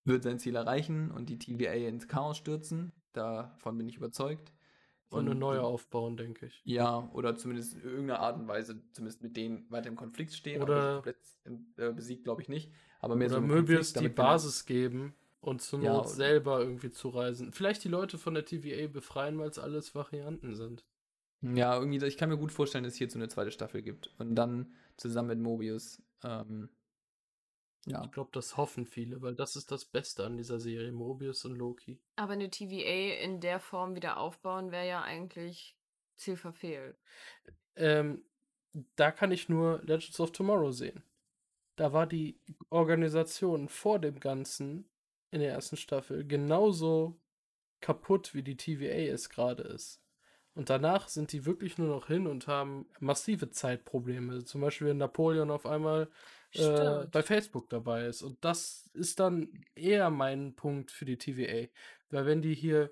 wird 0.04 0.24
sein 0.24 0.38
Ziel 0.40 0.56
erreichen 0.56 1.10
und 1.12 1.30
die 1.30 1.40
TVA 1.40 1.74
ins 1.74 2.08
Chaos 2.08 2.38
stürzen. 2.38 2.92
Davon 3.14 3.78
bin 3.78 3.90
ich 3.90 3.98
überzeugt. 3.98 4.54
Und 5.10 5.28
eine 5.28 5.36
neue 5.36 5.62
aufbauen, 5.62 6.18
denke 6.18 6.48
ich. 6.48 6.62
Ja, 6.66 7.10
oder 7.14 7.36
zumindest 7.36 7.76
in 7.76 7.82
irgendeiner 7.84 8.20
Art 8.20 8.38
und 8.38 8.48
Weise, 8.48 8.82
zumindest 8.92 9.22
mit 9.24 9.38
denen 9.38 9.70
weiter 9.72 9.88
im 9.88 9.96
Konflikt 9.96 10.34
stehen. 10.34 10.62
Oder- 10.62 10.76
aber 10.76 10.94
komplett 10.96 11.18
äh, 11.78 11.92
besiegt, 11.94 12.24
glaube 12.26 12.42
ich 12.42 12.50
nicht. 12.50 12.72
Aber 13.00 13.16
mehr 13.16 13.28
Oder 13.28 13.36
so 13.36 13.42
Möbius 13.42 13.94
Konflikt, 13.94 14.14
die 14.14 14.18
wir- 14.18 14.24
Basis 14.24 14.66
geben 14.66 15.16
und 15.46 15.62
zur 15.62 15.82
Ja, 15.82 15.94
Not 15.94 16.10
selber 16.10 16.60
irgendwie 16.60 16.92
zu 16.92 17.10
reisen. 17.10 17.52
Vielleicht 17.52 17.84
die 17.84 17.90
Leute 17.90 18.18
von 18.18 18.34
der 18.34 18.46
TVA 18.46 18.88
befreien, 18.88 19.38
weil 19.38 19.50
es 19.50 19.60
alles 19.60 19.94
Varianten 19.94 20.56
sind. 20.56 20.86
Ja, 21.42 21.78
irgendwie, 21.78 22.04
ich 22.06 22.18
kann 22.18 22.30
mir 22.30 22.38
gut 22.38 22.52
vorstellen, 22.52 22.84
dass 22.84 22.94
es 22.94 22.98
hierzu 22.98 23.20
eine 23.20 23.28
zweite 23.28 23.52
Staffel 23.52 23.82
gibt. 23.82 24.14
Und 24.18 24.36
dann 24.36 24.74
zusammen 24.98 25.28
mit 25.30 25.40
Mobius. 25.40 26.02
Ähm, 26.24 26.70
ja. 27.86 28.04
Ich 28.04 28.12
glaube, 28.12 28.32
das 28.34 28.58
hoffen 28.58 28.86
viele, 28.86 29.22
weil 29.22 29.36
das 29.36 29.56
ist 29.56 29.72
das 29.72 29.86
Beste 29.86 30.26
an 30.26 30.38
dieser 30.38 30.60
Serie, 30.60 30.92
Mobius 30.92 31.46
und 31.46 31.56
Loki. 31.56 32.00
Aber 32.16 32.34
eine 32.34 32.50
TVA 32.50 33.22
in 33.24 33.42
der 33.42 33.60
Form 33.60 33.96
wieder 33.96 34.18
aufbauen 34.18 34.72
wäre 34.72 34.88
ja 34.88 35.02
eigentlich 35.04 35.78
Ziel 36.16 36.38
verfehlt. 36.38 36.98
Ähm, 37.76 38.24
da 38.96 39.12
kann 39.12 39.32
ich 39.32 39.50
nur 39.50 39.84
Legends 39.84 40.20
of 40.20 40.32
Tomorrow 40.32 40.72
sehen. 40.72 41.04
Da 41.76 41.94
war 41.94 42.08
die 42.08 42.40
Organisation 42.70 43.70
vor 43.70 44.00
dem 44.00 44.20
Ganzen 44.20 44.90
in 45.36 45.42
der 45.42 45.52
ersten 45.52 45.76
Staffel 45.76 46.26
genauso 46.26 47.20
kaputt, 47.82 48.34
wie 48.34 48.42
die 48.42 48.56
TVA 48.56 49.12
es 49.14 49.30
gerade 49.30 49.64
ist. 49.64 50.02
Und 50.54 50.70
danach 50.70 51.10
sind 51.10 51.34
die 51.34 51.46
wirklich 51.46 51.78
nur 51.78 51.90
noch 51.90 52.08
hin 52.08 52.26
und 52.26 52.48
haben 52.48 52.88
massive 53.02 53.50
Zeitprobleme. 53.52 54.46
Zum 54.46 54.62
Beispiel, 54.62 54.88
wenn 54.88 54.98
Napoleon 54.98 55.52
auf 55.52 55.66
einmal 55.66 56.10
äh, 56.54 57.06
bei 57.12 57.22
Facebook 57.22 57.70
dabei 57.70 58.06
ist. 58.06 58.22
Und 58.22 58.38
das 58.46 58.90
ist 58.94 59.20
dann 59.20 59.50
eher 59.76 60.10
mein 60.10 60.56
Punkt 60.56 60.92
für 60.92 61.04
die 61.04 61.18
TVA. 61.18 61.68
Weil 62.10 62.26
wenn 62.26 62.42
die 62.42 62.56
hier 62.56 62.90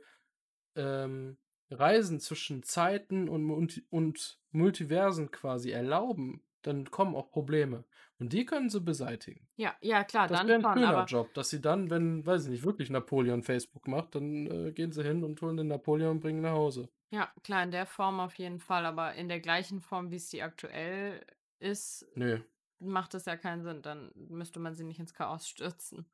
ähm, 0.75 1.37
Reisen 1.71 2.19
zwischen 2.19 2.61
Zeiten 2.63 3.29
und, 3.29 3.43
Multi 3.45 3.85
und 3.89 4.37
Multiversen 4.51 5.31
quasi 5.31 5.71
erlauben, 5.71 6.43
dann 6.61 6.91
kommen 6.91 7.15
auch 7.15 7.31
Probleme. 7.31 7.85
Und 8.23 8.31
die 8.31 8.45
können 8.45 8.69
sie 8.69 8.79
beseitigen. 8.79 9.47
Ja, 9.57 9.75
ja, 9.81 10.03
klar, 10.05 10.27
Das 10.29 10.37
dann 10.39 10.47
wäre 10.47 10.59
ein 10.59 10.63
schon, 10.63 10.73
schöner 10.75 10.87
aber 10.89 11.05
Job, 11.05 11.33
dass 11.33 11.49
sie 11.49 11.59
dann, 11.59 11.89
wenn, 11.89 12.25
weiß 12.25 12.45
ich 12.45 12.51
nicht, 12.51 12.63
wirklich 12.63 12.89
Napoleon 12.89 13.43
Facebook 13.43 13.85
macht, 13.87 14.15
dann 14.15 14.47
äh, 14.47 14.71
gehen 14.71 14.93
sie 14.93 15.03
hin 15.03 15.23
und 15.25 15.41
holen 15.41 15.57
den 15.57 15.67
Napoleon 15.67 16.11
und 16.11 16.19
bringen 16.21 16.39
ihn 16.39 16.43
nach 16.43 16.53
Hause. 16.53 16.87
ja, 17.11 17.29
klar, 17.43 17.63
in 17.63 17.71
der 17.71 17.85
Form 17.85 18.19
auf 18.21 18.35
jeden 18.35 18.59
Fall, 18.59 18.85
aber 18.85 19.13
in 19.15 19.27
der 19.27 19.41
gleichen 19.41 19.81
Form, 19.81 20.09
wie 20.09 20.15
es 20.15 20.29
die 20.29 20.41
aktuell 20.41 21.21
ist, 21.59 22.05
Nö. 22.15 22.39
macht 22.79 23.13
es 23.13 23.25
ja 23.25 23.35
keinen 23.35 23.61
Sinn. 23.63 23.81
Dann 23.81 24.11
müsste 24.15 24.59
man 24.61 24.73
sie 24.73 24.85
nicht 24.85 24.99
ins 24.99 25.13
Chaos 25.13 25.45
stürzen. 25.47 26.05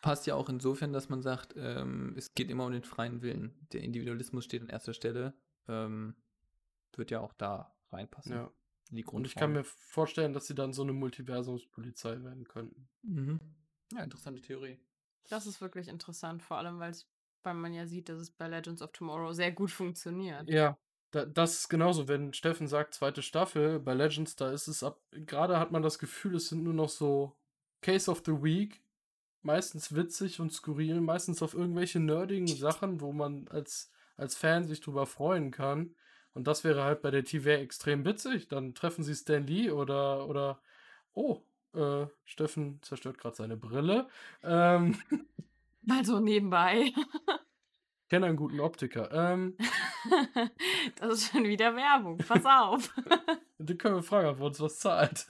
Passt 0.00 0.26
ja 0.26 0.34
auch 0.34 0.48
insofern, 0.48 0.94
dass 0.94 1.10
man 1.10 1.20
sagt, 1.20 1.52
ähm, 1.58 2.14
es 2.16 2.32
geht 2.34 2.50
immer 2.50 2.64
um 2.64 2.72
den 2.72 2.84
freien 2.84 3.20
Willen. 3.20 3.66
Der 3.72 3.82
Individualismus 3.82 4.44
steht 4.46 4.62
an 4.62 4.70
erster 4.70 4.94
Stelle. 4.94 5.34
Ähm, 5.68 6.16
wird 6.96 7.10
ja 7.10 7.20
auch 7.20 7.34
da 7.34 7.74
reinpassen. 7.92 8.32
Ja. 8.32 8.50
In 8.90 8.96
Die 8.96 9.04
Und 9.04 9.26
ich 9.26 9.34
kann 9.34 9.52
Grundform. 9.52 9.52
mir 9.52 9.64
vorstellen, 9.64 10.32
dass 10.32 10.46
sie 10.46 10.54
dann 10.54 10.72
so 10.72 10.82
eine 10.82 10.92
Multiversumspolizei 10.92 12.22
werden 12.22 12.44
könnten. 12.44 12.88
Mhm. 13.02 13.40
Ja, 13.92 14.02
interessante 14.02 14.40
Theorie. 14.40 14.78
Das 15.28 15.46
ist 15.46 15.60
wirklich 15.60 15.88
interessant, 15.88 16.42
vor 16.42 16.58
allem, 16.58 16.78
weil 16.80 16.94
man 17.54 17.72
ja 17.72 17.86
sieht, 17.86 18.08
dass 18.08 18.18
es 18.20 18.30
bei 18.30 18.48
Legends 18.48 18.82
of 18.82 18.92
Tomorrow 18.92 19.32
sehr 19.32 19.52
gut 19.52 19.70
funktioniert. 19.70 20.48
Ja, 20.48 20.76
da, 21.10 21.24
das 21.24 21.60
ist 21.60 21.68
genauso, 21.68 22.08
wenn 22.08 22.32
Steffen 22.32 22.68
sagt, 22.68 22.94
zweite 22.94 23.22
Staffel, 23.22 23.80
bei 23.80 23.94
Legends, 23.94 24.36
da 24.36 24.50
ist 24.50 24.68
es 24.68 24.82
ab, 24.82 25.00
gerade 25.10 25.58
hat 25.58 25.72
man 25.72 25.82
das 25.82 25.98
Gefühl, 25.98 26.36
es 26.36 26.48
sind 26.48 26.62
nur 26.62 26.74
noch 26.74 26.88
so 26.88 27.36
Case 27.80 28.10
of 28.10 28.22
the 28.24 28.42
Week, 28.42 28.82
meistens 29.42 29.94
witzig 29.94 30.40
und 30.40 30.52
skurril, 30.52 31.00
meistens 31.00 31.42
auf 31.42 31.54
irgendwelche 31.54 32.00
nerdigen 32.00 32.46
Sachen, 32.46 33.00
wo 33.00 33.12
man 33.12 33.48
als, 33.48 33.90
als 34.16 34.36
Fan 34.36 34.66
sich 34.66 34.80
drüber 34.80 35.06
freuen 35.06 35.50
kann. 35.50 35.94
Und 36.34 36.46
das 36.46 36.64
wäre 36.64 36.84
halt 36.84 37.02
bei 37.02 37.10
der 37.10 37.24
TVA 37.24 37.54
extrem 37.54 38.04
witzig. 38.04 38.48
Dann 38.48 38.74
treffen 38.74 39.02
sie 39.02 39.14
Stan 39.14 39.46
Lee 39.46 39.70
oder, 39.70 40.28
oder, 40.28 40.60
oh, 41.12 41.42
äh, 41.74 42.06
Steffen 42.24 42.80
zerstört 42.82 43.18
gerade 43.18 43.36
seine 43.36 43.56
Brille. 43.56 44.08
Ähm, 44.42 44.96
Mal 45.82 46.04
so 46.04 46.20
nebenbei. 46.20 46.92
kenne 48.08 48.26
einen 48.26 48.36
guten 48.36 48.60
Optiker. 48.60 49.10
Ähm, 49.12 49.56
das 50.96 51.14
ist 51.14 51.32
schon 51.32 51.44
wieder 51.44 51.74
Werbung. 51.76 52.18
Pass 52.18 52.44
auf. 52.44 52.94
Den 53.58 53.78
können 53.78 53.96
wir 53.96 54.02
fragen, 54.02 54.28
ob 54.28 54.40
uns 54.40 54.60
was 54.60 54.78
zahlt. 54.78 55.26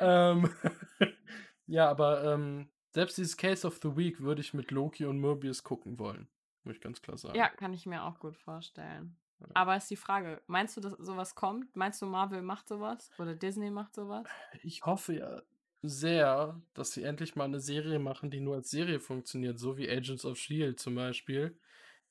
ähm, 0.00 0.48
ja, 1.66 1.88
aber 1.90 2.24
ähm, 2.24 2.68
selbst 2.90 3.18
dieses 3.18 3.36
Case 3.36 3.66
of 3.66 3.78
the 3.82 3.96
Week 3.96 4.20
würde 4.20 4.40
ich 4.40 4.54
mit 4.54 4.70
Loki 4.70 5.04
und 5.04 5.20
Mobius 5.20 5.62
gucken 5.62 5.98
wollen. 5.98 6.28
Muss 6.64 6.76
ich 6.76 6.80
ganz 6.80 7.02
klar 7.02 7.18
sagen. 7.18 7.36
ja, 7.36 7.48
kann 7.48 7.74
ich 7.74 7.84
mir 7.84 8.04
auch 8.04 8.18
gut 8.18 8.36
vorstellen. 8.36 9.16
Aber 9.52 9.76
ist 9.76 9.90
die 9.90 9.96
Frage, 9.96 10.40
meinst 10.46 10.76
du, 10.76 10.80
dass 10.80 10.92
sowas 10.94 11.34
kommt? 11.34 11.74
Meinst 11.76 12.00
du, 12.00 12.06
Marvel 12.06 12.42
macht 12.42 12.68
sowas? 12.68 13.10
Oder 13.18 13.34
Disney 13.34 13.70
macht 13.70 13.94
sowas? 13.94 14.26
Ich 14.62 14.84
hoffe 14.86 15.14
ja 15.14 15.42
sehr, 15.82 16.60
dass 16.72 16.92
sie 16.92 17.02
endlich 17.02 17.36
mal 17.36 17.44
eine 17.44 17.60
Serie 17.60 17.98
machen, 17.98 18.30
die 18.30 18.40
nur 18.40 18.56
als 18.56 18.70
Serie 18.70 19.00
funktioniert, 19.00 19.58
so 19.58 19.76
wie 19.76 19.90
Agents 19.90 20.24
of 20.24 20.38
Shield 20.38 20.80
zum 20.80 20.94
Beispiel, 20.94 21.58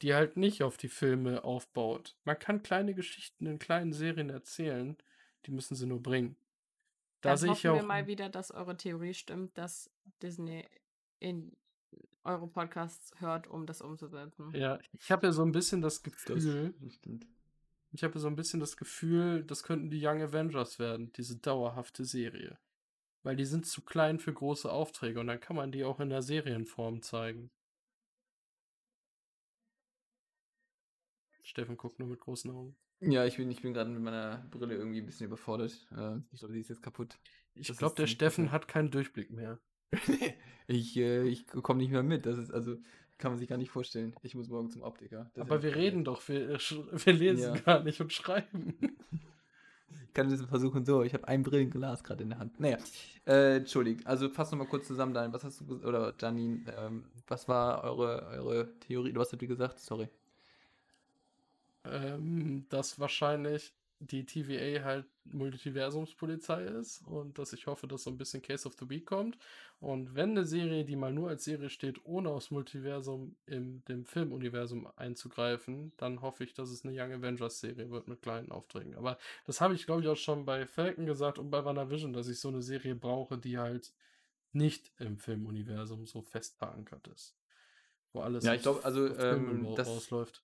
die 0.02 0.14
halt 0.14 0.38
nicht 0.38 0.64
auf 0.64 0.78
die 0.78 0.90
Filme 0.90 1.44
aufbaut. 1.44 2.16
Man 2.24 2.38
kann 2.38 2.62
kleine 2.62 2.94
Geschichten 2.94 3.46
in 3.48 3.60
kleinen 3.60 3.94
Serien 3.94 4.30
erzählen, 4.30 4.98
die 5.46 5.52
müssen 5.52 5.76
sie 5.76 5.88
nur 5.88 6.02
bringen. 6.02 6.36
Da 7.22 7.30
Dann 7.30 7.38
sehe 7.38 7.52
ich 7.52 7.66
hoffen 7.66 7.74
wir 7.76 7.84
auch. 7.84 7.88
mal 7.88 8.08
wieder, 8.08 8.30
dass 8.30 8.52
eure 8.52 8.78
Theorie 8.78 9.14
stimmt, 9.14 9.58
dass 9.58 9.90
Disney 10.22 10.68
in 11.20 11.56
eure 12.24 12.48
Podcasts 12.48 13.12
hört, 13.20 13.48
um 13.48 13.66
das 13.66 13.82
umzusetzen. 13.82 14.54
Ja, 14.54 14.80
ich 15.00 15.12
habe 15.12 15.28
ja 15.28 15.34
so 15.34 15.44
ein 15.44 15.52
bisschen 15.52 15.82
das 15.82 16.02
Das, 16.26 16.44
Gefühl, 16.44 16.74
das 16.80 16.94
stimmt. 16.96 17.28
ich 17.92 18.04
habe 18.04 18.20
so 18.20 18.28
ein 18.28 18.36
bisschen 18.36 18.60
das 18.60 18.78
Gefühl, 18.78 19.44
das 19.46 19.64
könnten 19.64 19.90
die 19.90 20.06
Young 20.06 20.22
Avengers 20.22 20.80
werden, 20.80 21.12
diese 21.14 21.38
dauerhafte 21.38 22.06
Serie. 22.06 22.58
Weil 23.24 23.36
die 23.36 23.46
sind 23.46 23.66
zu 23.66 23.82
klein 23.84 24.20
für 24.20 24.34
große 24.34 24.72
Aufträge 24.72 25.20
und 25.20 25.28
dann 25.28 25.40
kann 25.40 25.56
man 25.58 25.72
die 25.72 25.84
auch 25.86 26.00
in 26.00 26.10
der 26.10 26.22
Serienform 26.22 27.02
zeigen. 27.02 27.52
Steffen 31.44 31.78
guckt 31.78 32.00
nur 32.00 32.08
mit 32.08 32.20
großen 32.20 32.50
Augen. 32.50 32.76
Ja, 33.02 33.26
ich 33.26 33.38
bin, 33.38 33.52
ich 33.52 33.62
bin 33.62 33.74
gerade 33.74 33.90
mit 33.90 34.02
meiner 34.02 34.38
Brille 34.50 34.76
irgendwie 34.76 35.00
ein 35.02 35.06
bisschen 35.06 35.28
überfordert. 35.28 35.72
Äh, 35.92 36.18
ich 36.32 36.40
glaube, 36.40 36.54
die 36.54 36.62
ist 36.62 36.70
jetzt 36.70 36.82
kaputt. 36.82 37.20
Ich 37.56 37.68
Das 37.68 37.78
glaube, 37.78 37.96
der 37.96 38.08
Steffen 38.08 38.52
hat 38.52 38.68
keinen 38.68 38.90
Durchblick 38.92 39.30
mehr. 39.32 39.60
ich 40.68 40.98
äh, 40.98 41.24
ich 41.28 41.46
komme 41.48 41.80
nicht 41.82 41.92
mehr 41.92 42.04
mit. 42.04 42.26
Das 42.26 42.38
ist 42.38 42.52
also, 42.52 42.78
kann 43.18 43.32
man 43.32 43.40
sich 43.40 43.48
gar 43.50 43.58
nicht 43.58 43.72
vorstellen. 43.72 44.14
Ich 44.24 44.36
muss 44.36 44.50
morgen 44.50 44.70
zum 44.70 44.82
Optiker. 44.82 45.30
Das 45.34 45.38
ja 45.38 45.42
Aber 45.44 45.64
wir 45.64 45.70
nicht 45.72 45.80
reden 45.80 46.04
doch, 46.04 46.28
wir, 46.28 46.50
äh, 46.52 46.60
wir 47.06 47.14
lesen 47.14 47.56
Ja. 47.56 47.60
gar 47.62 47.84
nicht 47.84 48.00
und 48.02 48.12
schreiben. 48.14 48.74
Ich 50.08 50.14
kann 50.16 50.30
das 50.30 50.44
versuchen 50.44 50.86
so. 50.86 51.02
Ich 51.02 51.14
habe 51.16 51.28
ein 51.28 51.42
Brillenglas 51.42 52.04
gerade 52.04 52.22
in 52.24 52.30
der 52.30 52.38
Hand. 52.40 52.60
Naja, 52.60 52.78
äh, 53.26 53.58
entschuldigt. 53.58 54.06
Also 54.06 54.30
fass 54.30 54.52
noch 54.52 54.60
mal 54.60 54.68
kurz 54.68 54.86
zusammen, 54.86 55.12
Daniel. 55.14 55.34
Was 55.34 55.44
hast 55.44 55.62
du 55.62 55.76
oder 55.88 56.14
Janine, 56.20 56.62
ähm, 56.78 57.06
was 57.28 57.48
war 57.48 57.84
eure, 57.84 58.28
eure 58.28 58.80
Theorie? 58.82 59.12
Du 59.12 59.20
hast 59.22 59.34
du 59.34 59.38
gesagt? 59.48 59.80
Sorry. 59.80 60.08
ähm, 61.86 62.66
dass 62.70 63.00
wahrscheinlich 63.00 63.74
die 64.06 64.26
TVA 64.26 64.84
halt 64.84 65.06
Multiversumspolizei 65.26 66.64
ist 66.66 67.02
und 67.08 67.38
dass 67.40 67.54
ich 67.54 67.68
hoffe, 67.68 67.88
dass 67.88 68.04
so 68.04 68.10
ein 68.10 68.18
bisschen 68.18 68.42
Case 68.42 68.68
of 68.68 68.76
the 68.80 68.90
Week 68.90 69.06
kommt. 69.06 69.38
Und 69.80 70.16
wenn 70.16 70.32
eine 70.32 70.46
Serie, 70.46 70.86
die 70.86 70.96
mal 70.96 71.14
nur 71.14 71.30
als 71.30 71.44
Serie 71.44 71.70
steht, 71.70 72.06
ohne 72.06 72.30
aufs 72.30 72.52
Multiversum 72.52 73.36
in 73.46 73.84
dem 73.86 74.06
Filmuniversum 74.06 74.88
einzugreifen, 74.96 75.94
dann 75.98 76.22
hoffe 76.22 76.44
ich, 76.44 76.54
dass 76.54 76.70
es 76.70 76.86
eine 76.86 76.94
Young 76.94 77.14
Avengers 77.14 77.60
Serie 77.60 77.90
wird 77.90 78.08
mit 78.08 78.22
kleinen 78.22 78.52
Aufträgen. 78.52 78.96
Aber 78.96 79.18
das 79.46 79.62
habe 79.62 79.74
ich, 79.76 79.86
glaube 79.86 80.02
ich, 80.02 80.08
auch 80.08 80.18
schon 80.18 80.46
bei 80.46 80.66
Falcon 80.66 81.06
gesagt 81.06 81.40
und 81.40 81.50
bei 81.50 81.64
WandaVision, 81.64 82.14
dass 82.14 82.28
ich 82.28 82.40
so 82.40 82.50
eine 82.50 82.62
Serie 82.62 82.96
brauche, 82.96 83.38
die 83.38 83.58
halt 83.58 83.94
nicht 84.52 84.92
im 85.00 85.18
Filmuniversum 85.18 86.06
so 86.06 86.22
fest 86.22 86.58
verankert 86.58 87.08
ist. 87.08 87.36
Wo 88.12 88.22
alles 88.22 88.44
Ja, 88.44 88.54
ich 88.54 88.62
glaube, 88.62 88.84
also, 88.86 89.08
ähm, 89.18 89.74
das- 89.76 89.88
rausläuft. 89.88 90.44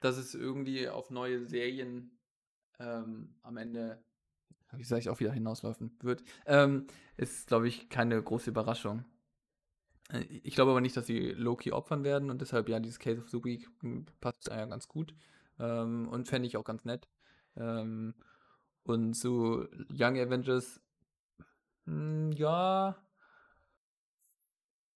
dass 0.00 0.16
es 0.16 0.34
irgendwie 0.34 0.88
auf 0.88 1.10
neue 1.10 1.44
Serien 1.46 2.15
ähm, 2.78 3.34
am 3.42 3.56
Ende, 3.56 4.02
wie 4.72 4.84
sage 4.84 5.00
ich, 5.00 5.10
auch 5.10 5.20
wieder 5.20 5.32
hinauslaufen 5.32 5.96
wird, 6.02 6.24
ähm, 6.46 6.86
ist, 7.16 7.48
glaube 7.48 7.68
ich, 7.68 7.88
keine 7.90 8.22
große 8.22 8.50
Überraschung. 8.50 9.04
Äh, 10.10 10.20
Ich 10.42 10.54
glaube 10.54 10.70
aber 10.72 10.80
nicht, 10.80 10.96
dass 10.96 11.06
sie 11.06 11.32
Loki 11.32 11.72
opfern 11.72 12.04
werden 12.04 12.30
und 12.30 12.40
deshalb, 12.40 12.68
ja, 12.68 12.80
dieses 12.80 12.98
Case 12.98 13.20
of 13.20 13.28
the 13.30 13.42
Week 13.44 13.68
hm, 13.80 14.06
passt 14.20 14.48
ja 14.48 14.64
ganz 14.66 14.88
gut 14.88 15.14
ähm, 15.58 16.08
und 16.08 16.28
fände 16.28 16.46
ich 16.48 16.56
auch 16.56 16.64
ganz 16.64 16.84
nett. 16.84 17.08
Ähm, 17.56 18.14
und 18.84 19.14
so 19.16 19.66
Young 19.92 20.18
Avengers, 20.18 20.80
hm, 21.86 22.32
ja, 22.32 22.96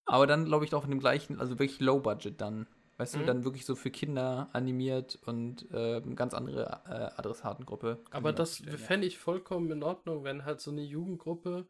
aber 0.04 0.26
dann 0.26 0.44
glaube 0.44 0.66
ich 0.66 0.74
auch 0.74 0.84
in 0.84 0.90
dem 0.90 1.00
gleichen, 1.00 1.38
also 1.40 1.58
wirklich 1.58 1.80
Low 1.80 2.00
Budget 2.00 2.38
dann. 2.40 2.66
Weißt 3.00 3.14
du, 3.14 3.20
Mhm. 3.20 3.26
dann 3.26 3.44
wirklich 3.44 3.64
so 3.64 3.76
für 3.76 3.90
Kinder 3.90 4.50
animiert 4.52 5.18
und 5.24 5.66
ähm, 5.72 6.16
ganz 6.16 6.34
andere 6.34 6.82
äh, 6.86 7.18
Adressatengruppe. 7.18 7.98
Aber 8.10 8.30
mir 8.30 8.34
das 8.34 8.62
fände 8.76 9.06
ich 9.06 9.16
vollkommen 9.16 9.70
in 9.70 9.82
Ordnung, 9.82 10.22
wenn 10.22 10.44
halt 10.44 10.60
so 10.60 10.70
eine 10.70 10.82
Jugendgruppe 10.82 11.66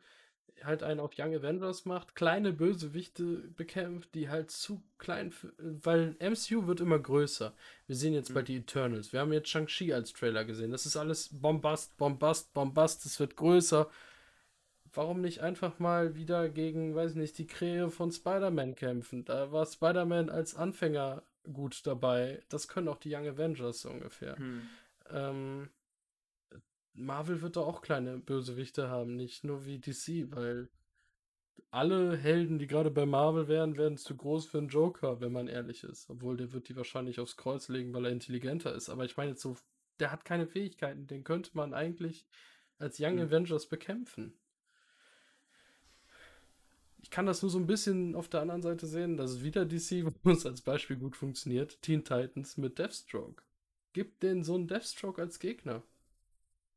halt 0.64 0.82
einen 0.82 0.98
auf 1.00 1.12
Young 1.16 1.32
Avengers 1.34 1.84
macht, 1.84 2.14
kleine 2.16 2.52
Bösewichte 2.52 3.24
bekämpft, 3.56 4.14
die 4.14 4.28
halt 4.28 4.50
zu 4.50 4.82
klein, 4.98 5.30
für, 5.30 5.52
weil 5.58 6.16
MCU 6.18 6.66
wird 6.66 6.80
immer 6.80 6.98
größer. 6.98 7.54
Wir 7.86 7.96
sehen 7.96 8.12
jetzt 8.12 8.34
bald 8.34 8.48
die 8.48 8.56
Eternals. 8.56 9.12
Wir 9.12 9.20
haben 9.20 9.32
jetzt 9.32 9.48
Shang-Chi 9.48 9.94
als 9.94 10.12
Trailer 10.12 10.44
gesehen. 10.44 10.72
Das 10.72 10.84
ist 10.84 10.96
alles 10.96 11.30
Bombast, 11.32 11.96
Bombast, 11.96 12.52
Bombast. 12.52 13.06
Es 13.06 13.18
wird 13.20 13.36
größer. 13.36 13.88
Warum 14.92 15.20
nicht 15.20 15.40
einfach 15.40 15.78
mal 15.78 16.16
wieder 16.16 16.48
gegen, 16.48 16.94
weiß 16.94 17.14
nicht, 17.14 17.38
die 17.38 17.46
Krähe 17.46 17.90
von 17.90 18.10
Spider-Man 18.10 18.74
kämpfen? 18.74 19.24
Da 19.24 19.52
war 19.52 19.66
Spider-Man 19.66 20.30
als 20.30 20.54
Anfänger 20.54 21.22
gut 21.52 21.86
dabei. 21.86 22.42
Das 22.48 22.68
können 22.68 22.88
auch 22.88 22.98
die 22.98 23.14
Young 23.14 23.26
Avengers 23.26 23.80
so 23.82 23.90
ungefähr. 23.90 24.36
Hm. 24.36 24.62
Ähm, 25.10 25.70
Marvel 26.92 27.40
wird 27.40 27.56
da 27.56 27.60
auch 27.60 27.82
kleine 27.82 28.18
Bösewichte 28.18 28.88
haben, 28.88 29.16
nicht 29.16 29.44
nur 29.44 29.64
wie 29.64 29.78
DC, 29.78 30.30
weil 30.34 30.68
alle 31.70 32.16
Helden, 32.16 32.58
die 32.58 32.66
gerade 32.66 32.90
bei 32.90 33.06
Marvel 33.06 33.46
wären, 33.48 33.76
werden 33.76 33.96
zu 33.96 34.16
groß 34.16 34.46
für 34.46 34.58
einen 34.58 34.68
Joker, 34.68 35.20
wenn 35.20 35.32
man 35.32 35.46
ehrlich 35.46 35.84
ist. 35.84 36.10
Obwohl 36.10 36.36
der 36.36 36.52
wird 36.52 36.68
die 36.68 36.76
wahrscheinlich 36.76 37.20
aufs 37.20 37.36
Kreuz 37.36 37.68
legen, 37.68 37.94
weil 37.94 38.06
er 38.06 38.12
intelligenter 38.12 38.74
ist. 38.74 38.88
Aber 38.88 39.04
ich 39.04 39.16
meine 39.16 39.30
jetzt 39.30 39.42
so, 39.42 39.56
der 40.00 40.10
hat 40.10 40.24
keine 40.24 40.46
Fähigkeiten, 40.46 41.06
den 41.06 41.22
könnte 41.24 41.50
man 41.54 41.74
eigentlich 41.74 42.26
als 42.78 42.98
Young 42.98 43.18
Hm. 43.18 43.28
Avengers 43.28 43.68
bekämpfen. 43.68 44.34
Ich 47.02 47.10
kann 47.10 47.26
das 47.26 47.42
nur 47.42 47.50
so 47.50 47.58
ein 47.58 47.66
bisschen 47.66 48.14
auf 48.14 48.28
der 48.28 48.40
anderen 48.42 48.62
Seite 48.62 48.86
sehen, 48.86 49.16
dass 49.16 49.30
es 49.32 49.42
wieder 49.42 49.64
DC, 49.64 50.04
wo 50.22 50.30
es 50.30 50.44
als 50.46 50.60
Beispiel 50.60 50.96
gut 50.96 51.16
funktioniert, 51.16 51.80
Teen 51.82 52.04
Titans 52.04 52.56
mit 52.56 52.78
Deathstroke. 52.78 53.42
Gib 53.92 54.20
denen 54.20 54.44
so 54.44 54.54
einen 54.54 54.68
Deathstroke 54.68 55.20
als 55.20 55.38
Gegner. 55.38 55.82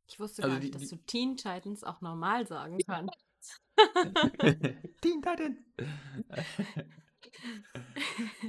Ich 0.07 0.19
wusste 0.19 0.43
Also 0.43 0.53
gar 0.53 0.59
die- 0.59 0.67
nicht, 0.67 0.76
dass 0.76 0.89
die- 0.89 0.95
du 0.95 1.01
Teen 1.05 1.38
Titans 1.38 1.84
auch 1.84 2.01
normal 2.01 2.47
sagen 2.47 2.78
kannst. 2.86 3.15
Teen 5.01 5.21
Titan! 5.21 5.57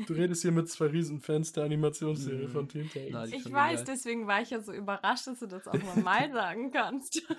Du 0.06 0.12
redest 0.14 0.42
hier 0.42 0.52
mit 0.52 0.68
zwei 0.68 0.86
Riesenfans 0.86 1.52
der 1.52 1.64
Animationsserie 1.64 2.48
Mhm. 2.48 2.52
von 2.52 2.68
Teen 2.68 2.88
Titans. 2.90 3.32
Ich 3.32 3.44
weiß, 3.52 3.80
genial. 3.80 3.84
deswegen 3.84 4.26
war 4.26 4.42
ich 4.42 4.50
ja 4.50 4.60
so 4.60 4.72
überrascht, 4.72 5.26
dass 5.26 5.40
du 5.40 5.46
das 5.46 5.66
auch 5.68 5.74
normal 5.74 6.30
sagen 6.32 6.70
kannst. 6.70 7.22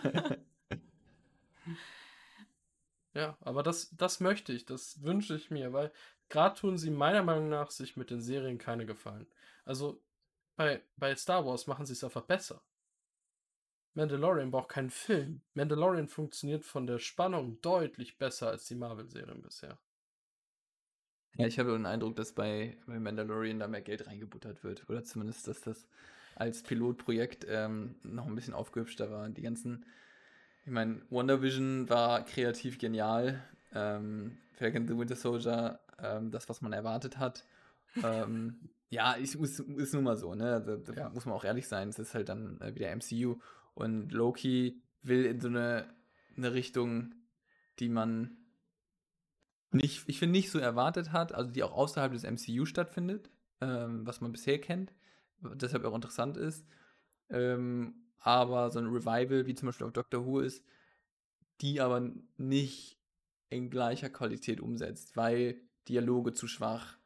Ja, 3.15 3.37
aber 3.39 3.63
das, 3.63 3.89
das 3.95 4.19
möchte 4.19 4.51
ich, 4.53 4.65
das 4.65 5.01
wünsche 5.01 5.35
ich 5.35 5.49
mir, 5.49 5.71
weil 5.73 5.91
gerade 6.29 6.59
tun 6.59 6.77
sie 6.77 6.91
meiner 6.91 7.23
Meinung 7.23 7.49
nach 7.49 7.71
sich 7.71 7.95
mit 7.97 8.11
den 8.11 8.21
Serien 8.21 8.57
keine 8.57 8.85
Gefallen. 8.85 9.25
Also 9.63 10.03
bei, 10.57 10.83
bei 10.97 11.15
Star 11.15 11.45
Wars 11.45 11.65
machen 11.65 11.85
sie 11.85 11.93
es 11.93 12.03
einfach 12.03 12.23
besser. 12.23 12.61
Mandalorian 13.93 14.51
braucht 14.51 14.69
keinen 14.69 14.89
Film. 14.89 15.41
Mandalorian 15.53 16.09
funktioniert 16.09 16.65
von 16.65 16.85
der 16.85 16.99
Spannung 16.99 17.61
deutlich 17.61 18.17
besser 18.17 18.49
als 18.49 18.65
die 18.65 18.75
Marvel-Serien 18.75 19.41
bisher. 19.41 19.79
Ja, 21.37 21.47
ich 21.47 21.59
habe 21.59 21.71
den 21.71 21.85
Eindruck, 21.85 22.17
dass 22.17 22.33
bei, 22.33 22.77
bei 22.85 22.99
Mandalorian 22.99 23.59
da 23.59 23.67
mehr 23.67 23.81
Geld 23.81 24.07
reingebuttert 24.07 24.63
wird. 24.63 24.89
Oder 24.89 25.05
zumindest, 25.05 25.47
dass 25.47 25.61
das 25.61 25.87
als 26.35 26.63
Pilotprojekt 26.63 27.45
ähm, 27.47 27.95
noch 28.03 28.25
ein 28.25 28.35
bisschen 28.35 28.53
aufgehübschter 28.53 29.09
war. 29.09 29.29
Die 29.29 29.41
ganzen, 29.41 29.85
ich 30.65 30.71
meine, 30.71 31.01
WandaVision 31.09 31.89
war 31.89 32.23
kreativ 32.25 32.77
genial. 32.77 33.41
Ähm, 33.73 34.37
Falcon 34.53 34.87
the 34.87 34.97
Winter 34.97 35.15
Soldier, 35.15 35.79
ähm, 35.99 36.31
das, 36.31 36.49
was 36.49 36.61
man 36.61 36.73
erwartet 36.73 37.17
hat. 37.17 37.45
ähm, 38.03 38.69
ja, 38.89 39.15
ich 39.17 39.37
muss, 39.37 39.59
ist 39.59 39.93
nun 39.93 40.03
mal 40.03 40.17
so, 40.17 40.35
ne? 40.35 40.61
Da, 40.61 40.75
da 40.77 40.93
Ja. 40.93 41.09
muss 41.09 41.25
man 41.25 41.35
auch 41.35 41.43
ehrlich 41.43 41.67
sein. 41.67 41.89
Es 41.89 41.99
ist 41.99 42.13
halt 42.13 42.29
dann 42.29 42.59
äh, 42.61 42.73
wieder 42.75 42.89
MCU. 42.95 43.37
Und 43.73 44.11
Loki 44.11 44.81
will 45.01 45.25
in 45.25 45.39
so 45.39 45.47
eine, 45.49 45.87
eine 46.37 46.53
Richtung, 46.53 47.13
die 47.79 47.89
man 47.89 48.37
nicht, 49.71 50.07
ich 50.07 50.19
finde, 50.19 50.31
nicht 50.31 50.51
so 50.51 50.59
erwartet 50.59 51.11
hat, 51.11 51.33
also 51.33 51.51
die 51.51 51.63
auch 51.63 51.73
außerhalb 51.73 52.13
des 52.13 52.23
MCU 52.23 52.65
stattfindet, 52.65 53.29
ähm, 53.61 54.05
was 54.07 54.21
man 54.21 54.31
bisher 54.31 54.59
kennt, 54.59 54.93
deshalb 55.41 55.83
auch 55.83 55.95
interessant 55.95 56.37
ist. 56.37 56.65
Ähm, 57.29 58.04
aber 58.25 58.71
so 58.71 58.79
ein 58.79 58.87
Revival, 58.87 59.45
wie 59.45 59.53
zum 59.53 59.67
Beispiel 59.67 59.85
auf 59.85 59.93
Doctor 59.93 60.25
Who 60.25 60.39
ist, 60.39 60.65
die 61.61 61.79
aber 61.79 62.11
nicht 62.37 62.97
in 63.49 63.69
gleicher 63.69 64.09
Qualität 64.09 64.59
umsetzt, 64.59 65.15
weil 65.15 65.61
Dialoge 65.87 66.33
zu 66.33 66.47
schwach, 66.47 66.97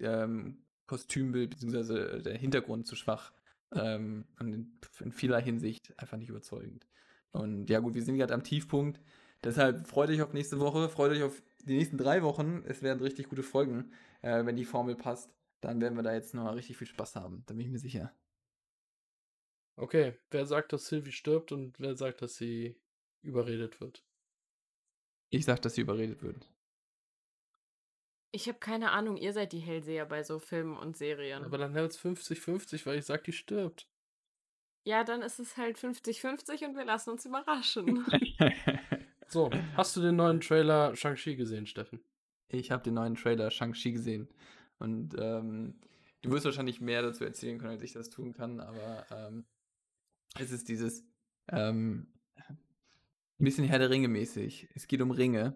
ähm, 0.00 0.58
Kostümbild 0.86 1.50
bzw. 1.50 2.20
der 2.20 2.36
Hintergrund 2.36 2.86
zu 2.86 2.96
schwach 2.96 3.32
ähm, 3.74 4.26
und 4.38 4.52
in, 4.52 4.78
in 5.00 5.12
vieler 5.12 5.40
Hinsicht 5.40 5.98
einfach 5.98 6.18
nicht 6.18 6.28
überzeugend. 6.28 6.86
Und 7.32 7.70
ja 7.70 7.80
gut, 7.80 7.94
wir 7.94 8.02
sind 8.02 8.18
gerade 8.18 8.34
am 8.34 8.44
Tiefpunkt. 8.44 9.00
Deshalb 9.42 9.86
freut 9.88 10.10
euch 10.10 10.20
auf 10.20 10.34
nächste 10.34 10.60
Woche, 10.60 10.90
freut 10.90 11.12
euch 11.12 11.22
auf 11.22 11.42
die 11.64 11.78
nächsten 11.78 11.96
drei 11.96 12.22
Wochen. 12.22 12.62
Es 12.66 12.82
werden 12.82 13.02
richtig 13.02 13.30
gute 13.30 13.42
Folgen. 13.42 13.90
Äh, 14.20 14.44
wenn 14.44 14.56
die 14.56 14.66
Formel 14.66 14.96
passt, 14.96 15.30
dann 15.62 15.80
werden 15.80 15.96
wir 15.96 16.02
da 16.02 16.12
jetzt 16.12 16.34
nochmal 16.34 16.54
richtig 16.54 16.76
viel 16.76 16.86
Spaß 16.86 17.16
haben. 17.16 17.42
Da 17.46 17.54
bin 17.54 17.64
ich 17.64 17.72
mir 17.72 17.78
sicher. 17.78 18.12
Okay, 19.76 20.14
wer 20.30 20.46
sagt, 20.46 20.72
dass 20.72 20.86
Sylvie 20.86 21.12
stirbt 21.12 21.50
und 21.52 21.78
wer 21.80 21.96
sagt, 21.96 22.22
dass 22.22 22.36
sie 22.36 22.76
überredet 23.22 23.80
wird? 23.80 24.04
Ich 25.30 25.44
sag, 25.44 25.62
dass 25.62 25.74
sie 25.74 25.80
überredet 25.80 26.22
wird. 26.22 26.48
Ich 28.34 28.48
habe 28.48 28.58
keine 28.58 28.92
Ahnung, 28.92 29.16
ihr 29.16 29.32
seid 29.32 29.52
die 29.52 29.58
Hellseher 29.58 30.06
bei 30.06 30.22
so 30.22 30.38
Filmen 30.38 30.76
und 30.76 30.96
Serien. 30.96 31.44
Aber 31.44 31.58
dann 31.58 31.72
hält 31.74 31.92
es 31.92 32.00
50-50, 32.00 32.86
weil 32.86 32.98
ich 32.98 33.04
sag, 33.04 33.24
die 33.24 33.32
stirbt. 33.32 33.88
ja, 34.84 35.04
dann 35.04 35.22
ist 35.22 35.38
es 35.38 35.56
halt 35.56 35.78
50-50 35.78 36.66
und 36.66 36.76
wir 36.76 36.84
lassen 36.84 37.10
uns 37.10 37.24
überraschen. 37.26 38.04
So, 39.28 39.48
hast 39.78 39.96
du 39.96 40.02
den 40.02 40.16
neuen 40.16 40.40
Trailer 40.42 40.94
Shang-Chi 40.94 41.36
gesehen, 41.36 41.64
Steffen? 41.66 42.04
ich 42.48 42.70
habe 42.70 42.82
den 42.82 42.92
neuen 42.92 43.14
Trailer 43.14 43.50
Shang-Chi 43.50 43.92
gesehen. 43.92 44.28
Und 44.78 45.14
ähm, 45.18 45.80
du 46.20 46.30
wirst 46.30 46.44
wahrscheinlich 46.44 46.82
mehr 46.82 47.00
dazu 47.00 47.24
erzählen 47.24 47.58
können, 47.58 47.70
als 47.72 47.82
ich 47.82 47.94
das 47.94 48.10
tun 48.10 48.34
kann, 48.34 48.60
aber 48.60 49.06
ähm, 49.10 49.46
es 50.38 50.50
ist 50.50 50.68
dieses 50.68 51.04
ähm, 51.48 52.06
ein 52.48 53.44
bisschen 53.44 53.64
Herr 53.64 53.78
der 53.78 53.90
Ringe 53.90 54.08
mäßig. 54.08 54.68
Es 54.74 54.86
geht 54.86 55.02
um 55.02 55.10
Ringe. 55.10 55.54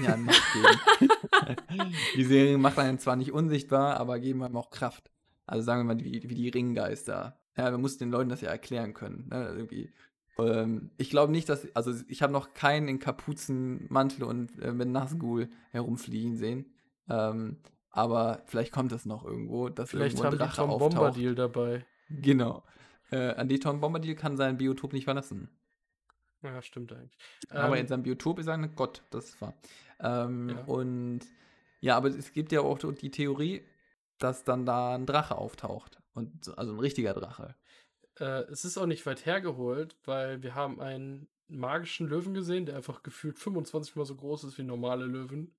Ja, 0.00 0.14
ein 0.14 0.24
Machtgeben. 0.24 1.92
die 2.16 2.24
Serie 2.24 2.58
macht 2.58 2.78
einen 2.78 2.98
zwar 2.98 3.14
nicht 3.14 3.32
unsichtbar, 3.32 3.98
aber 3.98 4.18
geben 4.18 4.42
einem 4.42 4.56
auch 4.56 4.70
Kraft. 4.70 5.10
Also 5.46 5.64
sagen 5.64 5.86
wir 5.86 5.94
mal, 5.94 6.02
wie, 6.02 6.28
wie 6.28 6.34
die 6.34 6.48
Ringgeister. 6.48 7.38
Ja, 7.56 7.70
man 7.70 7.80
muss 7.80 7.98
den 7.98 8.10
Leuten 8.10 8.28
das 8.28 8.40
ja 8.40 8.50
erklären 8.50 8.94
können. 8.94 9.28
Ne? 9.28 9.48
Irgendwie. 9.56 9.92
Ähm, 10.38 10.90
ich 10.96 11.10
glaube 11.10 11.30
nicht, 11.30 11.48
dass, 11.48 11.68
also 11.74 11.92
ich 12.08 12.22
habe 12.22 12.32
noch 12.32 12.52
keinen 12.52 12.88
in 12.88 12.98
Kapuzenmantel 12.98 14.24
und 14.24 14.58
äh, 14.60 14.72
mit 14.72 14.88
Nazgul 14.88 15.48
herumfliegen 15.70 16.36
sehen. 16.36 16.74
Ähm, 17.08 17.58
aber 17.90 18.42
vielleicht 18.46 18.72
kommt 18.72 18.92
das 18.92 19.06
noch 19.06 19.24
irgendwo, 19.24 19.68
dass 19.68 19.90
Vielleicht 19.90 20.18
irgendwo 20.18 20.24
haben 20.24 20.34
ein 20.34 20.38
die 20.38 20.44
Drache 20.44 20.56
Tom 20.56 20.70
auftaucht. 20.70 20.94
Bombadil 20.94 21.34
dabei. 21.34 21.86
Genau. 22.10 22.62
Äh, 23.10 23.34
an 23.34 23.48
die 23.48 23.58
Tom 23.60 23.80
Bombadil 23.80 24.14
kann 24.14 24.36
sein 24.36 24.58
Biotop 24.58 24.92
nicht 24.92 25.04
verlassen. 25.04 25.48
Ja, 26.42 26.60
stimmt 26.62 26.92
eigentlich. 26.92 27.16
Aber 27.48 27.76
Ähm, 27.76 27.82
in 27.82 27.88
seinem 27.88 28.02
Biotop 28.02 28.38
ist 28.38 28.46
er 28.46 28.54
ein 28.54 28.74
Gott, 28.74 29.02
das 29.10 29.30
ist 29.30 29.40
wahr. 29.40 29.54
Ähm, 30.00 30.50
Ja. 30.50 30.64
Und 30.64 31.20
ja, 31.80 31.96
aber 31.96 32.08
es 32.08 32.32
gibt 32.32 32.52
ja 32.52 32.60
auch 32.60 32.78
die 32.78 33.10
Theorie, 33.10 33.62
dass 34.18 34.44
dann 34.44 34.66
da 34.66 34.94
ein 34.94 35.06
Drache 35.06 35.36
auftaucht. 35.36 36.00
Und, 36.14 36.44
so- 36.44 36.54
also 36.54 36.72
ein 36.72 36.78
richtiger 36.80 37.14
Drache. 37.14 37.54
Äh, 38.18 38.42
es 38.50 38.64
ist 38.64 38.78
auch 38.78 38.86
nicht 38.86 39.04
weit 39.06 39.26
hergeholt, 39.26 39.96
weil 40.04 40.42
wir 40.42 40.54
haben 40.54 40.80
einen 40.80 41.28
magischen 41.48 42.08
Löwen 42.08 42.34
gesehen, 42.34 42.66
der 42.66 42.76
einfach 42.76 43.02
gefühlt 43.02 43.38
25 43.38 43.94
mal 43.94 44.04
so 44.06 44.16
groß 44.16 44.44
ist 44.44 44.58
wie 44.58 44.62
normale 44.62 45.04
Löwen. 45.06 45.54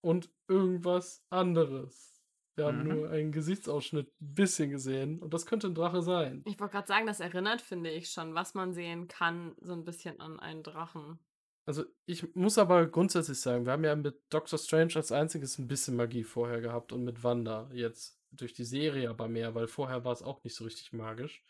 Und 0.00 0.30
irgendwas 0.48 1.24
anderes. 1.30 2.15
Wir 2.56 2.66
haben 2.66 2.82
Mhm. 2.82 2.88
nur 2.88 3.10
einen 3.10 3.32
Gesichtsausschnitt 3.32 4.08
ein 4.20 4.34
bisschen 4.34 4.70
gesehen 4.70 5.20
und 5.22 5.32
das 5.34 5.46
könnte 5.46 5.66
ein 5.68 5.74
Drache 5.74 6.02
sein. 6.02 6.42
ich 6.46 6.58
wollte 6.58 6.72
gerade 6.72 6.88
sagen, 6.88 7.06
das 7.06 7.20
erinnert, 7.20 7.60
finde 7.60 7.90
ich 7.90 8.10
schon, 8.10 8.34
was 8.34 8.54
man 8.54 8.72
sehen 8.72 9.08
kann, 9.08 9.54
so 9.60 9.72
ein 9.74 9.84
bisschen 9.84 10.20
an 10.20 10.40
einen 10.40 10.62
Drachen. 10.62 11.18
Also 11.66 11.84
ich 12.06 12.34
muss 12.34 12.58
aber 12.58 12.86
grundsätzlich 12.86 13.40
sagen, 13.40 13.64
wir 13.66 13.72
haben 13.72 13.84
ja 13.84 13.94
mit 13.96 14.16
Doctor 14.30 14.58
Strange 14.58 14.92
als 14.96 15.12
einziges 15.12 15.58
ein 15.58 15.66
bisschen 15.68 15.96
Magie 15.96 16.22
vorher 16.24 16.60
gehabt 16.60 16.92
und 16.92 17.02
mit 17.04 17.24
Wanda 17.24 17.68
jetzt 17.72 18.18
durch 18.30 18.52
die 18.54 18.64
Serie 18.64 19.10
aber 19.10 19.28
mehr, 19.28 19.54
weil 19.54 19.66
vorher 19.66 20.04
war 20.04 20.12
es 20.12 20.22
auch 20.22 20.42
nicht 20.44 20.54
so 20.54 20.64
richtig 20.64 20.92
magisch. 20.92 21.44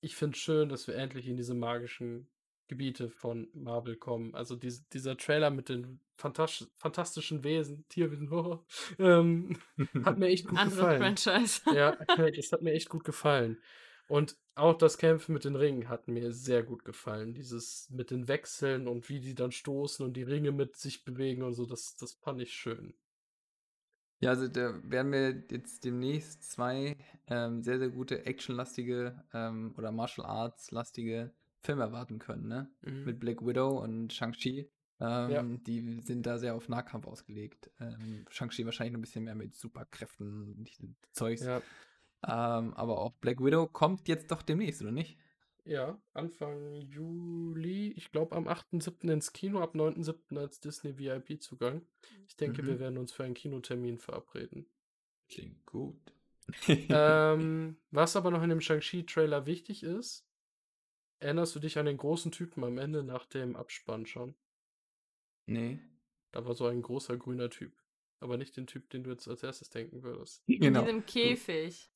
Ich 0.00 0.16
finde 0.16 0.34
es 0.36 0.40
schön, 0.40 0.68
dass 0.68 0.86
wir 0.86 0.94
endlich 0.96 1.26
in 1.28 1.36
diese 1.36 1.54
magischen 1.54 2.30
Gebiete 2.68 3.10
von 3.10 3.48
Marvel 3.52 3.96
kommen. 3.96 4.34
Also 4.34 4.56
dies, 4.56 4.88
dieser 4.88 5.16
Trailer 5.16 5.50
mit 5.50 5.68
den 5.68 6.00
fantastisch, 6.16 6.68
fantastischen 6.76 7.42
Wesen, 7.44 7.86
Tierwesen, 7.88 8.28
oh, 8.32 8.64
ähm, 8.98 9.58
hat 10.04 10.18
mir 10.18 10.28
echt 10.28 10.46
gut 10.46 10.58
Andere 10.58 10.76
gefallen. 10.76 11.16
Franchise. 11.16 11.62
Ja, 11.74 11.96
das 12.36 12.52
hat 12.52 12.62
mir 12.62 12.72
echt 12.72 12.88
gut 12.88 13.04
gefallen. 13.04 13.58
Und 14.08 14.36
auch 14.54 14.76
das 14.76 14.98
Kämpfen 14.98 15.34
mit 15.34 15.44
den 15.44 15.54
Ringen 15.54 15.88
hat 15.88 16.08
mir 16.08 16.32
sehr 16.32 16.62
gut 16.62 16.84
gefallen. 16.84 17.34
Dieses 17.34 17.88
mit 17.90 18.10
den 18.10 18.26
Wechseln 18.26 18.88
und 18.88 19.08
wie 19.08 19.20
die 19.20 19.34
dann 19.34 19.52
stoßen 19.52 20.04
und 20.04 20.14
die 20.14 20.22
Ringe 20.22 20.50
mit 20.50 20.76
sich 20.76 21.04
bewegen 21.04 21.42
und 21.42 21.54
so, 21.54 21.66
das, 21.66 21.96
das 21.96 22.14
fand 22.14 22.40
ich 22.40 22.52
schön. 22.52 22.94
Ja, 24.20 24.30
also 24.30 24.48
da 24.48 24.80
werden 24.82 25.12
wir 25.12 25.44
jetzt 25.50 25.84
demnächst 25.84 26.50
zwei 26.50 26.96
ähm, 27.28 27.62
sehr, 27.62 27.78
sehr 27.78 27.90
gute 27.90 28.26
actionlastige 28.26 29.22
ähm, 29.32 29.74
oder 29.76 29.92
Martial 29.92 30.26
Arts-lastige 30.26 31.32
Filme 31.62 31.82
erwarten 31.82 32.18
können, 32.18 32.48
ne? 32.48 32.70
Mhm. 32.82 33.04
Mit 33.04 33.20
Black 33.20 33.44
Widow 33.44 33.78
und 33.82 34.12
Shang-Chi. 34.12 34.70
Ähm, 35.00 35.62
Die 35.64 36.00
sind 36.02 36.26
da 36.26 36.38
sehr 36.38 36.54
auf 36.54 36.68
Nahkampf 36.68 37.06
ausgelegt. 37.06 37.70
Ähm, 37.80 38.24
Shang-Chi 38.30 38.64
wahrscheinlich 38.64 38.92
noch 38.92 38.98
ein 38.98 39.02
bisschen 39.02 39.24
mehr 39.24 39.34
mit 39.34 39.54
Superkräften 39.54 40.54
und 40.56 40.96
Zeugs. 41.12 41.42
Ja, 41.42 41.62
Ähm, 42.24 42.74
aber 42.74 42.98
auch 42.98 43.12
Black 43.14 43.42
Widow 43.42 43.66
kommt 43.66 44.08
jetzt 44.08 44.30
doch 44.30 44.42
demnächst, 44.42 44.82
oder 44.82 44.90
nicht? 44.92 45.18
ja, 45.64 46.00
Anfang 46.14 46.74
Juli, 46.80 47.92
ich 47.92 48.10
glaube 48.10 48.34
am 48.36 48.48
8.7. 48.48 49.08
ins 49.10 49.32
Kino, 49.32 49.60
ab 49.60 49.74
9.7. 49.74 50.36
als 50.38 50.60
Disney 50.60 50.98
VIP-Zugang. 50.98 51.82
Ich 52.26 52.36
denke, 52.36 52.66
wir 52.66 52.74
Mhm. 52.74 52.80
werden 52.80 52.98
uns 52.98 53.12
für 53.12 53.24
einen 53.24 53.34
Kinotermin 53.34 53.98
verabreden. 53.98 54.66
Klingt 55.28 55.64
gut. 55.66 56.12
ähm, 56.88 57.76
was 57.90 58.16
aber 58.16 58.30
noch 58.30 58.42
in 58.42 58.50
dem 58.50 58.60
Shang-Chi-Trailer 58.60 59.46
wichtig 59.46 59.82
ist, 59.82 60.26
erinnerst 61.20 61.54
du 61.54 61.60
dich 61.60 61.78
an 61.78 61.86
den 61.86 61.96
großen 61.96 62.30
Typen 62.32 62.64
am 62.64 62.78
Ende 62.78 63.02
nach 63.02 63.26
dem 63.26 63.56
Abspann 63.56 64.06
schon? 64.06 64.34
nee. 65.46 65.78
Da 66.30 66.44
war 66.44 66.54
so 66.54 66.66
ein 66.66 66.82
großer 66.82 67.16
grüner 67.16 67.48
Typ. 67.48 67.72
Aber 68.20 68.36
nicht 68.36 68.54
den 68.58 68.66
Typ, 68.66 68.90
den 68.90 69.02
du 69.02 69.10
jetzt 69.10 69.26
als 69.28 69.42
erstes 69.42 69.70
denken 69.70 70.02
würdest. 70.02 70.42
In 70.46 70.60
Genau. 70.60 70.82
diesem 70.82 71.06
Käfig. 71.06 71.90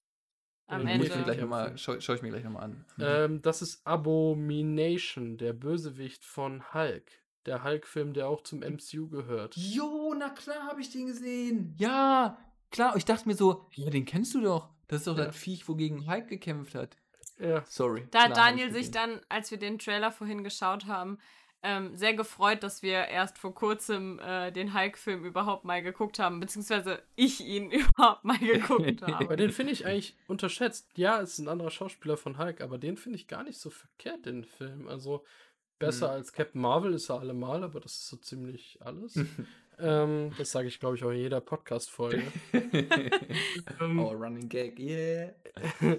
Am 0.69 0.89
Ja, 0.89 0.97
muss 0.97 1.05
ich 1.07 1.11
mir 1.11 1.17
Ende. 1.17 1.25
gleich 1.27 1.41
noch 1.41 1.49
mal, 1.49 1.77
schau, 1.77 2.01
schau 2.01 2.15
ich 2.15 2.23
mir 2.23 2.31
gleich 2.31 2.45
nochmal 2.45 2.63
an. 2.63 2.85
Mhm. 2.97 3.05
Ähm, 3.05 3.43
das 3.43 3.61
ist 3.61 3.87
Abomination, 3.87 5.37
der 5.37 5.53
Bösewicht 5.53 6.25
von 6.25 6.73
Hulk. 6.73 7.11
Der 7.45 7.63
Hulk-Film, 7.63 8.15
der 8.15 8.29
auch 8.29 8.43
zum 8.43 8.63
MCU 8.63 9.09
gehört. 9.09 9.55
Jo, 9.57 10.15
na 10.17 10.31
klar 10.31 10.67
habe 10.69 10.81
ich 10.81 10.91
den 10.91 11.07
gesehen. 11.09 11.75
Ja, 11.77 12.39
klar. 12.71 12.97
Ich 12.97 13.05
dachte 13.05 13.29
mir 13.29 13.35
so, 13.35 13.67
ja, 13.75 13.91
den 13.91 14.05
kennst 14.07 14.33
du 14.35 14.41
doch. 14.41 14.71
Das 14.89 15.01
ist 15.01 15.07
doch 15.09 15.19
Ja. 15.19 15.27
das 15.27 15.37
Viech, 15.37 15.69
wogegen 15.69 16.07
Hulk 16.11 16.29
gekämpft 16.29 16.75
hat. 16.75 16.97
Ja, 17.39 17.65
Sorry. 17.67 18.07
Da 18.11 18.25
hat 18.25 18.37
Daniel 18.37 18.69
ich 18.69 18.73
sich 18.75 18.91
dann, 18.91 19.21
als 19.29 19.51
wir 19.51 19.59
den 19.59 19.79
Trailer 19.79 20.13
vorhin 20.13 20.45
geschaut 20.45 20.87
haben, 20.87 21.19
ähm, 21.65 21.95
sehr 21.97 22.15
gefreut, 22.15 22.63
dass 22.65 22.83
wir 22.83 23.07
erst 23.07 23.39
vor 23.39 23.55
kurzem 23.55 24.19
äh, 24.19 24.51
den 24.51 24.75
Hulk-Film 24.75 25.25
überhaupt 25.25 25.65
mal 25.65 25.81
geguckt 25.83 26.19
haben, 26.19 26.41
beziehungsweise 26.41 27.01
ich 27.15 27.41
ihn 27.41 27.71
überhaupt 27.71 28.25
mal 28.25 28.39
geguckt 28.39 29.03
aber 29.03 29.13
habe. 29.13 29.37
den 29.37 29.53
finde 29.53 29.73
ich 29.73 29.87
eigentlich 29.87 30.17
unterschätzt. 30.27 30.89
Ja, 30.97 31.21
es 31.21 31.35
ist 31.35 31.39
ein 31.39 31.49
anderer 31.49 31.71
Schauspieler 31.71 32.17
von 32.17 32.37
Hulk, 32.39 32.61
aber 32.61 32.79
den 32.79 32.97
finde 32.97 33.17
ich 33.17 33.29
gar 33.29 33.45
nicht 33.45 33.61
so 33.61 33.71
verkehrt, 33.71 34.27
den 34.27 34.45
Film. 34.45 34.89
Also 34.89 35.25
besser 35.79 36.09
Mhm. 36.09 36.13
als 36.15 36.33
Captain 36.33 36.61
Marvel 36.61 36.95
ist 36.95 37.09
er 37.11 37.21
allemal, 37.21 37.63
aber 37.63 37.79
das 37.81 37.93
ist 37.93 38.09
so 38.09 38.17
ziemlich 38.17 38.79
alles. 38.81 39.15
ähm, 39.79 40.33
das 40.39 40.51
sage 40.53 40.69
ich, 40.69 40.79
glaube 40.81 40.97
ich, 40.97 41.05
auch 41.05 41.11
in 41.11 41.19
jeder 41.19 41.41
Podcast-Folge. 41.41 42.23
Ähm, 43.81 43.99
oh, 43.99 44.11
Running 44.13 44.49
Gag, 44.49 44.79
yeah. 44.79 45.33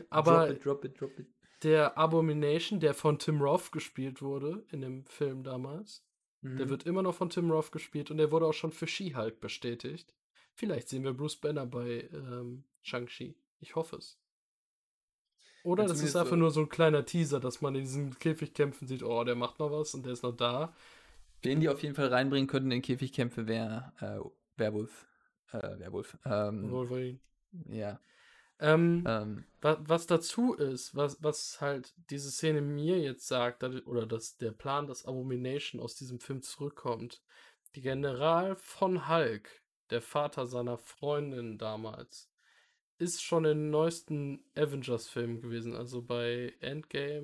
aber 0.10 0.54
drop 0.54 0.56
it, 0.56 0.66
drop 0.66 0.86
it, 0.86 1.02
drop 1.02 1.20
it. 1.20 1.28
der 1.64 1.98
Abomination, 1.98 2.80
der 2.80 2.94
von 2.94 3.20
Tim 3.20 3.42
Roth 3.42 3.72
gespielt 3.72 4.22
wurde 4.22 4.66
in 4.72 4.82
dem 4.82 5.06
Film 5.06 5.44
damals, 5.44 6.04
Mhm. 6.42 6.58
der 6.58 6.70
wird 6.70 6.86
immer 6.86 7.02
noch 7.02 7.16
von 7.16 7.30
Tim 7.30 7.50
Roth 7.52 7.72
gespielt 7.72 8.12
und 8.12 8.18
der 8.18 8.30
wurde 8.32 8.46
auch 8.48 8.54
schon 8.54 8.72
für 8.74 8.86
She-Hulk 8.88 9.40
bestätigt. 9.40 10.14
Vielleicht 10.54 10.90
sehen 10.90 11.04
wir 11.06 11.14
Bruce 11.14 11.38
Banner 11.38 11.66
bei 11.66 12.10
ähm, 12.12 12.66
Shang-Chi. 12.82 13.36
Ich 13.62 13.76
hoffe 13.76 13.96
es. 13.96 14.20
Oder 15.64 15.86
das 15.86 16.02
ist 16.04 16.18
einfach 16.18 16.32
so- 16.32 16.36
nur 16.36 16.52
so 16.52 16.60
ein 16.60 16.68
kleiner 16.70 17.06
Teaser, 17.06 17.40
dass 17.40 17.62
man 17.62 17.76
in 17.76 17.84
diesen 17.84 18.20
Käfigkämpfen 18.20 18.88
sieht, 18.90 19.04
oh, 19.04 19.24
der 19.24 19.36
macht 19.36 19.60
noch 19.60 19.72
was 19.72 19.94
und 19.94 20.06
der 20.06 20.12
ist 20.14 20.24
noch 20.24 20.36
da. 20.36 20.76
Wen 21.44 21.60
die 21.60 21.70
auf 21.70 21.84
jeden 21.84 21.96
Fall 21.96 22.08
reinbringen 22.08 22.48
könnten 22.48 22.72
in 22.72 22.82
Käfigkämpfe 22.82 23.48
wäre 23.48 23.94
äh, 24.00 24.60
Werwolf. 24.60 25.08
Äh, 25.52 25.80
Werwolf. 25.80 26.18
Ähm, 26.26 26.72
Wolverine. 26.72 27.20
ja. 27.68 28.00
Ähm, 28.60 29.04
Ähm, 29.06 29.44
wa 29.62 29.78
was 29.82 30.08
dazu 30.08 30.54
ist, 30.54 30.96
was, 30.96 31.22
was 31.22 31.60
halt 31.60 31.94
diese 32.10 32.32
Szene 32.32 32.62
mir 32.62 33.00
jetzt 33.00 33.28
sagt, 33.28 33.64
oder 33.64 34.06
dass 34.06 34.38
der 34.38 34.52
Plan, 34.52 34.88
dass 34.88 35.06
Abomination 35.06 35.82
aus 35.82 35.96
diesem 35.96 36.20
Film 36.20 36.42
zurückkommt. 36.42 37.22
Die 37.76 37.82
General 37.82 38.56
von 38.56 39.10
Hulk, 39.10 39.50
der 39.90 40.02
Vater 40.02 40.46
seiner 40.46 40.78
Freundin 40.78 41.58
damals, 41.58 42.30
ist 43.04 43.22
schon 43.22 43.46
in 43.46 43.58
den 43.58 43.70
neuesten 43.70 44.44
Avengers-Filmen 44.56 45.42
gewesen. 45.42 45.76
Also 45.76 46.02
bei 46.02 46.54
Endgame 46.62 47.22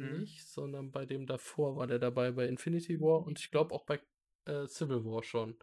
Mhm. 0.00 0.20
nicht, 0.20 0.46
sondern 0.46 0.90
bei 0.90 1.06
dem 1.06 1.26
davor 1.26 1.76
war 1.76 1.86
der 1.86 1.98
dabei, 1.98 2.32
bei 2.32 2.46
Infinity 2.46 3.00
War 3.00 3.24
und 3.26 3.38
ich 3.38 3.50
glaube 3.50 3.74
auch 3.74 3.84
bei 3.84 4.00
äh, 4.46 4.66
Civil 4.66 5.04
War 5.04 5.22
schon. 5.22 5.56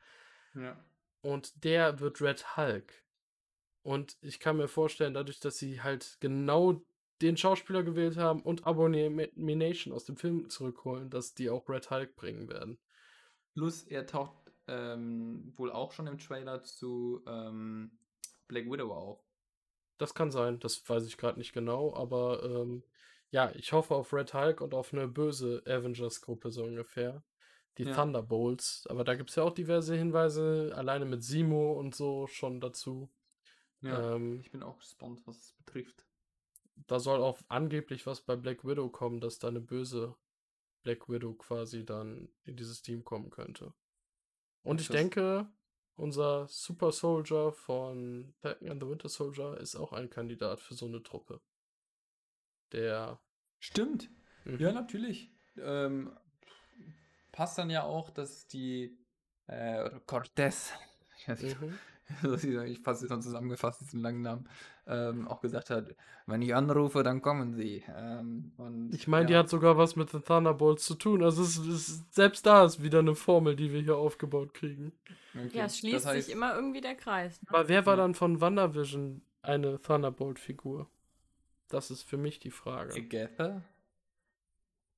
ja. 0.56 0.78
Und 1.22 1.64
der 1.64 2.00
wird 2.00 2.22
Red 2.22 2.56
Hulk. 2.56 3.04
Und 3.82 4.18
ich 4.22 4.40
kann 4.40 4.58
mir 4.58 4.68
vorstellen, 4.68 5.14
dadurch, 5.14 5.40
dass 5.40 5.58
sie 5.58 5.82
halt 5.82 6.18
genau 6.20 6.82
den 7.22 7.38
Schauspieler 7.38 7.84
gewählt 7.84 8.18
haben 8.18 8.42
und 8.42 8.66
Abomination 8.68 9.94
aus 9.94 10.06
dem 10.06 10.18
Film 10.18 10.50
zurückholen, 10.50 11.10
dass 11.10 11.34
die 11.34 11.50
auch 11.50 11.68
Red 11.70 11.90
Hulk 11.90 12.16
bringen 12.16 12.50
werden. 12.50 12.78
Plus, 13.54 13.84
er 13.84 14.06
taucht 14.06 14.52
ähm, 14.68 15.54
wohl 15.56 15.72
auch 15.72 15.92
schon 15.92 16.08
im 16.08 16.18
Trailer 16.18 16.64
zu 16.64 17.24
ähm, 17.28 17.98
Black 18.48 18.66
Widow 18.70 18.92
auf. 18.94 19.20
Das 19.98 20.14
kann 20.14 20.32
sein, 20.32 20.60
das 20.60 20.88
weiß 20.88 21.06
ich 21.06 21.18
gerade 21.18 21.40
nicht 21.40 21.54
genau, 21.54 21.94
aber 21.96 22.44
ähm, 22.44 22.84
ja, 23.32 23.52
ich 23.56 23.74
hoffe 23.74 23.96
auf 23.96 24.14
Red 24.14 24.34
Hulk 24.34 24.62
und 24.62 24.74
auf 24.74 24.94
eine 24.94 25.08
böse 25.08 25.64
Avengers-Gruppe 25.66 26.52
so 26.52 26.64
ungefähr. 26.64 27.24
Die 27.78 27.84
Ja. 27.84 27.94
Thunderbolts. 27.94 28.88
Aber 28.90 29.04
da 29.04 29.16
gibt 29.16 29.30
es 29.32 29.36
ja 29.36 29.44
auch 29.44 29.54
diverse 29.54 29.96
Hinweise, 29.96 30.72
alleine 30.76 31.06
mit 31.06 31.24
Simo 31.24 31.74
und 31.74 31.94
so 31.96 32.28
schon 32.28 32.62
dazu. 32.62 33.10
Ähm, 33.84 34.40
ich 34.42 34.52
bin 34.52 34.64
auch 34.64 34.78
gespannt, 34.80 35.22
was 35.26 35.38
es 35.38 35.54
betrifft. 35.54 36.06
da 36.88 37.00
soll 37.00 37.22
auch 37.24 37.40
angeblich 37.48 38.06
was 38.06 38.22
bei 38.22 38.36
Black 38.36 38.66
Widow 38.66 38.90
kommen, 38.90 39.20
dass 39.22 39.40
da 39.40 39.48
eine 39.50 39.62
böse 39.62 40.16
Black 40.84 41.10
Widow 41.10 41.34
quasi 41.34 41.86
dann 41.86 42.30
in 42.44 42.56
dieses 42.58 42.82
Team 42.82 43.04
kommen 43.04 43.30
könnte. 43.30 43.74
Und 44.64 44.82
ich 44.82 44.88
denke, 44.90 45.48
unser 45.96 46.48
Super 46.48 46.92
Soldier 46.92 47.52
von 47.52 48.34
and 48.44 48.82
the 48.82 48.88
Winter 48.88 49.10
Soldier 49.10 49.58
ist 49.58 49.76
auch 49.76 49.94
ein 49.94 50.10
Kandidat 50.10 50.60
für 50.60 50.74
so 50.74 50.86
eine 50.86 51.02
Truppe. 51.04 51.42
Der. 52.72 53.20
Stimmt. 53.60 54.10
Mhm. 54.44 54.60
Ja, 54.60 54.72
natürlich. 54.72 55.32
Ähm, 55.58 56.18
passt 57.32 57.58
dann 57.58 57.70
ja 57.70 57.84
auch, 57.84 58.10
dass 58.10 58.48
die 58.48 58.98
äh, 59.48 59.90
Cortez, 60.06 60.74
ich 61.18 61.28
weiß 61.28 61.42
nicht, 61.42 61.62
Mhm. 61.62 61.80
was 62.22 62.44
ich 62.44 62.80
fasse 62.80 63.06
es 63.06 63.12
noch 63.12 63.20
zusammengefasst, 63.20 63.82
diesen 63.82 64.02
langen 64.02 64.22
Namen, 64.22 64.48
ähm, 64.88 65.28
auch 65.28 65.42
gesagt 65.42 65.70
hat, 65.70 65.96
wenn 66.28 66.42
ich 66.42 66.54
anrufe, 66.54 67.04
dann 67.04 67.22
kommen 67.22 67.54
sie. 67.56 67.84
Ähm, 67.96 68.52
und, 68.58 68.94
Ich 68.94 69.08
meine, 69.08 69.26
die 69.26 69.34
ja, 69.34 69.40
hat 69.40 69.50
sogar 69.50 69.78
was 69.78 69.96
mit 69.96 70.14
den 70.14 70.24
Thunderbolts 70.24 70.86
zu 70.86 70.96
tun. 70.96 71.24
Also 71.24 71.42
es 71.44 71.58
ist, 71.58 72.14
selbst 72.14 72.46
da 72.46 72.66
ist 72.66 72.84
wieder 72.84 73.00
eine 73.00 73.16
Formel, 73.16 73.56
die 73.56 73.72
wir 73.72 73.82
hier 73.82 73.98
aufgebaut 73.98 74.54
kriegen. 74.54 74.92
okay. 75.34 75.58
Ja, 75.58 75.66
es 75.66 75.80
schließt 75.80 75.96
das 75.96 76.06
heißt, 76.06 76.26
sich 76.28 76.36
immer 76.36 76.56
irgendwie 76.56 76.82
der 76.82 76.96
Kreis. 76.96 77.42
Ne? 77.42 77.50
Aber 77.50 77.68
wer 77.68 77.86
war 77.86 77.98
dann 77.98 78.14
von 78.14 78.40
WandaVision 78.40 79.22
eine 79.42 79.82
Thunderbolt-Figur? 79.82 80.88
Das 81.70 81.90
ist 81.90 82.04
für 82.04 82.18
mich 82.18 82.40
die 82.40 82.52
Frage. 82.52 82.94
Agatha? 82.94 83.64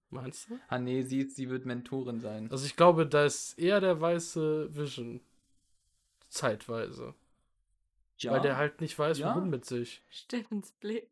Meinst 0.10 0.50
du? 0.50 0.60
Ah, 0.70 0.80
nee, 0.80 1.02
sie, 1.04 1.30
sie 1.30 1.50
wird 1.50 1.66
Mentorin 1.66 2.20
sein. 2.20 2.50
Also 2.52 2.66
ich 2.66 2.76
glaube, 2.76 3.08
da 3.08 3.26
ist 3.26 3.58
eher 3.60 3.82
der 3.82 4.00
weiße 4.00 4.76
Vision. 4.76 5.22
Zeitweise. 6.38 7.14
Weil 8.24 8.42
der 8.42 8.58
halt 8.58 8.82
nicht 8.82 8.98
weiß, 8.98 9.20
Ja. 9.20 9.36
wohin 9.36 9.50
mit 9.50 9.66
sich. 9.66 10.04
Steffens 10.10 10.72
Blick. 10.74 11.10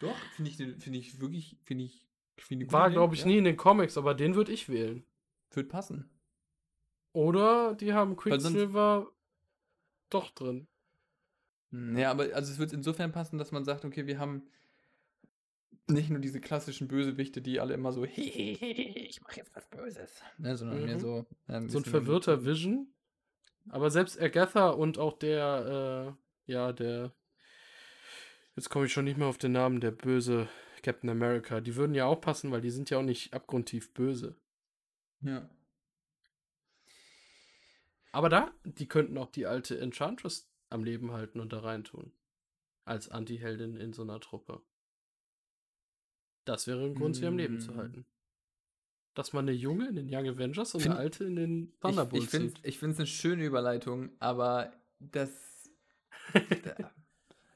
Doch, 0.00 0.16
finde 0.36 0.50
ich, 0.50 0.56
finde 0.56 0.98
ich 0.98 1.20
wirklich, 1.20 1.56
finde 1.64 1.84
ich, 1.84 2.06
finde 2.36 2.66
ich 2.66 2.72
War, 2.72 2.90
glaube 2.90 3.14
ich, 3.14 3.24
nie 3.24 3.38
in 3.38 3.44
den 3.44 3.56
Comics, 3.56 3.96
aber 3.98 4.14
den 4.14 4.34
würde 4.34 4.52
ich 4.52 4.68
wählen. 4.68 5.04
Wird 5.52 5.68
passen. 5.68 6.08
Oder 7.12 7.74
die 7.74 7.92
haben 7.94 8.16
Quicksilver 8.16 9.10
doch 10.10 10.30
drin. 10.30 10.68
Hm, 11.70 11.96
Ja, 11.98 12.10
aber 12.10 12.34
also 12.34 12.52
es 12.52 12.58
wird 12.58 12.72
insofern 12.72 13.10
passen, 13.12 13.38
dass 13.38 13.50
man 13.50 13.64
sagt, 13.64 13.84
okay, 13.84 14.06
wir 14.06 14.18
haben 14.18 14.46
nicht 15.88 16.10
nur 16.10 16.20
diese 16.20 16.40
klassischen 16.40 16.86
Bösewichte, 16.86 17.40
die 17.40 17.60
alle 17.60 17.74
immer 17.74 17.92
so, 17.92 18.04
ich 18.04 19.20
mache 19.22 19.36
jetzt 19.36 19.54
was 19.56 19.66
Böses, 19.68 20.22
ne, 20.36 20.56
sondern 20.56 20.84
mehr 20.84 20.96
Mhm. 20.96 21.00
so 21.00 21.26
ähm, 21.48 21.68
So 21.70 21.78
ein 21.78 21.84
verwirrter 21.84 22.44
Vision. 22.44 22.92
Aber 23.70 23.90
selbst 23.90 24.20
Agatha 24.20 24.70
und 24.70 24.98
auch 24.98 25.18
der, 25.18 26.16
äh, 26.46 26.52
ja, 26.52 26.72
der. 26.72 27.12
Jetzt 28.56 28.70
komme 28.70 28.86
ich 28.86 28.92
schon 28.92 29.04
nicht 29.04 29.18
mehr 29.18 29.28
auf 29.28 29.38
den 29.38 29.52
Namen, 29.52 29.80
der 29.80 29.90
böse 29.92 30.48
Captain 30.82 31.10
America. 31.10 31.60
Die 31.60 31.76
würden 31.76 31.94
ja 31.94 32.06
auch 32.06 32.20
passen, 32.20 32.50
weil 32.50 32.60
die 32.60 32.70
sind 32.70 32.90
ja 32.90 32.98
auch 32.98 33.02
nicht 33.02 33.32
abgrundtief 33.34 33.92
böse. 33.94 34.36
Ja. 35.20 35.48
Aber 38.12 38.28
da, 38.28 38.50
die 38.64 38.88
könnten 38.88 39.18
auch 39.18 39.30
die 39.30 39.46
alte 39.46 39.78
Enchantress 39.78 40.50
am 40.70 40.82
Leben 40.82 41.12
halten 41.12 41.40
und 41.40 41.52
da 41.52 41.60
reintun. 41.60 42.12
Als 42.84 43.08
Anti-Heldin 43.10 43.76
in 43.76 43.92
so 43.92 44.02
einer 44.02 44.18
Truppe. 44.18 44.62
Das 46.44 46.66
wäre 46.66 46.84
ein 46.84 46.94
Grund, 46.94 47.16
sie 47.16 47.26
am 47.26 47.36
Leben 47.36 47.60
zu 47.60 47.72
Mm. 47.72 47.76
halten. 47.76 48.06
Dass 49.18 49.32
man 49.32 49.46
eine 49.48 49.52
Junge 49.56 49.88
in 49.88 49.96
den 49.96 50.06
Young 50.14 50.28
Avengers 50.28 50.74
und 50.74 50.80
Find- 50.82 50.94
eine 50.94 51.00
alte 51.00 51.24
in 51.24 51.34
den 51.34 51.64
Ich, 51.64 51.80
Thunderbolts 51.80 52.24
ich 52.24 52.30
finde 52.30 52.48
sieht. 52.62 52.82
es 52.82 52.98
eine 52.98 53.06
schöne 53.08 53.44
Überleitung, 53.44 54.10
aber 54.20 54.72
das 55.00 55.30
da 56.32 56.92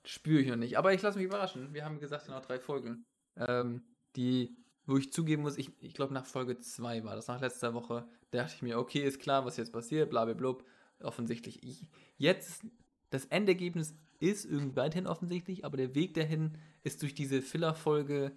spüre 0.05 0.41
ich 0.43 0.49
noch 0.49 0.57
nicht. 0.57 0.77
Aber 0.77 0.93
ich 0.93 1.03
lasse 1.03 1.19
mich 1.19 1.27
überraschen. 1.27 1.73
Wir 1.73 1.85
haben 1.85 2.01
gesagt, 2.01 2.29
noch 2.29 2.41
drei 2.45 2.59
Folgen. 2.59 3.05
Ähm, 3.37 3.83
die, 4.17 4.57
wo 4.87 4.97
ich 4.97 5.13
zugeben 5.13 5.43
muss, 5.43 5.57
ich, 5.57 5.71
ich 5.81 5.95
glaube 5.95 6.13
nach 6.15 6.27
Folge 6.27 6.59
2 6.59 7.05
war 7.05 7.15
das, 7.15 7.29
nach 7.29 7.41
letzter 7.41 7.75
Woche, 7.75 8.07
da 8.33 8.39
dachte 8.43 8.55
ich 8.57 8.63
mir, 8.63 8.79
okay, 8.79 9.01
ist 9.05 9.21
klar, 9.21 9.45
was 9.45 9.57
jetzt 9.57 9.73
passiert, 9.73 10.11
bla 10.11 10.25
bla 10.25 10.35
blub. 10.35 10.65
Offensichtlich. 11.01 11.63
Ich, 11.63 11.87
jetzt, 12.19 12.63
das 13.11 13.27
Endergebnis 13.27 13.95
ist 14.19 14.45
irgendwie 14.47 14.75
weiterhin 14.77 15.07
offensichtlich, 15.07 15.65
aber 15.65 15.77
der 15.77 15.95
Weg 15.95 16.15
dahin 16.15 16.59
ist 16.83 17.03
durch 17.03 17.15
diese 17.15 17.41
Filler-Folge, 17.41 18.33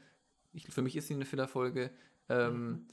ich, 0.54 0.68
für 0.68 0.82
mich 0.84 0.96
ist 0.96 1.08
sie 1.08 1.16
eine 1.16 1.26
Filler-Folge, 1.26 1.90
ähm, 2.30 2.68
Mhm. 2.68 2.88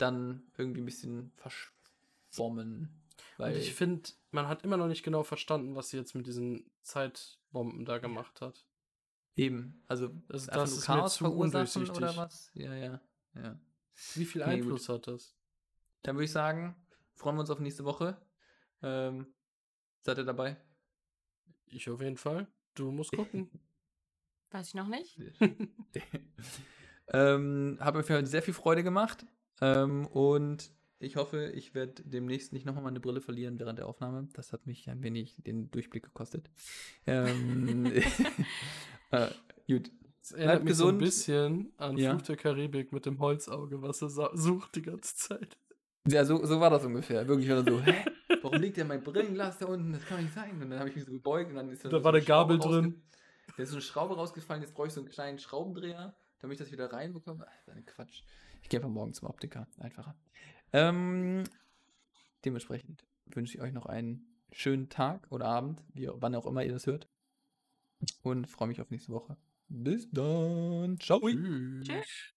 Dann 0.00 0.42
irgendwie 0.56 0.80
ein 0.80 0.86
bisschen 0.86 1.32
verschwommen. 1.36 2.88
Weil 3.36 3.54
Und 3.54 3.58
ich 3.60 3.74
finde, 3.74 4.10
man 4.30 4.48
hat 4.48 4.64
immer 4.64 4.76
noch 4.76 4.88
nicht 4.88 5.02
genau 5.02 5.22
verstanden, 5.22 5.74
was 5.76 5.90
sie 5.90 5.96
jetzt 5.96 6.14
mit 6.14 6.26
diesen 6.26 6.70
Zeitbomben 6.82 7.84
da 7.84 7.98
gemacht 7.98 8.40
hat. 8.40 8.66
eben, 9.36 9.82
also 9.88 10.08
Das, 10.28 10.48
einfach 10.48 10.62
das 10.62 10.70
nur 10.70 10.78
ist 10.78 10.88
mir 10.88 10.94
Chaos 10.96 11.14
zu 11.14 11.24
verursachen 11.24 11.82
oder 11.82 11.92
undurchsichtig. 11.92 12.16
was? 12.16 12.50
Ja, 12.54 12.74
ja, 12.74 13.00
ja. 13.34 13.58
Wie 14.14 14.24
viel 14.24 14.42
Nee, 14.46 14.54
Einfluss 14.54 14.88
hat 14.88 15.06
das? 15.06 15.36
Dann 16.02 16.16
würde 16.16 16.24
ich 16.24 16.32
sagen, 16.32 16.74
freuen 17.14 17.36
wir 17.36 17.40
uns 17.40 17.50
auf 17.50 17.60
nächste 17.60 17.84
Woche. 17.84 18.20
Ähm, 18.82 19.26
seid 20.02 20.18
ihr 20.18 20.24
dabei? 20.24 20.56
Ich 21.66 21.88
auf 21.90 22.00
jeden 22.00 22.16
Fall. 22.16 22.46
Du 22.74 22.90
musst 22.90 23.12
gucken. 23.12 23.50
Weiß 24.50 24.68
ich 24.68 24.74
noch 24.74 24.88
nicht. 24.88 25.18
ähm, 27.08 27.78
hat 27.80 27.94
mir 27.94 28.02
für 28.02 28.24
sehr 28.26 28.42
viel 28.42 28.54
Freude 28.54 28.82
gemacht. 28.82 29.24
Ähm, 29.60 30.06
und 30.06 30.72
ich 30.98 31.16
hoffe, 31.16 31.50
ich 31.54 31.74
werde 31.74 32.02
demnächst 32.04 32.52
nicht 32.52 32.66
nochmal 32.66 32.84
meine 32.84 33.00
Brille 33.00 33.20
verlieren 33.20 33.58
während 33.58 33.78
der 33.78 33.88
Aufnahme. 33.88 34.28
Das 34.34 34.52
hat 34.52 34.66
mich 34.66 34.88
ein 34.90 35.02
wenig 35.02 35.36
den 35.38 35.70
Durchblick 35.70 36.04
gekostet. 36.04 36.50
Ähm, 37.06 37.86
äh, 39.10 39.28
gut. 39.66 39.90
Das 40.20 40.32
erinnert 40.32 40.64
mich 40.64 40.74
so 40.74 40.88
ein 40.88 40.98
gesund. 40.98 40.98
bisschen 40.98 41.72
an 41.78 41.96
Ja. 41.96 42.10
Fluch 42.10 42.22
der 42.22 42.36
Karibik 42.36 42.92
mit 42.92 43.06
dem 43.06 43.18
Holzauge, 43.18 43.80
was 43.80 44.02
er 44.02 44.10
sucht 44.36 44.76
die 44.76 44.82
ganze 44.82 45.16
Zeit. 45.16 45.56
Ja, 46.06 46.24
so, 46.24 46.44
so 46.44 46.60
war 46.60 46.70
das 46.70 46.84
ungefähr. 46.84 47.26
Wirklich 47.26 47.48
war 47.48 47.64
so, 47.64 47.80
hä? 47.80 47.94
Warum 48.42 48.60
liegt 48.60 48.76
denn 48.76 48.86
mein 48.86 49.02
Brillenglas 49.02 49.58
da 49.58 49.66
unten? 49.66 49.92
Das 49.92 50.04
kann 50.04 50.22
nicht 50.22 50.34
sein. 50.34 50.60
Und 50.62 50.70
dann 50.70 50.78
habe 50.78 50.88
ich 50.88 50.96
mich 50.96 51.04
so 51.04 51.12
gebeugt 51.12 51.50
und 51.50 51.56
dann 51.56 51.70
ist 51.70 51.84
Da 51.84 51.90
so 51.90 52.04
war 52.04 52.12
eine 52.12 52.22
Gabel 52.22 52.58
drin. 52.58 53.02
Da 53.56 53.62
ist 53.62 53.70
so 53.70 53.76
eine 53.76 53.82
Schraube 53.82 54.14
rausgefallen, 54.14 54.62
jetzt 54.62 54.74
brauche 54.74 54.86
ich 54.86 54.92
so 54.92 55.00
einen 55.00 55.08
kleinen 55.08 55.38
Schraubendreher, 55.38 56.14
damit 56.40 56.54
ich 56.54 56.64
das 56.64 56.72
wieder 56.72 56.92
reinbekomme. 56.92 57.44
Ach, 57.46 57.52
das 57.66 57.74
ist 57.74 57.76
ein 57.76 57.86
Quatsch. 57.86 58.22
Ich 58.62 58.68
gehe 58.68 58.80
einfach 58.80 58.90
morgen 58.90 59.12
zum 59.12 59.28
Optiker. 59.28 59.66
Einfacher. 59.78 60.14
Ähm, 60.72 61.44
dementsprechend 62.44 63.04
wünsche 63.26 63.56
ich 63.56 63.62
euch 63.62 63.72
noch 63.72 63.86
einen 63.86 64.26
schönen 64.52 64.88
Tag 64.88 65.30
oder 65.30 65.46
Abend, 65.46 65.82
wie, 65.94 66.08
wann 66.12 66.34
auch 66.34 66.46
immer 66.46 66.64
ihr 66.64 66.72
das 66.72 66.86
hört. 66.86 67.08
Und 68.22 68.46
freue 68.46 68.68
mich 68.68 68.80
auf 68.80 68.90
nächste 68.90 69.12
Woche. 69.12 69.36
Bis 69.68 70.10
dann. 70.10 70.98
Ciao. 70.98 71.20
Tschüss. 71.20 71.86
Tschüss. 71.86 72.34